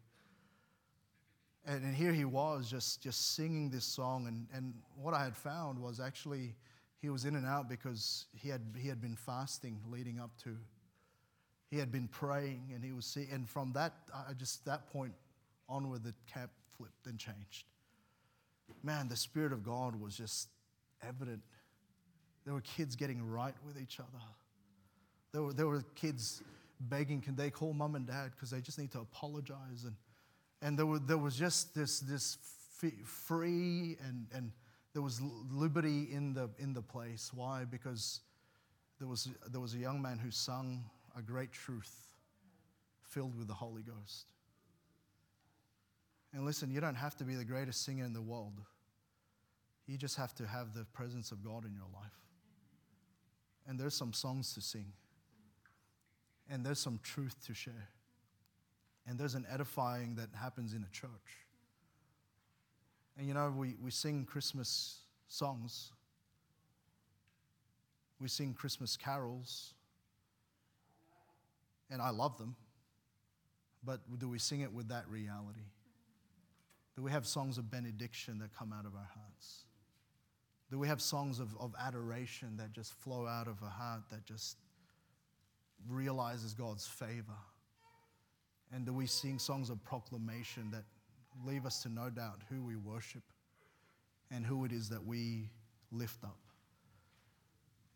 And, 1.66 1.84
and 1.84 1.94
here 1.94 2.14
he 2.14 2.24
was 2.24 2.72
just, 2.72 3.04
just 3.04 3.36
singing 3.36 3.70
this 3.70 3.84
song. 3.84 4.28
And, 4.28 4.48
and 4.54 4.74
what 4.96 5.14
I 5.14 5.26
had 5.26 5.36
found 5.36 5.78
was 5.78 6.00
actually 6.00 6.56
he 7.02 7.10
was 7.10 7.26
in 7.26 7.36
and 7.36 7.46
out 7.46 7.68
because 7.68 8.28
he 8.34 8.48
had, 8.48 8.62
he 8.78 8.88
had 8.88 9.02
been 9.02 9.18
fasting 9.18 9.82
leading 9.92 10.22
up 10.22 10.32
to. 10.46 10.56
He 11.70 11.78
had 11.78 11.92
been 11.92 12.08
praying 12.08 12.72
and 12.74 12.84
he 12.84 12.94
was 12.94 13.06
see, 13.06 13.28
and 13.32 13.50
from 13.50 13.74
that, 13.74 13.94
I 14.14 14.34
just 14.34 14.66
that 14.66 14.88
point 14.92 15.14
onward 15.68 16.04
the 16.04 16.14
cap 16.32 16.50
flipped 16.78 17.08
and 17.08 17.20
changed. 17.20 17.66
Man, 18.84 19.08
the 19.10 19.16
Spirit 19.16 19.52
of 19.52 19.64
God 19.64 20.00
was 20.00 20.16
just 20.16 20.50
evident. 21.06 21.42
There 22.46 22.54
were 22.54 22.62
kids 22.62 22.96
getting 22.96 23.30
right 23.30 23.56
with 23.66 23.78
each 23.82 24.00
other. 24.00 24.24
There 25.34 25.44
were, 25.44 25.54
there 25.54 25.68
were 25.68 25.84
kids 25.96 26.42
begging, 26.80 27.22
can 27.22 27.36
they 27.36 27.50
call 27.50 27.74
mom 27.74 27.96
and 27.96 28.08
dad? 28.08 28.32
Because 28.32 28.50
they 28.50 28.62
just 28.62 28.80
need 28.80 28.92
to 28.92 29.00
apologize. 29.00 29.84
And, 29.84 29.96
and 30.62 30.78
there, 30.78 30.86
were, 30.86 31.00
there 31.00 31.18
was 31.18 31.36
just 31.36 31.76
this, 31.76 32.00
this 32.00 32.38
free 33.04 33.98
and, 34.06 34.28
and 34.34 34.52
there 34.94 35.02
was 35.02 35.22
liberty 35.52 36.08
in 36.12 36.34
the, 36.34 36.50
in 36.60 36.74
the 36.74 36.82
place. 36.82 37.32
Why? 37.34 37.66
Because 37.66 38.22
there 39.00 39.08
was, 39.08 39.30
there 39.52 39.62
was 39.62 39.74
a 39.74 39.78
young 39.78 40.02
man 40.02 40.18
who 40.18 40.32
sung 40.32 40.84
a 41.18 41.22
great 41.22 41.52
truth 41.52 42.10
filled 43.02 43.38
with 43.38 43.48
the 43.48 43.54
Holy 43.54 43.82
Ghost. 43.82 44.28
And 46.34 46.46
listen, 46.46 46.70
you 46.70 46.80
don't 46.80 46.96
have 46.96 47.16
to 47.18 47.24
be 47.24 47.36
the 47.36 47.46
greatest 47.46 47.84
singer 47.84 48.06
in 48.06 48.14
the 48.14 48.22
world. 48.22 48.62
You 49.88 49.98
just 49.98 50.18
have 50.18 50.36
to 50.36 50.46
have 50.46 50.74
the 50.74 50.84
presence 50.86 51.32
of 51.32 51.44
God 51.44 51.66
in 51.66 51.74
your 51.74 51.88
life. 51.94 52.12
And 53.68 53.80
there's 53.80 53.96
some 53.96 54.14
songs 54.14 54.54
to 54.54 54.62
sing. 54.62 54.94
And 56.50 56.66
there's 56.66 56.80
some 56.80 57.00
truth 57.02 57.36
to 57.48 57.54
share. 57.54 57.90
And 59.08 59.18
there's 59.18 59.36
an 59.36 59.46
edifying 59.50 60.16
that 60.16 60.30
happens 60.40 60.74
in 60.74 60.84
a 60.84 60.92
church. 60.92 61.46
And 63.18 63.28
you 63.28 63.34
know, 63.34 63.54
we, 63.56 63.76
we 63.82 63.90
sing 63.90 64.26
Christmas 64.26 65.00
songs. 65.28 65.92
We 68.20 68.28
sing 68.28 68.54
Christmas 68.54 68.98
carols, 68.98 69.74
and 71.90 72.02
I 72.02 72.10
love 72.10 72.38
them, 72.38 72.56
but 73.84 74.02
do 74.20 74.28
we 74.28 74.40
sing 74.40 74.62
it 74.62 74.74
with 74.74 74.90
that 74.90 75.08
reality? 75.08 75.62
Do 76.96 77.04
we 77.04 77.12
have 77.12 77.26
songs 77.26 77.58
of 77.58 77.70
benediction 77.70 78.40
that 78.40 78.54
come 78.58 78.74
out 78.74 78.86
of 78.86 78.96
our 78.96 79.10
hearts? 79.14 79.66
Do 80.70 80.78
we 80.78 80.88
have 80.88 81.02
songs 81.02 81.40
of, 81.40 81.56
of 81.60 81.74
adoration 81.80 82.58
that 82.58 82.74
just 82.74 82.94
flow 82.94 83.26
out 83.26 83.48
of 83.48 83.62
a 83.62 83.70
heart 83.70 84.02
that 84.12 84.26
just 84.26 84.58
realizes 85.88 86.54
God's 86.54 86.86
favor? 86.86 87.38
And 88.74 88.86
do 88.86 88.92
we 88.92 89.06
sing 89.06 89.40
songs 89.40 89.70
of 89.70 89.82
proclamation 89.86 90.72
that 90.72 90.84
leave 91.46 91.66
us 91.66 91.84
to 91.84 91.90
no 91.90 92.10
doubt 92.10 92.42
who 92.50 92.62
we 92.62 92.76
worship 92.76 93.24
and 94.30 94.46
who 94.46 94.66
it 94.66 94.74
is 94.74 94.90
that 94.90 95.06
we 95.06 95.50
lift 95.92 96.24
up? 96.26 96.40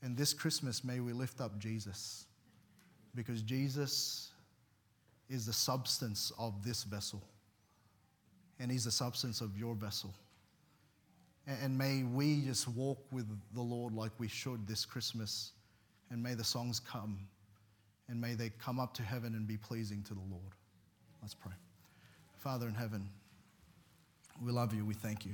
And 0.02 0.16
this 0.16 0.34
Christmas, 0.34 0.84
may 0.84 1.00
we 1.00 1.12
lift 1.12 1.42
up 1.42 1.60
Jesus 1.60 2.26
because 3.16 3.42
Jesus 3.42 4.32
is 5.30 5.46
the 5.46 5.54
substance 5.54 6.32
of 6.38 6.64
this 6.64 6.84
vessel, 6.84 7.22
and 8.60 8.72
He's 8.72 8.86
the 8.86 8.92
substance 8.92 9.42
of 9.42 9.58
your 9.58 9.76
vessel. 9.76 10.14
And 11.48 11.78
may 11.78 12.04
we 12.04 12.42
just 12.42 12.68
walk 12.68 13.00
with 13.12 13.28
the 13.54 13.62
Lord 13.62 13.94
like 13.94 14.12
we 14.20 14.28
should 14.28 14.68
this 14.68 14.86
Christmas, 14.86 15.52
and 16.10 16.22
may 16.22 16.34
the 16.34 16.44
songs 16.44 16.80
come, 16.80 17.18
and 18.10 18.22
may 18.22 18.36
they 18.36 18.52
come 18.64 18.80
up 18.80 18.94
to 18.96 19.04
heaven 19.04 19.34
and 19.34 19.48
be 19.48 19.58
pleasing 19.58 20.04
to 20.04 20.14
the 20.14 20.22
Lord. 20.30 20.54
Let's 21.22 21.34
pray. 21.34 21.54
Father 22.38 22.68
in 22.68 22.74
heaven, 22.74 23.10
we 24.44 24.52
love 24.52 24.74
you, 24.74 24.86
we 24.86 24.94
thank 24.94 25.26
you. 25.26 25.34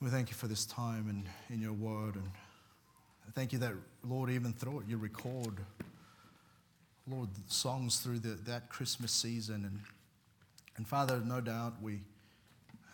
We 0.00 0.08
thank 0.08 0.30
you 0.30 0.34
for 0.34 0.48
this 0.48 0.66
time 0.66 1.08
and 1.08 1.26
in 1.48 1.62
your 1.62 1.72
word. 1.72 2.16
And 2.16 2.28
thank 3.30 3.52
you 3.52 3.58
that, 3.60 3.72
Lord, 4.04 4.30
even 4.30 4.52
through 4.52 4.80
it, 4.80 4.86
you 4.88 4.98
record, 4.98 5.60
Lord, 7.08 7.28
songs 7.46 8.00
through 8.00 8.18
the, 8.18 8.30
that 8.46 8.68
Christmas 8.68 9.12
season. 9.12 9.64
And, 9.64 9.80
and 10.76 10.86
Father, 10.86 11.20
no 11.24 11.40
doubt 11.40 11.74
we 11.80 12.00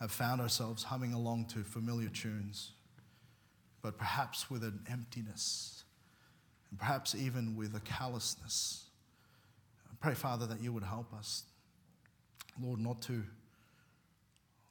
have 0.01 0.13
found 0.13 0.41
ourselves 0.41 0.85
humming 0.85 1.13
along 1.13 1.47
to 1.47 1.65
familiar 1.65 2.09
tunes, 2.09 2.73
but 3.83 3.99
perhaps 3.99 4.51
with 4.51 4.63
an 4.63 4.81
emptiness, 4.91 5.85
and 6.71 6.79
perhaps 6.79 7.15
even 7.15 7.57
with 7.57 7.75
a 7.75 7.81
callousness. 7.81 8.85
I 9.91 9.95
pray, 10.01 10.15
Father, 10.15 10.47
that 10.47 10.61
you 10.61 10.73
would 10.73 10.85
help 10.85 11.13
us, 11.15 11.45
Lord, 12.63 12.81
not 12.81 13.03
to 13.03 13.25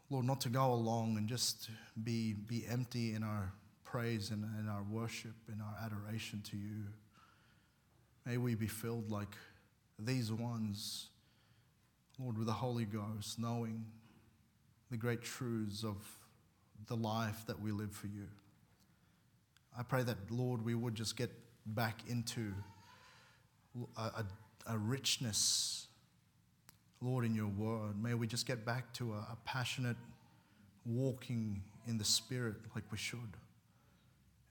Lord, 0.09 0.25
not 0.25 0.39
to 0.41 0.49
go 0.49 0.71
along 0.71 1.17
and 1.17 1.27
just 1.27 1.69
be, 2.01 2.33
be 2.33 2.63
empty 2.69 3.13
in 3.13 3.23
our 3.23 3.51
praise 3.91 4.31
and 4.31 4.43
in 4.59 4.67
our 4.67 4.83
worship 4.89 5.35
and 5.47 5.61
our 5.61 5.75
adoration 5.85 6.41
to 6.49 6.57
you. 6.57 6.83
May 8.25 8.37
we 8.37 8.55
be 8.55 8.67
filled 8.67 9.09
like 9.09 9.35
these 9.97 10.31
ones, 10.31 11.09
Lord, 12.19 12.37
with 12.37 12.47
the 12.47 12.53
Holy 12.53 12.85
Ghost, 12.85 13.39
knowing 13.39 13.85
the 14.91 14.97
great 14.97 15.21
truths 15.21 15.83
of 15.83 15.95
the 16.87 16.95
life 16.95 17.45
that 17.47 17.59
we 17.59 17.71
live 17.71 17.91
for 17.91 18.07
you. 18.07 18.27
I 19.77 19.83
pray 19.83 20.03
that, 20.03 20.17
Lord, 20.29 20.63
we 20.63 20.75
would 20.75 20.95
just 20.95 21.15
get 21.15 21.31
back 21.65 22.01
into 22.07 22.53
a, 23.97 24.01
a, 24.01 24.25
a 24.67 24.77
richness 24.77 25.87
Lord, 27.01 27.25
in 27.25 27.35
your 27.35 27.47
word. 27.47 28.01
May 28.01 28.15
we 28.15 28.25
just 28.25 28.47
get 28.47 28.65
back 28.65 28.91
to 28.93 29.13
a, 29.13 29.17
a 29.17 29.37
passionate 29.45 29.97
walking 30.85 31.61
in 31.87 31.97
the 31.97 32.03
Spirit 32.03 32.55
like 32.73 32.83
we 32.91 32.97
should. 32.97 33.37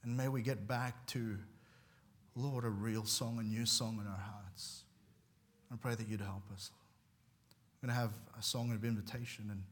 And 0.07 0.17
may 0.17 0.29
we 0.29 0.41
get 0.41 0.69
back 0.69 1.05
to, 1.09 1.37
Lord, 2.37 2.65
a 2.65 2.69
real 2.69 3.05
song, 3.05 3.41
a 3.41 3.43
new 3.43 3.67
song 3.67 3.99
in 4.01 4.07
our 4.07 4.17
hearts. 4.17 4.85
I 5.73 5.77
pray 5.77 5.97
that 5.97 6.09
you'd 6.09 6.21
help 6.21 6.45
us. 6.55 6.71
I'm 7.83 7.89
going 7.89 7.95
to 7.95 8.01
have 8.01 8.13
a 8.39 8.43
song 8.43 8.71
of 8.71 8.85
invitation 8.85 9.49
and 9.51 9.63